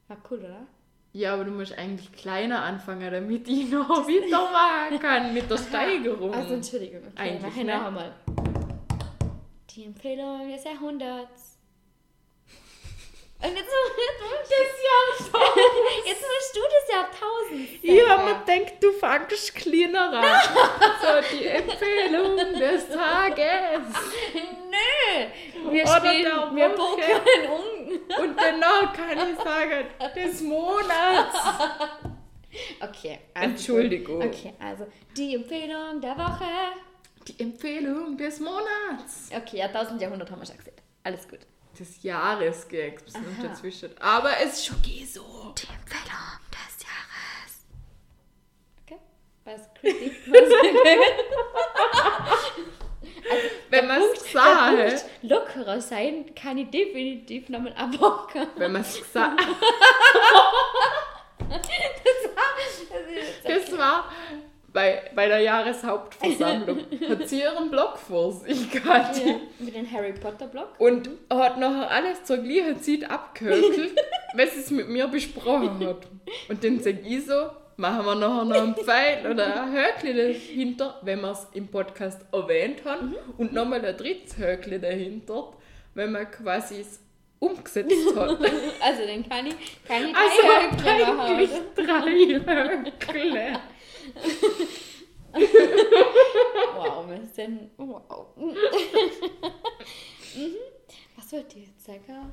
War 0.08 0.17
cool, 0.29 0.39
oder? 0.39 0.67
ja, 1.13 1.34
aber 1.34 1.45
du 1.45 1.51
musst 1.51 1.75
eigentlich 1.77 2.12
kleiner 2.12 2.62
anfangen, 2.62 3.10
damit 3.10 3.47
ich 3.47 3.71
noch 3.71 3.89
weitermachen 3.89 4.99
kann 4.99 5.34
mit 5.34 5.49
der 5.49 5.58
Steigerung. 5.69 6.34
Also 6.34 6.55
Entschuldigung, 6.55 7.01
okay, 7.08 7.12
Eigentlich, 7.15 7.41
nachher 7.41 7.63
ne? 7.63 7.77
noch 7.77 7.86
einmal. 7.86 8.15
Die 9.69 9.86
Empfehlung 9.86 10.49
des 10.51 10.63
Jahrhunderts. 10.65 11.55
Und 13.45 13.55
jetzt, 13.55 13.69
jetzt, 14.49 15.31
jetzt 16.05 16.21
musst 16.21 16.55
du 16.55 16.60
das 16.62 16.95
Jahrtausend 16.95 17.69
Ich 17.84 17.99
sagen. 17.99 18.10
habe 18.10 18.23
mir 18.23 18.39
gedacht, 18.39 18.73
du 18.81 18.91
fangst 18.93 19.55
kleiner 19.55 20.13
an. 20.13 20.23
so, 21.01 21.38
die 21.38 21.45
Empfehlung 21.45 22.38
des 22.38 22.88
Tages. 22.89 23.86
Nö! 24.34 25.71
Wir 25.71 25.84
Oder 25.84 26.55
wir 26.55 26.69
pokern 26.69 27.51
um. 27.51 28.23
Und 28.23 28.39
danach 28.39 28.93
kann 28.93 29.29
ich 29.29 29.38
sagen, 29.38 29.88
des 30.15 30.41
Monats. 30.41 31.38
Okay. 32.81 33.19
Also, 33.34 33.49
Entschuldigung. 33.49 34.23
Okay, 34.23 34.53
also 34.60 34.88
die 35.15 35.36
Empfehlung 35.36 36.01
der 36.01 36.17
Woche. 36.17 36.45
Die 37.27 37.39
Empfehlung 37.43 38.17
des 38.17 38.39
Monats. 38.39 39.29
Okay, 39.36 39.58
Jahrtausend, 39.58 40.01
Jahrhundert 40.01 40.31
haben 40.31 40.41
wir 40.41 40.45
schon 40.45 40.58
gesagt. 40.58 40.81
Alles 41.03 41.27
gut. 41.27 41.39
Des 41.78 42.02
Jahres 42.04 42.68
geht 42.68 43.02
es 43.06 43.14
noch 43.14 43.22
dazwischen. 43.42 43.98
Aber 44.00 44.38
es 44.40 44.54
ist 44.54 44.66
schon 44.68 44.78
okay 44.78 45.06
so. 45.06 45.54
Die 45.58 45.68
Empfehlung 45.68 46.40
des 46.52 46.86
Jahres. 46.86 47.66
Okay. 48.86 49.00
Was 49.44 49.62
creepy? 49.74 50.32
Was 50.32 50.50
Wenn 53.70 53.88
man 53.88 54.02
es 54.02 54.24
gesagt 54.24 54.78
Punkt 54.78 55.06
lockerer 55.24 55.82
sein 55.82 56.34
kann 56.36 56.58
ich 56.60 56.70
definitiv 56.70 57.50
nochmal 57.50 57.74
abhocken. 57.74 58.48
wenn 58.56 58.72
man 58.72 58.82
es 58.84 58.98
gesagt 58.98 59.42
Das 63.44 63.78
war 63.78 64.10
bei, 64.76 65.02
bei 65.16 65.28
der 65.28 65.40
Jahreshauptversammlung. 65.40 66.80
Hat 67.10 67.30
sie 67.30 67.40
ihren 67.40 67.72
Blog 67.72 67.98
vor 67.98 68.32
sich 68.34 68.70
gehabt. 68.84 69.18
Ja, 69.26 69.38
mit 69.58 69.74
dem 69.74 69.90
Harry 69.90 70.12
Potter 70.12 70.48
Blog. 70.48 70.68
Und 70.78 71.10
hat 71.32 71.58
nachher 71.58 71.90
alles 71.90 72.24
zur 72.26 72.38
gleichen 72.38 72.82
Zeit 72.82 73.10
abgehökelt, 73.10 73.96
weil 74.36 74.48
sie 74.50 74.60
es 74.60 74.72
mit 74.72 74.90
mir 74.90 75.08
besprochen 75.08 75.80
hat. 75.88 76.06
Und 76.50 76.64
dann 76.64 76.80
sag 76.82 76.96
ich 77.06 77.26
so, 77.26 77.48
machen 77.78 78.06
wir 78.06 78.16
nachher 78.16 78.44
noch 78.46 78.62
einen 78.62 78.76
Pfeil 78.76 79.32
oder 79.32 79.64
ein 79.64 79.72
Höckli 79.74 80.14
dahinter, 80.14 81.00
wenn 81.04 81.22
wir 81.22 81.32
es 81.32 81.48
im 81.54 81.68
Podcast 81.70 82.26
erwähnt 82.34 82.84
haben. 82.84 83.16
Und 83.38 83.54
nochmal 83.54 83.84
ein 83.84 83.96
drittes 83.96 84.38
Höckli 84.38 84.80
dahinter, 84.80 85.54
wenn 85.94 86.12
wir 86.12 86.26
quasi 86.26 86.80
das 86.80 87.00
umgesetzt 87.40 87.94
hat. 88.14 88.30
Also 88.30 89.08
dann 89.08 89.30
kann 89.30 89.48
ich, 89.48 89.56
kann 89.88 90.10
ich 90.10 90.16
Also 90.16 90.84
drei 90.84 90.98
Höckle 90.98 91.14
machen, 91.14 92.42
oder? 92.42 92.92
drei 93.06 93.22
Höckle. 93.22 93.60
Wow, 96.76 97.10
wir 97.10 97.26
sind. 97.26 97.72
Wow. 97.78 98.28
mhm. 98.38 98.56
Was 101.18 101.32
wollte 101.32 101.60
ich 101.60 101.68
jetzt 101.68 101.86
sagen? 101.86 102.32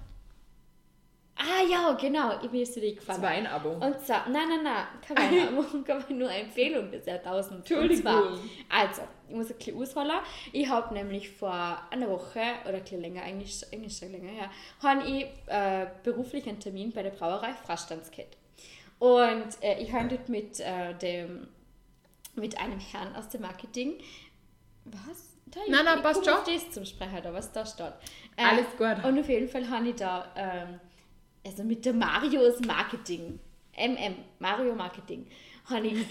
Ah 1.34 1.62
ja, 1.68 1.92
genau, 1.94 2.34
ich 2.42 2.50
bin 2.50 2.60
jetzt 2.60 2.76
dir 2.76 2.82
Das 2.82 2.98
gefallen. 3.00 3.22
war 3.22 3.30
ein 3.30 3.46
Abo. 3.46 3.70
Und 3.70 4.00
zwar, 4.06 4.28
nein, 4.28 4.48
nein, 4.48 4.62
nein, 4.62 4.86
kann 5.06 5.16
man, 5.54 5.84
kann 5.84 6.04
man 6.08 6.18
nur 6.18 6.30
Empfehlung 6.30 6.90
des 6.90 7.06
Jahrtausends. 7.06 7.68
Entschuldigung. 7.68 8.02
zwar, 8.02 8.38
also, 8.68 9.02
ich 9.28 9.34
muss 9.34 9.50
ein 9.50 9.56
bisschen 9.56 9.76
ausholen. 9.80 10.20
Ich 10.52 10.68
habe 10.68 10.94
nämlich 10.94 11.30
vor 11.30 11.82
einer 11.90 12.08
Woche, 12.08 12.40
oder 12.64 12.74
ein 12.74 12.82
bisschen 12.82 13.00
länger, 13.00 13.22
eigentlich, 13.22 13.60
eigentlich 13.72 13.96
schon 13.96 14.12
länger 14.12 14.30
her, 14.30 14.50
habe 14.82 15.02
ich 15.08 15.26
äh, 15.46 15.86
beruflich 16.04 16.46
einen 16.46 16.60
Termin 16.60 16.92
bei 16.92 17.02
der 17.02 17.10
Brauerei 17.10 17.54
Frastandsket. 17.54 18.36
Und 19.00 19.48
äh, 19.62 19.82
ich 19.82 19.92
habe 19.92 20.08
dort 20.08 20.28
mit, 20.28 20.60
äh, 20.60 20.94
dem, 20.94 21.48
mit 22.34 22.58
einem 22.58 22.78
Herrn 22.80 23.14
aus 23.16 23.28
dem 23.28 23.42
Marketing, 23.42 23.98
was? 24.84 25.30
Da, 25.46 25.60
ich- 25.64 25.70
Nein, 25.70 25.84
nein, 25.84 25.98
ich 25.98 26.02
passt 26.02 26.24
schon. 26.24 26.34
das 26.46 26.70
zum 26.70 26.84
Sprecher, 26.86 27.20
da, 27.20 27.32
was 27.32 27.52
da 27.52 27.66
steht. 27.66 27.92
Äh, 28.36 28.42
Alles 28.44 28.66
gut. 28.78 29.04
Und 29.04 29.18
auf 29.18 29.28
jeden 29.28 29.48
Fall 29.48 29.68
habe 29.68 29.88
ich 29.90 29.96
da, 29.96 30.32
ähm, 30.34 30.80
also 31.46 31.62
mit 31.64 31.84
der 31.84 31.92
Marios 31.92 32.60
Marketing, 32.60 33.38
MM, 33.76 34.16
Mario 34.38 34.74
Marketing, 34.74 35.28
habe 35.68 35.86
ich, 35.88 36.06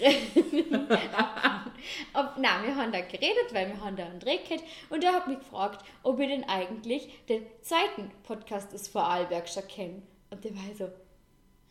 ob, 2.14 2.38
nein, 2.38 2.64
wir 2.64 2.76
haben 2.76 2.92
da 2.92 3.00
geredet, 3.00 3.52
weil 3.52 3.68
wir 3.68 3.80
haben 3.80 3.96
da 3.96 4.04
einen 4.06 4.20
Dreh 4.20 4.38
gehabt 4.38 4.64
und 4.90 5.02
er 5.04 5.12
hat 5.12 5.26
mich 5.28 5.38
gefragt, 5.40 5.84
ob 6.02 6.18
ich 6.20 6.28
denn 6.28 6.44
eigentlich 6.48 7.08
den 7.28 7.44
zweiten 7.62 8.10
Podcast 8.22 8.72
aus 8.74 8.88
Vorarlberg 8.88 9.48
schon 9.48 9.66
kenne. 9.68 10.02
Und 10.30 10.44
der 10.44 10.54
war 10.54 10.74
so, 10.76 10.88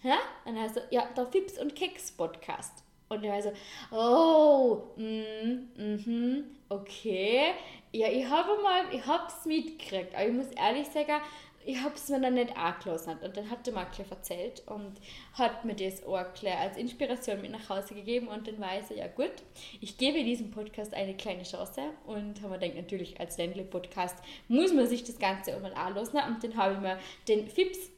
hä? 0.02 0.14
Und 0.46 0.58
er 0.58 0.70
so, 0.70 0.82
ja, 0.92 1.06
der 1.16 1.26
Fips 1.28 1.58
und 1.60 1.76
Keks 1.76 2.12
Podcast. 2.12 2.84
Und 3.12 3.24
er 3.26 3.34
war 3.34 3.42
so, 3.42 3.52
oh, 3.92 4.84
mm, 4.96 5.68
mhm, 5.76 6.44
okay. 6.70 7.54
Ja, 7.92 8.08
ich 8.08 8.26
habe 8.30 8.62
mal, 8.64 8.84
ich 8.92 9.06
hab's 9.06 9.46
mitgekriegt, 9.46 10.16
aber 10.16 10.28
ich 10.28 10.34
muss 10.34 10.48
ehrlich 10.52 10.88
sagen, 10.88 11.22
ich 11.66 11.82
hab's 11.82 12.10
mir 12.10 12.22
dann 12.22 12.36
nicht 12.36 12.56
angelassen. 12.56 13.18
Und 13.22 13.36
dann 13.36 13.50
hat 13.50 13.68
er 13.68 13.76
ein 13.76 13.88
bisschen 13.90 14.10
erzählt 14.10 14.64
und 14.66 14.94
hat 15.34 15.66
mir 15.66 15.76
das 15.76 16.04
auch 16.04 16.16
als 16.16 16.78
Inspiration 16.78 17.42
mit 17.42 17.52
nach 17.52 17.70
Hause 17.70 17.94
gegeben 17.94 18.30
und 18.30 18.48
dann 18.48 18.60
war 18.60 18.80
ich 18.80 18.86
so, 18.86 18.94
ja 18.96 19.08
gut, 19.08 19.34
ich 19.82 19.98
gebe 19.98 20.24
diesem 20.24 20.50
Podcast 20.50 20.94
eine 20.94 21.16
kleine 21.16 21.44
Chance 21.44 21.82
und 22.06 22.42
habe 22.42 22.54
mir 22.54 22.60
gedacht, 22.60 22.78
natürlich 22.78 23.20
als 23.20 23.38
Ländle-Podcast 23.38 24.18
muss 24.48 24.74
man 24.74 24.88
sich 24.88 25.04
das 25.04 25.20
Ganze 25.20 25.56
auch 25.56 25.62
mal 25.62 25.74
anlassen 25.74 26.20
und 26.28 26.44
dann 26.44 26.56
habe 26.56 26.76
ich 26.76 26.80
mir 26.80 26.98
den 27.28 27.48
Fips 27.48 27.92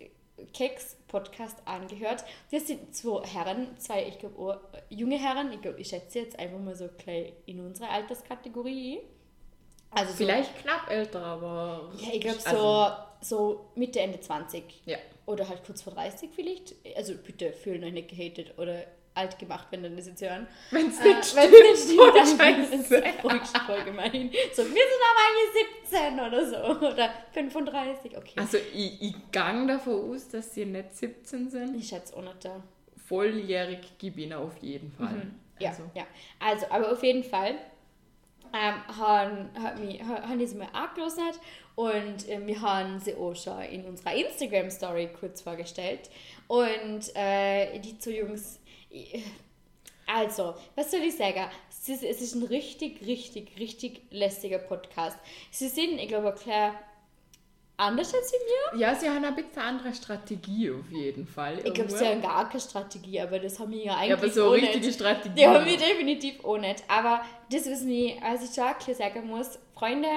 Keks 0.54 0.98
Podcast 1.14 1.58
angehört. 1.66 2.26
Das 2.52 2.68
sind 2.68 2.94
zwei 2.94 3.26
Herren, 3.28 3.78
zwei, 3.78 4.08
ich 4.08 4.18
glaube, 4.20 4.60
junge 4.90 5.18
Herren. 5.18 5.54
Ich 5.54 5.62
glaube, 5.62 5.80
ich 5.80 5.88
schätze 5.88 6.20
jetzt 6.20 6.38
einfach 6.40 6.60
mal 6.60 6.76
so 6.76 6.90
gleich 6.98 7.32
in 7.46 7.60
unsere 7.60 7.88
Alterskategorie. 7.90 9.00
Also 9.92 10.12
so, 10.12 10.18
Vielleicht 10.18 10.58
knapp 10.58 10.90
älter, 10.90 11.24
aber. 11.24 11.92
ja, 12.00 12.10
ich 12.14 12.22
glaube 12.22 12.40
so, 12.40 12.50
Also, 12.50 12.92
so 13.22 13.66
Mitte, 13.76 14.00
Ende 14.02 14.20
20. 14.20 14.64
ja. 14.86 14.98
Oder 15.26 15.48
halt 15.48 15.64
kurz 15.64 15.82
vor 15.84 15.94
30 15.94 16.32
vielleicht. 16.36 16.76
Also 16.98 17.14
bitte 17.16 17.54
fühlen 17.54 17.84
euch 17.86 17.94
nicht 17.94 18.10
gehatet 18.10 18.58
oder 18.58 18.84
alt 19.16 19.38
gemacht, 19.40 19.68
wenn 19.72 19.84
dann 19.84 19.96
das 19.96 20.08
jetzt 20.08 20.22
hören. 20.22 20.48
Wenn 20.72 20.88
es 20.90 21.00
Äh, 21.00 21.04
nicht 21.14 21.36
wenn 21.36 21.54
es 21.74 21.88
nicht 21.88 22.00
voll 22.00 22.26
stimmt, 22.26 22.40
dann 22.40 22.62
ist 22.62 22.72
scheiße. 22.72 23.04
es 23.06 23.22
voll, 23.22 23.42
voll 23.68 23.84
gemein. 23.84 24.32
So, 24.54 24.64
wir 24.64 24.66
sind 24.66 25.02
aber 25.12 25.22
eigentlich 25.28 25.68
17 25.90 26.20
oder 26.20 26.46
so. 26.80 26.88
Oder 26.94 27.10
35, 27.34 28.18
okay. 28.18 28.34
Also, 28.38 28.58
ich, 28.74 29.02
ich 29.02 29.16
gang 29.32 29.68
davon 29.68 30.12
aus, 30.12 30.30
dass 30.30 30.54
sie 30.54 30.66
nicht 30.66 30.96
17 30.96 31.50
sind. 31.50 31.76
ich 31.76 31.88
schätze 31.88 32.16
auch 32.18 32.22
nicht 32.24 32.44
da. 32.44 32.62
Volljährig 33.08 33.80
ich 34.02 34.18
ihnen 34.18 34.34
auf 34.34 34.58
jeden 34.58 34.92
Fall. 34.92 35.28
Ja, 35.60 35.70
Also, 35.70 35.84
ja. 35.94 36.04
Also, 36.40 36.66
aber 36.70 36.92
auf 36.92 37.04
jeden 37.04 37.24
Fall 37.24 37.56
ähm, 38.54 38.98
haben, 38.98 39.50
haben 39.56 40.40
die 40.40 40.46
sie 40.48 40.56
mir 40.56 40.74
angelassen 40.74 41.24
und 41.76 42.30
äh, 42.30 42.40
wir 42.46 42.62
haben 42.62 43.00
sie 43.00 43.16
auch 43.16 43.36
schon 43.36 43.62
in 43.64 43.86
unserer 43.86 44.14
Instagram-Story 44.14 45.10
kurz 45.20 45.42
vorgestellt. 45.42 46.10
Und 46.48 47.16
äh, 47.16 47.80
die 47.80 47.98
zwei 47.98 48.12
Jungs, 48.12 48.60
also, 50.08 50.56
was 50.76 50.92
soll 50.92 51.02
ich 51.02 51.16
sagen? 51.16 51.46
Es 51.70 51.90
ist, 51.90 52.04
es 52.04 52.22
ist 52.22 52.36
ein 52.36 52.44
richtig, 52.44 53.06
richtig, 53.06 53.58
richtig 53.60 54.02
lästiger 54.12 54.60
Podcast. 54.60 55.18
Sie 55.52 55.68
sind, 55.68 56.00
ich 56.00 56.08
glaube, 56.08 56.34
klar 56.34 56.76
anders 57.78 58.14
als 58.14 58.32
wir. 58.32 58.80
Ja, 58.80 58.96
sie 58.96 59.10
haben 59.10 59.26
ein 59.26 59.36
bisschen 59.36 59.62
andere 59.62 59.94
Strategie 59.94 60.72
auf 60.72 60.90
jeden 60.92 61.26
Fall. 61.26 61.60
Ich 61.64 61.74
glaube, 61.74 61.90
sie 61.90 62.06
haben 62.06 62.22
gar 62.22 62.48
keine 62.48 62.62
Strategie, 62.62 63.20
aber 63.20 63.40
das 63.40 63.60
haben 63.60 63.72
wir 63.72 63.84
ja 63.84 63.96
eigentlich 63.96 64.10
Ja, 64.10 64.18
aber 64.18 64.30
so 64.30 64.50
richtige 64.52 64.86
nicht. 64.86 64.96
Strategie. 64.96 65.36
Die 65.36 65.48
haben 65.48 65.66
wir 65.66 65.78
definitiv 65.78 66.44
auch 66.46 66.58
nicht. 66.58 66.84
Aber 66.88 67.24
das 67.52 67.66
ist 67.66 67.84
mir, 67.84 68.22
als 68.24 68.44
ich 68.44 68.56
schon 68.56 68.74
klar 68.78 68.96
sagen 68.96 69.28
muss, 69.28 69.60
Freunde, 69.74 70.08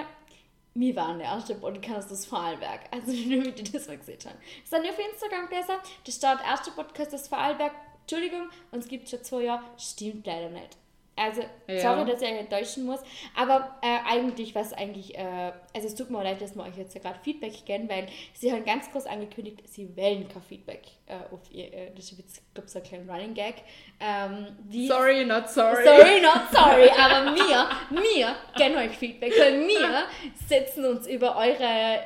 wir 0.75 0.95
waren 0.97 1.19
der 1.19 1.29
erste 1.29 1.55
Podcast 1.55 2.13
aus 2.13 2.27
Vorarlberg. 2.27 2.81
Also 2.91 3.13
nur 3.29 3.43
damit 3.45 3.59
ihr 3.59 3.73
das 3.73 3.89
mal 3.89 3.97
gesehen 3.97 4.19
habt. 4.27 4.37
Das 4.71 4.85
ich 4.85 4.91
auf 4.91 4.99
Instagram 4.99 5.49
gelesen. 5.49 5.75
Da 6.05 6.13
steht 6.13 6.47
erste 6.47 6.71
Podcast 6.73 7.15
aus 7.15 7.29
Vorarlberg. 7.29 7.73
Entschuldigung, 8.09 8.49
uns 8.71 8.87
gibt 8.87 9.05
es 9.05 9.11
schon 9.11 9.25
zwei 9.25 9.43
Jahre. 9.43 9.63
Stimmt 9.79 10.27
leider 10.27 10.49
nicht. 10.51 10.77
Also, 11.19 11.41
Ja. 11.67 11.81
sorry, 11.81 12.05
dass 12.11 12.21
ich 12.21 12.29
euch 12.29 12.39
enttäuschen 12.41 12.85
muss. 12.85 13.01
Aber 13.35 13.75
äh, 13.83 13.99
eigentlich, 14.07 14.55
was 14.55 14.75
eigentlich, 14.75 15.17
äh, 15.17 15.51
also 15.75 15.87
es 15.89 15.95
tut 15.95 16.11
mir 16.11 16.23
leid, 16.23 16.43
dass 16.43 16.55
wir 16.55 16.63
euch 16.63 16.77
jetzt 16.77 16.95
ja 16.95 17.01
gerade 17.01 17.19
Feedback 17.23 17.65
geben, 17.65 17.89
weil 17.89 18.07
sie 18.35 18.53
haben 18.53 18.65
ganz 18.67 18.93
groß 18.93 19.07
angekündigt, 19.07 19.61
sie 19.67 19.97
wählen 19.97 20.29
kein 20.29 20.43
Feedback 20.43 20.83
äh, 21.07 21.15
auf 21.33 21.41
ihr, 21.51 21.73
äh, 21.73 21.91
das 21.97 22.13
ist 22.13 22.19
jetzt, 22.19 22.55
glaube 22.55 22.67
ich, 22.67 22.73
so 22.73 22.79
ein 22.81 22.85
kleiner 22.85 23.11
Running 23.11 23.33
Gag. 23.33 23.55
Ähm, 23.99 24.49
wie, 24.69 24.87
Sorry, 24.87 25.25
not 25.25 25.49
sorry. 25.49 25.85
Sorry, 25.85 26.21
not 26.21 26.43
sorry, 26.53 26.91
aber 26.91 27.35
wir, 27.35 28.03
wir 28.03 28.37
geben 28.55 28.77
euch 28.77 28.97
Feedback, 28.97 29.33
weil 29.39 29.67
wir 29.67 30.05
setzen 30.47 30.85
uns 30.85 31.07
über 31.07 31.35
eure 31.37 32.01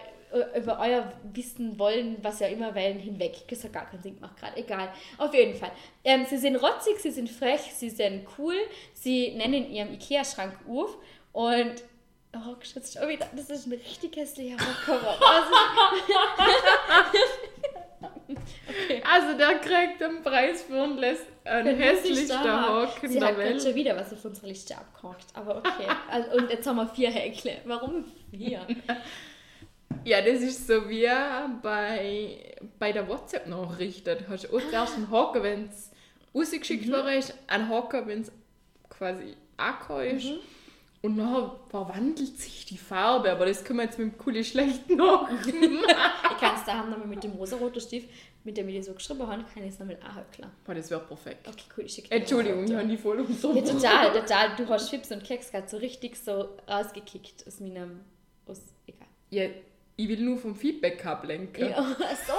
über 0.56 0.78
euer 0.80 1.12
Wissen 1.32 1.78
wollen, 1.78 2.16
was 2.22 2.40
ja 2.40 2.46
immer 2.48 2.74
wählen, 2.74 2.98
hinweg. 2.98 3.46
Das 3.48 3.64
hat 3.64 3.72
gar 3.72 3.88
keinen 3.90 4.02
Sinn 4.02 4.14
gemacht 4.16 4.36
gerade. 4.38 4.56
Egal. 4.56 4.88
Auf 5.18 5.34
jeden 5.34 5.54
Fall. 5.54 5.72
Ähm, 6.04 6.24
sie 6.28 6.36
sind 6.38 6.56
rotzig, 6.56 6.98
sie 7.00 7.10
sind 7.10 7.28
frech, 7.28 7.60
sie 7.74 7.90
sind 7.90 8.26
cool. 8.38 8.54
Sie 8.94 9.32
nennen 9.36 9.70
ihren 9.70 9.92
Ikea-Schrank 9.94 10.54
auf 10.68 10.96
und 11.32 11.74
Oh, 12.32 12.54
geschätzt 12.60 12.96
schon 12.96 13.08
wieder. 13.08 13.26
Das 13.34 13.50
ist 13.50 13.66
ein 13.66 13.72
richtig 13.72 14.14
hässlicher 14.16 14.54
Rockcover. 14.56 15.18
Also, 15.20 15.54
Also, 19.12 19.36
der 19.36 19.58
kriegt 19.58 20.00
den 20.00 20.22
Preis 20.22 20.62
für 20.62 20.80
einen, 20.80 20.96
läs- 20.98 21.26
einen 21.44 21.76
hässlichsten 21.76 22.38
Hocken 22.68 23.08
Sie 23.10 23.18
der 23.18 23.36
Welt. 23.36 23.60
schon 23.60 23.74
wieder 23.74 23.96
was 23.96 24.12
auf 24.12 24.24
unserer 24.24 24.46
Liste 24.46 24.76
abgehakt. 24.76 25.26
Aber 25.34 25.56
okay. 25.56 25.88
Also, 26.08 26.30
und 26.36 26.50
jetzt 26.50 26.64
haben 26.68 26.76
wir 26.76 26.86
vier 26.86 27.10
Häkle. 27.10 27.56
Warum 27.64 28.04
vier? 28.30 28.60
Ja, 30.04 30.20
das 30.22 30.40
ist 30.40 30.66
so 30.66 30.88
wie 30.88 31.06
bei, 31.62 32.54
bei 32.78 32.92
der 32.92 33.08
WhatsApp-Nachricht. 33.08 34.06
Da 34.06 34.16
hast 34.28 34.44
du 34.44 34.56
auch 34.56 34.60
zuerst 34.60 34.96
einen 34.96 35.10
Haken, 35.10 35.42
wenn 35.42 35.68
es 35.68 35.90
rausgeschickt 36.34 36.86
Mhm. 36.86 36.92
worden 36.92 37.18
ist, 37.18 37.34
einen 37.46 37.68
Haken, 37.68 38.06
wenn 38.06 38.20
es 38.22 38.32
quasi 38.88 39.34
angekommen 39.56 40.04
ist. 40.16 40.24
Mhm. 40.26 40.38
Und 41.02 41.16
dann 41.16 41.50
verwandelt 41.70 42.38
sich 42.38 42.66
die 42.66 42.76
Farbe, 42.76 43.30
aber 43.32 43.46
das 43.46 43.64
können 43.64 43.78
wir 43.78 43.84
jetzt 43.86 43.98
mit 43.98 44.12
dem 44.12 44.18
coolen 44.18 44.44
schlechten 44.44 45.00
Haken. 45.00 45.78
Ich 46.32 46.46
kann 46.46 46.54
es 46.56 46.64
da 46.64 46.74
haben 46.78 46.90
nochmal 46.90 47.06
mit 47.06 47.22
dem 47.22 47.32
rosaroten 47.32 47.80
Stift, 47.82 48.08
mit 48.44 48.56
dem 48.56 48.66
ich 48.70 48.76
die 48.76 48.82
so 48.82 48.94
geschrieben 48.94 49.26
habe, 49.26 49.44
kann 49.52 49.62
ich 49.62 49.70
es 49.74 49.78
nochmal 49.78 49.98
anhöckeln. 50.02 50.50
Boah, 50.64 50.74
das 50.74 50.90
wäre 50.90 51.00
perfekt. 51.00 51.46
Okay, 51.46 51.64
cool, 51.76 51.84
ich 51.84 51.92
schicke 51.92 52.10
Entschuldigung, 52.10 52.64
ich 52.64 52.72
habe 52.74 52.86
die 52.86 52.96
voll 52.96 53.18
Foto. 53.26 53.48
umso. 53.50 53.54
Ja, 53.54 53.62
total, 54.10 54.12
total. 54.22 54.56
Du 54.56 54.66
hast 54.68 54.88
Chips 54.90 55.10
und 55.10 55.22
Keks 55.22 55.50
gerade 55.50 55.68
so 55.68 55.76
richtig 55.76 56.16
so 56.16 56.56
rausgekickt 56.66 57.46
aus 57.46 57.60
meinem. 57.60 58.00
Aus, 58.46 58.62
egal. 58.86 59.06
Ja, 59.30 59.48
ich 60.02 60.08
will 60.08 60.20
nur 60.20 60.38
vom 60.38 60.54
Feedback 60.54 61.04
ablenken. 61.04 61.70
Ja, 61.70 61.82
so, 61.82 62.34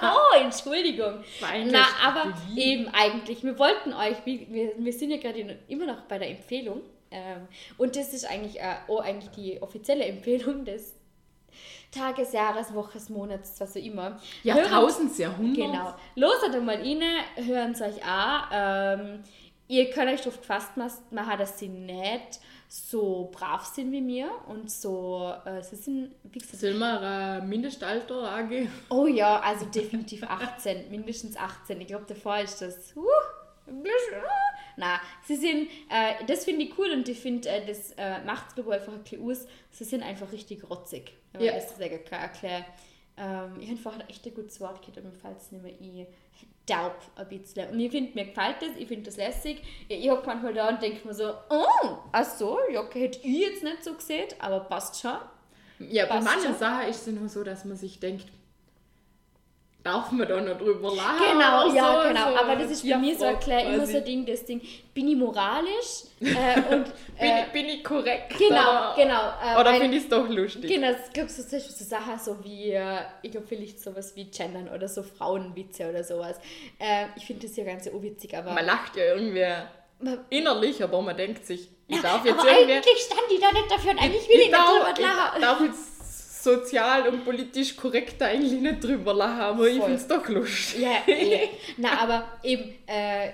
so, 0.00 0.38
Entschuldigung. 0.44 1.24
Na, 1.70 1.86
aber 2.04 2.32
eben 2.56 2.88
eigentlich, 2.88 3.42
wir 3.42 3.58
wollten 3.58 3.92
euch, 3.92 4.16
wir, 4.24 4.72
wir 4.76 4.92
sind 4.92 5.10
ja 5.10 5.16
gerade 5.16 5.58
immer 5.68 5.86
noch 5.86 6.02
bei 6.02 6.18
der 6.18 6.30
Empfehlung. 6.30 6.82
Ähm, 7.10 7.48
und 7.76 7.96
das 7.96 8.12
ist 8.12 8.24
eigentlich 8.24 8.60
äh, 8.60 8.76
auch 8.88 9.00
eigentlich 9.00 9.30
die 9.30 9.60
offizielle 9.60 10.04
Empfehlung 10.14 10.64
des 10.64 10.94
Tages, 11.90 12.32
Jahres, 12.32 12.72
Woches, 12.72 13.08
Monats, 13.08 13.60
was 13.60 13.72
auch 13.76 13.80
immer. 13.82 14.20
Ja, 14.44 14.54
Hören- 14.54 14.70
tausends 14.70 15.18
Jahrhundert. 15.18 15.56
Genau. 15.56 15.94
Loset 16.14 16.54
einmal 16.54 16.76
rein, 16.76 17.02
hören 17.34 17.72
es 17.72 17.80
euch 17.80 18.04
an. 18.04 18.44
Ähm, 18.52 19.24
ihr 19.66 19.90
könnt 19.90 20.08
euch 20.12 20.20
darauf 20.20 20.38
gefasst 20.40 20.76
machen, 20.76 21.38
dass 21.38 21.58
sie 21.58 21.68
nicht 21.68 22.38
so 22.72 23.28
brav 23.32 23.64
sind 23.64 23.90
wie 23.90 24.00
mir 24.00 24.30
und 24.46 24.70
so, 24.70 25.34
äh, 25.44 25.60
sie 25.60 25.74
sind, 25.74 26.12
wie 26.22 26.38
gesagt, 26.38 26.60
Sollen 26.60 26.78
wir 26.78 27.00
ein 27.00 27.48
Mindestalter 27.48 28.30
angeben? 28.30 28.70
oh 28.90 29.06
ja, 29.08 29.40
also 29.40 29.64
definitiv 29.66 30.22
18, 30.22 30.88
mindestens 30.90 31.36
18. 31.36 31.80
Ich 31.80 31.88
glaube, 31.88 32.04
davor 32.06 32.38
ist 32.38 32.62
das, 32.62 32.94
uh, 32.96 33.02
na, 34.76 35.00
sie 35.26 35.36
sind, 35.36 35.68
äh, 35.90 36.24
das 36.26 36.44
finde 36.44 36.64
ich 36.64 36.78
cool 36.78 36.90
und 36.92 37.08
ich 37.08 37.18
finde, 37.18 37.48
äh, 37.48 37.66
das 37.66 37.92
äh, 37.96 38.22
macht 38.24 38.48
es, 38.48 38.54
glaube 38.54 38.70
ich, 38.70 38.76
einfach 38.76 38.92
ein 38.92 39.02
bisschen 39.02 39.28
aus. 39.28 39.46
Sie 39.70 39.84
sind 39.84 40.02
einfach 40.02 40.30
richtig 40.32 40.68
rotzig, 40.70 41.12
wenn 41.32 41.40
man 41.44 41.48
Ja. 41.48 41.60
das 41.60 41.76
sagen 41.76 42.00
kann. 42.08 42.30
Ähm, 43.16 43.60
ich 43.60 43.68
habe 43.68 43.78
vorher 43.78 44.08
echt 44.08 44.24
ein 44.26 44.34
gutes 44.34 44.60
Wort 44.60 44.80
gehabt, 44.80 44.96
aber 44.98 45.08
mir 45.08 45.14
fällt 45.14 45.38
es 45.38 45.52
nicht 45.52 45.62
mehr 45.62 45.72
ein. 45.72 46.06
Derb 46.70 47.02
ein 47.16 47.28
bisschen. 47.28 47.70
Und 47.70 47.80
ich 47.80 47.90
finde, 47.90 48.12
mir 48.14 48.26
gefällt 48.26 48.56
das, 48.60 48.70
ich 48.78 48.88
finde 48.88 49.04
das 49.04 49.16
lässig. 49.16 49.62
Ich, 49.88 50.04
ich 50.04 50.10
hocke 50.10 50.26
manchmal 50.26 50.54
da 50.54 50.68
und 50.68 50.80
denke 50.80 51.06
mir 51.06 51.14
so, 51.14 51.34
oh, 51.50 51.96
ach 52.12 52.24
so, 52.24 52.58
ja, 52.72 52.80
okay, 52.80 53.02
hätte 53.02 53.18
ich 53.22 53.40
jetzt 53.40 53.62
nicht 53.62 53.84
so 53.84 53.94
gesehen, 53.94 54.28
aber 54.38 54.60
passt 54.60 55.00
schon. 55.00 55.18
Ja, 55.80 56.04
bei 56.06 56.16
Passt 56.16 56.24
manchen 56.24 56.50
schon. 56.50 56.58
Sachen 56.58 56.88
ist 56.88 57.06
es 57.06 57.14
nur 57.14 57.28
so, 57.28 57.42
dass 57.42 57.64
man 57.64 57.76
sich 57.76 58.00
denkt, 58.00 58.26
darf 59.82 60.10
man 60.12 60.28
da 60.28 60.40
noch 60.40 60.58
drüber 60.58 60.94
lachen? 60.94 61.32
Genau, 61.32 61.66
oder 61.66 61.74
ja, 61.74 62.02
so, 62.02 62.08
genau. 62.08 62.30
so 62.32 62.36
aber 62.36 62.56
das 62.56 62.70
ist 62.70 62.88
bei 62.88 62.96
mir 62.98 63.16
so 63.16 63.24
klar 63.36 63.62
immer 63.62 63.86
so 63.86 63.96
ein 63.96 64.04
Ding, 64.04 64.26
das 64.26 64.44
Ding, 64.44 64.60
bin 64.94 65.08
ich 65.08 65.16
moralisch? 65.16 66.04
äh, 66.20 66.24
und, 66.74 66.84
Bin, 67.18 67.28
äh, 67.28 67.40
ich, 67.44 67.46
bin 67.52 67.68
ich 67.68 67.84
korrekt? 67.84 68.36
genau, 68.38 68.60
oder, 68.60 68.94
genau. 68.96 69.32
Äh, 69.42 69.60
Oder 69.60 69.74
finde 69.74 69.96
ich 69.96 70.02
es 70.04 70.08
doch 70.08 70.28
lustig? 70.28 70.70
Genau, 70.70 70.88
es 70.88 71.10
gibt 71.12 71.30
so, 71.30 71.42
so 71.42 71.84
Sachen 71.84 72.18
so 72.18 72.44
wie, 72.44 72.72
äh, 72.72 72.98
ich 73.22 73.30
glaube 73.30 73.46
vielleicht 73.46 73.80
sowas 73.80 74.14
wie 74.16 74.24
Gendern 74.24 74.68
oder 74.68 74.88
so 74.88 75.02
Frauenwitze 75.02 75.88
oder 75.88 76.04
sowas. 76.04 76.36
Äh, 76.78 77.06
ich 77.16 77.24
finde 77.26 77.46
das 77.46 77.56
ja 77.56 77.64
ganz 77.64 77.84
so 77.84 78.02
witzig, 78.02 78.36
aber... 78.36 78.52
Man 78.52 78.66
lacht 78.66 78.96
ja 78.96 79.04
irgendwie 79.14 79.46
Man- 79.98 80.24
innerlich, 80.30 80.82
aber 80.82 81.00
man 81.00 81.16
denkt 81.16 81.46
sich, 81.46 81.68
ich 81.88 81.96
Ja, 81.96 82.02
darf 82.02 82.24
jetzt 82.24 82.38
aber 82.38 82.50
irgendwie... 82.50 82.74
eigentlich 82.74 82.98
stand 83.00 83.22
die 83.30 83.40
da 83.40 83.50
nicht 83.52 83.70
dafür 83.70 83.90
und 83.92 83.98
eigentlich 83.98 84.28
will 84.28 84.36
ich, 84.36 84.46
nicht 84.48 84.52
darf, 84.52 84.94
drüber 84.94 85.08
lachen. 85.08 85.32
ich 85.36 85.40
darf 85.42 85.60
jetzt 85.62 85.89
sozial 86.42 87.08
und 87.08 87.24
politisch 87.24 87.76
korrekt 87.76 88.22
eigentlich 88.22 88.60
nicht 88.60 88.82
drüber 88.82 89.14
lachen, 89.14 89.40
aber 89.40 89.68
ich 89.68 89.78
Voll. 89.78 89.86
finde 89.86 90.00
es 90.00 90.08
doch 90.08 90.28
lustig. 90.28 90.80
Ja, 90.80 91.02
eh. 91.06 91.48
Na, 91.76 92.00
aber 92.00 92.24
eben, 92.42 92.74
äh, 92.86 93.30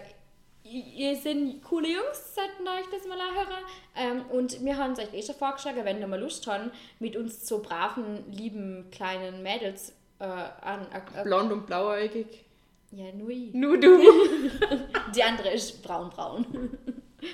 ihr 0.65 1.17
sind 1.17 1.63
coole 1.63 1.89
Jungs, 1.89 2.35
sollten 2.35 2.67
euch 2.67 2.87
das 2.91 3.07
mal 3.07 3.21
anhören. 3.21 3.65
Ähm, 3.97 4.25
und 4.31 4.65
wir 4.65 4.77
haben 4.77 4.93
es 4.93 4.99
euch 4.99 5.15
eh 5.15 5.23
schon 5.23 5.35
vorgeschlagen, 5.35 5.85
wenn 5.85 6.01
ihr 6.01 6.07
mal 6.07 6.21
Lust 6.21 6.47
habt, 6.47 6.71
mit 6.99 7.17
uns 7.17 7.47
so 7.47 7.61
braven, 7.61 8.25
lieben, 8.31 8.91
kleinen 8.91 9.43
Mädels 9.43 9.93
äh, 10.19 10.25
an... 10.25 10.87
Äh, 10.93 11.23
Blond 11.23 11.53
und 11.53 11.67
blauäugig. 11.67 12.45
ja, 12.91 13.13
nur 13.13 13.31
ich. 13.31 13.55
Nur 13.55 13.79
du. 13.79 13.99
Die 15.15 15.23
andere 15.23 15.51
ist 15.51 15.83
braun-braun. 15.83 16.45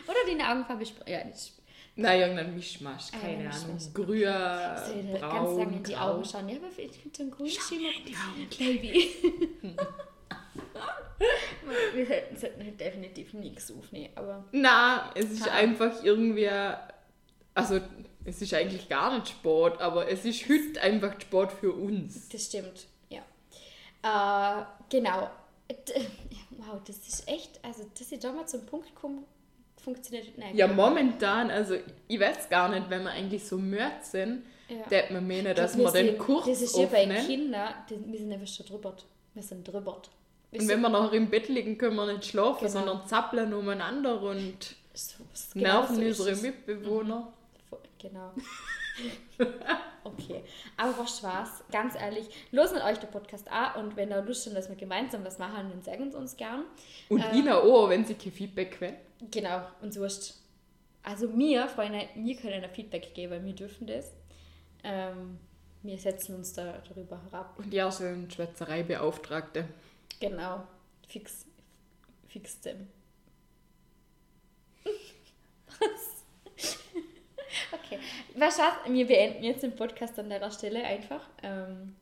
Oder 0.06 0.18
die 0.26 0.40
Augenfarbe 0.40 0.82
ist... 0.82 0.94
Ja, 1.06 1.24
das 1.24 1.52
Nein, 1.95 2.20
irgendein 2.20 2.55
Mischmasch, 2.55 3.09
Ah, 3.12 3.18
keine 3.20 3.45
ja, 3.45 3.51
Ahnung. 3.51 3.74
Mischmasch. 3.74 3.95
Grün, 3.95 4.22
ist 4.22 5.20
ganz 5.20 5.20
braun, 5.20 5.59
lange 5.59 5.76
in 5.76 5.82
die 5.82 5.93
grau. 5.93 6.14
Augen 6.14 6.24
schauen. 6.24 6.49
Ja, 6.49 6.57
aber 6.57 6.66
ich 6.78 6.90
finde 6.93 7.16
so 7.16 7.22
einen 7.22 7.30
grünen 7.32 7.51
Schimmer... 7.51 7.88
Baby. 8.59 9.11
Wir 11.95 12.07
sollten, 12.07 12.36
sollten 12.36 12.64
halt 12.64 12.80
definitiv 12.80 13.32
nichts 13.34 13.70
aufnehmen, 13.70 14.11
aber... 14.16 14.45
Na, 14.53 15.11
es 15.14 15.30
ist 15.30 15.47
Ha. 15.49 15.55
einfach 15.55 16.03
irgendwie, 16.03 16.51
also 17.55 17.80
es 18.24 18.43
ist 18.43 18.55
eigentlich 18.55 18.88
gar 18.88 19.14
nicht 19.14 19.28
Sport, 19.28 19.80
aber 19.80 20.09
es 20.11 20.24
ist 20.24 20.49
heute 20.49 20.80
einfach 20.80 21.20
Sport 21.20 21.53
für 21.53 21.72
uns. 21.72 22.28
Das 22.28 22.47
stimmt, 22.47 22.86
ja. 23.11 23.22
Äh, 24.03 24.64
genau. 24.90 25.30
Wow, 26.64 26.80
das 26.86 26.97
ist 27.09 27.26
echt, 27.28 27.59
also 27.64 27.84
dass 27.99 28.12
ich 28.12 28.20
da 28.20 28.30
mal 28.30 28.47
zum 28.47 28.64
Punkt 28.66 28.95
komme, 28.95 29.22
funktioniert 29.83 30.37
nicht. 30.39 30.55
Ja, 30.55 30.66
momentan, 30.66 31.51
also 31.51 31.74
ich 32.09 32.20
weiß 32.20 32.49
gar 32.49 32.68
nicht, 32.68 32.89
wenn 32.91 33.03
wir 33.03 33.11
eigentlich 33.11 33.45
so 33.45 33.59
müde 33.59 33.91
sind, 34.03 34.45
Ja. 34.68 34.76
dass 34.89 35.11
man 35.11 35.26
meinen, 35.26 35.55
dass 35.55 35.76
Wir 35.76 35.85
wir 35.85 35.93
den 35.93 36.18
Kurs 36.18 36.47
Das 36.47 36.62
ist 36.62 36.76
ja 36.76 36.87
bei. 36.87 37.05
Kindern, 37.07 37.74
wir 38.07 38.18
sind 38.18 38.33
einfach 38.33 38.47
schon 38.47 38.66
drüber. 38.66 38.95
Wir 39.35 39.43
sind 39.43 39.66
drüber. 39.66 40.01
Und 40.53 40.68
wenn 40.68 40.80
wir 40.80 40.89
nachher 40.89 41.14
im 41.14 41.28
Bett 41.30 41.49
liegen, 41.49 41.78
können 41.78 41.97
wir 41.97 42.07
nicht 42.12 42.26
schlafen, 42.26 42.61
Genau. 42.66 42.70
sondern 42.72 43.07
zappeln 43.07 43.53
umeinander 43.55 44.20
und 44.22 44.76
so, 44.95 45.24
genau 45.55 45.80
nerven 45.80 45.97
so 45.97 46.03
ist 46.03 46.20
unsere. 46.20 46.37
Mitbewohner. 46.43 47.33
Voll- 47.70 47.78
Genau. 47.99 48.33
okay. 50.05 50.43
Aber 50.76 50.99
was 50.99 51.22
was? 51.22 51.64
Ganz 51.70 51.95
ehrlich, 51.95 52.28
losen 52.51 52.78
euch 52.78 52.99
den 52.99 53.11
Podcast 53.11 53.51
an 53.51 53.84
und 53.84 53.97
wenn 53.97 54.11
ihr 54.11 54.22
Lust 54.22 54.47
habt, 54.47 54.57
dass 54.57 54.68
wir 54.68 54.76
gemeinsam 54.76 55.24
was 55.24 55.38
machen, 55.38 55.70
dann 55.70 55.82
sagen 55.82 56.11
sie 56.11 56.16
uns 56.18 56.36
gern. 56.36 56.64
Und 57.09 57.20
Äh. 57.20 57.36
ihnen 57.38 57.53
auch, 57.53 57.88
wenn 57.88 58.05
sie 58.05 58.14
kein 58.14 58.32
Feedback 58.32 58.80
wollen. 58.80 58.97
Genau, 59.30 59.62
und 59.80 59.93
so 59.95 60.05
ist 60.05 60.40
Also 61.05 61.28
mir, 61.28 61.68
Freunde, 61.68 62.09
wir 62.14 62.36
können 62.36 62.62
ein 62.62 62.70
Feedback 62.70 63.12
geben, 63.14 63.45
wir 63.45 63.55
dürfen 63.55 63.86
das. 63.86 64.12
Ähm, 64.84 65.38
wir 65.82 65.99
setzen 65.99 66.36
uns 66.36 66.53
da 66.53 66.80
darüber 66.88 67.20
herab. 67.24 67.59
Und 67.59 67.72
ja, 67.74 67.90
so 67.90 68.05
ein 68.05 68.30
Schwätzereibeauftragte. 68.30 69.66
Genau. 70.20 70.64
Fix. 71.09 71.47
Fix 72.28 72.61
dem. 72.61 72.86
Was? 75.66 76.11
Okay. 77.72 77.98
Was 78.34 78.58
war's? 78.58 78.74
Wir 78.86 79.06
beenden 79.06 79.44
jetzt 79.44 79.62
den 79.62 79.74
Podcast 79.74 80.18
an 80.18 80.28
der 80.28 80.50
Stelle 80.50 80.84
einfach. 80.84 81.28
Ähm, 81.42 81.96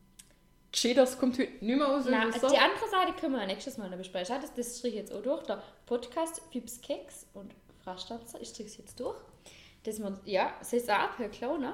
Cheaters 0.71 1.19
kommt 1.19 1.37
heute 1.37 1.51
nicht 1.63 1.77
mehr 1.77 1.87
aus 1.87 2.05
na, 2.09 2.25
die 2.25 2.57
andere 2.57 2.89
Seite 2.89 3.13
können 3.19 3.35
wir 3.35 3.45
nächstes 3.45 3.77
Mal 3.77 3.89
noch 3.89 3.97
besprechen. 3.97 4.35
Das, 4.41 4.53
das 4.53 4.77
strich 4.77 4.93
ich 4.93 4.99
jetzt 4.99 5.13
auch 5.13 5.21
durch. 5.21 5.43
Der 5.43 5.61
Podcast 5.85 6.41
Fips 6.51 6.79
Keks 6.81 7.27
und 7.33 7.53
Frastanzer, 7.83 8.39
ich 8.41 8.49
strich 8.49 8.67
es 8.67 8.77
jetzt 8.77 8.99
durch. 8.99 9.17
Das 9.83 9.99
man, 9.99 10.19
ja, 10.25 10.53
es 10.61 10.73
ist 10.73 10.89
auch 10.89 10.95
abhören, 10.95 11.61
ne? 11.61 11.73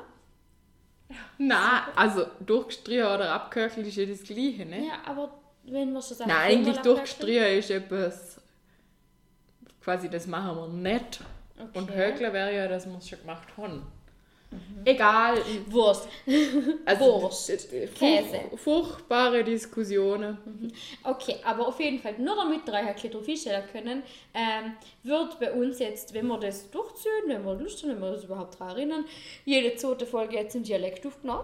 Na, 1.38 1.88
also 1.96 2.26
durchgestrichen 2.40 3.06
oder 3.06 3.32
abgehöchelt 3.32 3.88
ist 3.88 3.96
ja 3.96 4.06
das 4.06 4.24
Gleiche, 4.24 4.66
ne? 4.66 4.88
Ja, 4.88 5.02
aber 5.06 5.32
wenn 5.64 5.94
wir 5.94 6.02
schon 6.02 6.18
sagen, 6.18 6.30
Nein, 6.30 6.60
eigentlich 6.60 6.78
durchgestrichen 6.78 7.60
ist 7.60 7.70
etwas, 7.70 8.42
quasi 9.82 10.10
das 10.10 10.28
machen 10.28 10.56
wir 10.58 10.68
nicht. 10.68 11.20
Okay. 11.60 11.80
Und 11.80 11.96
Höckler 11.96 12.34
wäre 12.34 12.56
ja, 12.56 12.68
dass 12.68 12.86
wir 12.86 12.98
es 12.98 13.10
schon 13.10 13.20
gemacht 13.20 13.48
haben. 13.58 13.84
Egal. 14.86 15.38
abhören. 15.40 15.74
Wurst. 15.74 16.08
Also, 16.86 17.22
Wurst, 17.22 17.50
äh, 17.50 17.84
äh, 17.84 17.88
Käse. 17.88 18.40
furch- 18.52 18.58
Furchtbare 18.58 19.44
Diskussionen. 19.44 20.38
Okay, 21.04 21.36
aber 21.44 21.68
auf 21.68 21.78
jeden 21.82 22.00
Fall, 22.00 22.14
nur 22.18 22.36
damit 22.38 22.64
bisschen 22.64 23.12
drauf 23.12 23.28
einstellen 23.28 23.64
können, 23.74 24.04
ähm, 24.34 24.74
wird 25.04 25.38
bei 25.40 25.52
uns 25.52 25.80
jetzt, 25.80 26.14
wenn 26.14 26.28
wir 26.28 26.40
das 26.40 26.72
durchziehen, 26.72 27.12
wenn 27.28 27.44
wir 27.44 27.56
Lust 27.56 27.84
haben, 27.84 27.90
wenn 27.92 28.00
wir 28.00 28.12
uns 28.14 28.24
überhaupt 28.24 28.58
daran 28.58 28.78
erinnern, 28.78 29.06
jede 29.44 29.76
zweite 29.76 30.06
Folge 30.06 30.38
jetzt 30.38 30.56
im 30.56 30.64
Dialekt 30.64 31.06
aufgenommen. 31.06 31.44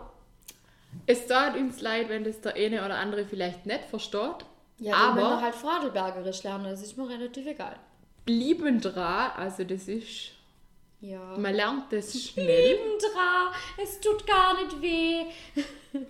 Es 1.06 1.28
tat 1.28 1.58
uns 1.58 1.82
leid, 1.82 2.08
wenn 2.08 2.24
das 2.24 2.40
der 2.40 2.56
eine 2.56 2.86
oder 2.86 2.96
andere 2.96 3.26
vielleicht 3.26 3.66
nicht 3.66 3.84
versteht. 3.84 4.46
Ja, 4.80 4.96
aber 4.96 5.16
wenn 5.18 5.24
wir 5.24 5.42
halt 5.42 5.56
Fradelbergerisch 5.56 6.44
lernen, 6.44 6.66
das 6.66 6.82
ist 6.82 6.98
mir 6.98 7.10
relativ 7.10 7.46
egal. 7.48 7.76
Blieben 8.26 8.80
dran, 8.82 9.32
also 9.36 9.64
das 9.64 9.88
ist, 9.88 10.32
Ja. 11.02 11.36
man 11.38 11.54
lernt 11.54 11.92
das 11.92 12.14
schnell. 12.18 12.74
Lieben 12.78 12.98
dran, 13.00 13.54
es 13.82 14.00
tut 14.00 14.26
gar 14.26 14.56
nicht 14.64 14.82
weh. 14.82 15.26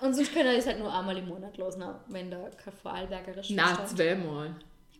Und 0.00 0.14
sonst 0.14 0.32
können 0.32 0.48
wir 0.50 0.56
das 0.56 0.66
halt 0.66 0.78
nur 0.78 0.92
einmal 0.92 1.16
im 1.18 1.28
Monat 1.28 1.56
losen, 1.58 1.84
wenn 2.08 2.30
da 2.30 2.38
kein 2.62 2.72
Vorarlbergerisch 2.72 3.50
Na, 3.50 3.74
versteht. 3.74 3.98
zweimal. 3.98 4.54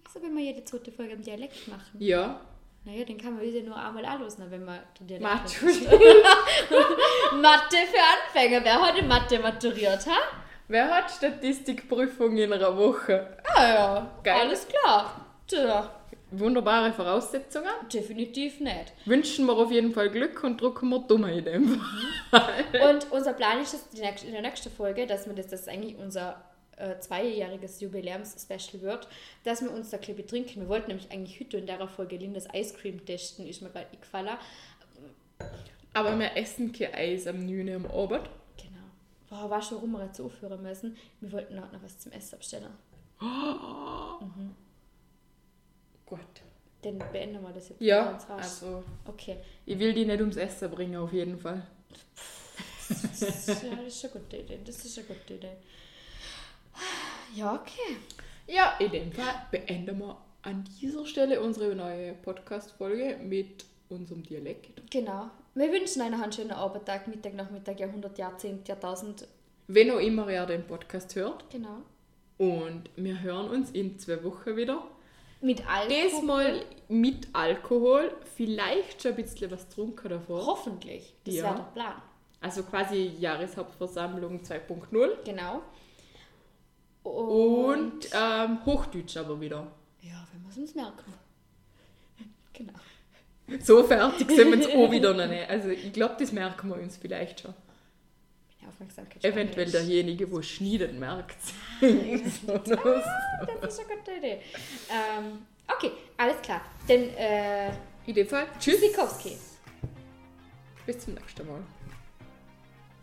Also 0.04 0.22
wenn 0.22 0.36
wir 0.36 0.44
jede 0.44 0.64
zweite 0.64 0.90
Folge 0.92 1.12
im 1.12 1.22
Dialekt 1.22 1.68
machen. 1.68 1.96
Ja. 1.98 2.40
Naja, 2.84 3.04
dann 3.04 3.18
kann 3.18 3.34
man 3.34 3.42
wieder 3.42 3.60
nur 3.62 3.76
einmal 3.76 4.04
anlosen, 4.04 4.50
wenn 4.50 4.64
man 4.64 4.80
den 5.00 5.06
Dialekt 5.06 5.24
Mathe. 5.62 5.66
Mathe 7.36 7.76
für 7.90 8.00
Anfänger. 8.00 8.64
Wer 8.64 8.80
hat 8.82 8.98
in 8.98 9.06
Mathe 9.08 9.38
maturiert, 9.38 10.06
ha? 10.06 10.16
Wer 10.68 10.88
hat 10.90 11.10
Statistikprüfung 11.10 12.36
in 12.36 12.52
einer 12.52 12.76
Woche? 12.76 13.36
Ah 13.54 13.68
ja, 13.68 14.10
Geil. 14.22 14.40
alles 14.40 14.66
klar. 14.68 15.24
Tja, 15.48 15.90
Wunderbare 16.30 16.92
Voraussetzungen. 16.92 17.70
definitiv 17.92 18.60
nicht. 18.60 18.92
Wünschen 19.06 19.46
wir 19.46 19.56
auf 19.56 19.72
jeden 19.72 19.92
Fall 19.92 20.10
Glück 20.10 20.44
und 20.44 20.60
drucken 20.60 20.90
wir 20.90 20.98
dumme 20.98 21.38
in 21.38 21.44
dem 21.44 21.80
Und 22.86 23.10
unser 23.10 23.32
Plan 23.32 23.60
ist 23.62 23.72
es 23.74 24.24
in 24.24 24.32
der 24.32 24.42
nächsten 24.42 24.70
Folge, 24.70 25.06
dass 25.06 25.26
wir 25.26 25.34
das, 25.34 25.46
das 25.46 25.62
ist 25.62 25.68
eigentlich 25.70 25.96
unser 25.96 26.44
äh, 26.76 26.98
zweijähriges 26.98 27.80
Jubiläums-Special 27.80 28.82
wird, 28.82 29.08
dass 29.44 29.62
wir 29.62 29.72
uns 29.72 29.88
da 29.88 29.96
ein 29.96 30.16
betrinken. 30.16 30.62
Wir 30.62 30.68
wollten 30.68 30.88
nämlich 30.88 31.10
eigentlich 31.10 31.40
heute 31.40 31.56
in 31.56 31.66
der 31.66 31.88
Folge 31.88 32.16
Lindas 32.16 32.46
Ice 32.54 32.74
Cream 32.74 33.04
testen, 33.06 33.46
ist 33.46 33.62
mir 33.62 33.70
gerade 33.70 33.86
eingefallen. 33.90 34.36
Aber 35.94 36.18
wir 36.18 36.36
essen 36.36 36.72
kein 36.72 36.92
Eis 36.92 37.26
am 37.26 37.46
9 37.46 37.74
am 37.74 37.86
Abend. 37.86 38.28
Genau. 38.58 38.84
Boah, 39.30 39.48
war 39.48 39.62
schon, 39.62 39.78
warum 39.78 39.92
wir 39.92 40.04
jetzt 40.04 40.20
aufhören 40.20 40.62
müssen. 40.62 40.94
Wir 41.20 41.32
wollten 41.32 41.58
auch 41.58 41.72
noch 41.72 41.82
was 41.82 41.98
zum 41.98 42.12
Essen 42.12 42.34
abstellen. 42.34 42.70
Gut. 46.08 46.20
Dann 46.82 46.98
beenden 47.12 47.42
wir 47.42 47.50
das 47.52 47.68
jetzt 47.70 47.80
Ja, 47.80 48.04
ganz 48.12 48.28
rasch. 48.28 48.42
also 48.44 48.84
Okay. 49.06 49.36
ich 49.66 49.78
will 49.78 49.92
die 49.92 50.04
nicht 50.04 50.20
ums 50.20 50.36
Essen 50.36 50.70
bringen, 50.70 50.96
auf 50.96 51.12
jeden 51.12 51.38
Fall. 51.38 51.66
Das 52.88 53.20
ist, 53.22 53.48
ja, 53.62 53.74
das 53.76 53.94
ist 53.94 54.04
eine 54.04 54.12
gute 54.14 54.36
Idee. 54.38 54.58
Das 54.64 54.84
ist 54.84 54.96
eine 54.98 55.06
gute 55.08 55.34
Idee. 55.34 55.56
Ja, 57.34 57.54
okay. 57.54 57.96
Ja, 58.46 58.76
in 58.78 58.90
dem 58.90 59.12
Fall 59.12 59.34
beenden 59.50 59.98
wir 59.98 60.16
an 60.42 60.64
dieser 60.80 61.04
Stelle 61.04 61.40
unsere 61.40 61.74
neue 61.74 62.14
Podcast-Folge 62.14 63.18
mit 63.22 63.64
unserem 63.90 64.22
Dialekt. 64.22 64.80
Genau. 64.90 65.30
Wir 65.54 65.70
wünschen 65.72 66.10
noch 66.10 66.22
einen 66.22 66.32
schönen 66.32 66.52
Arbeitstag, 66.52 67.08
Mittag, 67.08 67.34
Nachmittag, 67.34 67.78
Jahrhundert, 67.80 68.16
Jahrzehnt, 68.16 68.66
Jahrtausend. 68.68 69.26
Wenn 69.66 69.90
auch 69.90 69.98
immer 69.98 70.30
ihr 70.30 70.46
den 70.46 70.66
Podcast 70.66 71.14
hört. 71.16 71.44
Genau. 71.50 71.82
Und 72.38 72.84
wir 72.96 73.20
hören 73.20 73.50
uns 73.50 73.70
in 73.72 73.98
zwei 73.98 74.22
Wochen 74.24 74.56
wieder. 74.56 74.86
Mit 75.40 75.66
Alkohol. 75.68 75.88
Diesmal 76.02 76.64
mit 76.88 77.28
Alkohol. 77.32 78.16
Vielleicht 78.36 79.02
schon 79.02 79.12
ein 79.12 79.16
bisschen 79.22 79.50
was 79.50 79.68
getrunken 79.68 80.08
davor. 80.08 80.46
Hoffentlich. 80.46 81.14
Das 81.24 81.34
Ja. 81.34 81.44
wäre 81.44 81.54
der 81.56 81.62
Plan. 81.74 82.02
Also 82.40 82.62
quasi 82.62 83.12
Jahreshauptversammlung 83.18 84.42
2.0. 84.42 85.24
Genau. 85.24 85.62
Und 87.02 88.08
ähm, 88.12 88.64
Hochdeutsch 88.66 89.16
aber 89.16 89.40
wieder. 89.40 89.66
Ja, 90.02 90.26
wenn 90.32 90.42
wir 90.42 90.50
es 90.50 90.58
uns 90.58 90.74
merken. 90.74 91.12
Genau. 92.52 92.72
So 93.62 93.84
fertig 93.84 94.28
sind 94.32 94.50
wir 94.50 94.58
jetzt 94.58 94.74
auch 94.74 94.90
wieder 94.90 95.14
noch 95.14 95.28
nicht. 95.28 95.48
Also 95.48 95.68
ich 95.68 95.92
glaube, 95.92 96.16
das 96.18 96.32
merken 96.32 96.68
wir 96.70 96.76
uns 96.76 96.96
vielleicht 96.96 97.40
schon. 97.40 97.54
Aufmerksamkeit. 98.78 99.24
Eventuell 99.24 99.70
derjenige, 99.70 100.26
der 100.28 100.42
schneidet, 100.42 100.98
merkt 100.98 101.36
Das 101.80 101.88
ist 102.30 102.48
eine 102.48 103.96
gute 103.96 104.12
Idee. 104.16 104.40
Ähm, 104.88 105.46
okay, 105.66 105.90
alles 106.16 106.40
klar. 106.42 106.60
Dann 106.86 107.08
äh, 107.16 107.70
In 108.06 108.14
dem 108.14 108.28
Fall, 108.28 108.46
tschüss. 108.60 108.80
Sikowski. 108.80 109.36
Bis 110.86 110.98
zum 111.00 111.14
nächsten 111.14 111.46
Mal. 111.46 111.60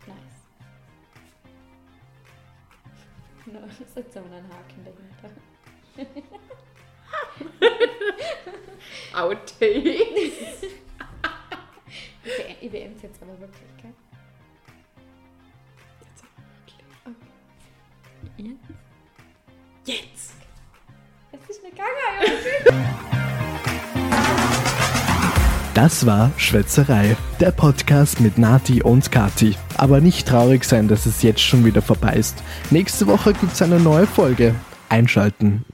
Nice. 0.06 0.16
No, 3.46 3.60
setzen 3.94 4.24
wir 4.30 4.36
einen 4.36 4.48
Haken 4.48 4.84
dahinter. 4.84 5.30
Outtakes. 9.20 10.66
Es 12.26 13.02
jetzt 13.02 13.22
aber 13.22 13.38
wirklich, 13.38 13.68
gell? 13.80 13.92
Jetzt. 18.38 20.34
Es 21.32 21.50
ist 21.50 21.60
eine 21.64 21.72
Gaga, 21.72 22.76
Das 25.74 26.04
war 26.04 26.30
Schwätzerei, 26.36 27.16
der 27.40 27.50
Podcast 27.50 28.20
mit 28.20 28.36
Nati 28.36 28.82
und 28.82 29.10
Kati. 29.10 29.56
Aber 29.76 30.00
nicht 30.00 30.28
traurig 30.28 30.64
sein, 30.64 30.88
dass 30.88 31.06
es 31.06 31.22
jetzt 31.22 31.40
schon 31.40 31.64
wieder 31.64 31.80
vorbei 31.80 32.14
ist. 32.14 32.42
Nächste 32.70 33.06
Woche 33.06 33.32
gibt's 33.32 33.62
eine 33.62 33.80
neue 33.80 34.06
Folge. 34.06 34.54
Einschalten. 34.88 35.64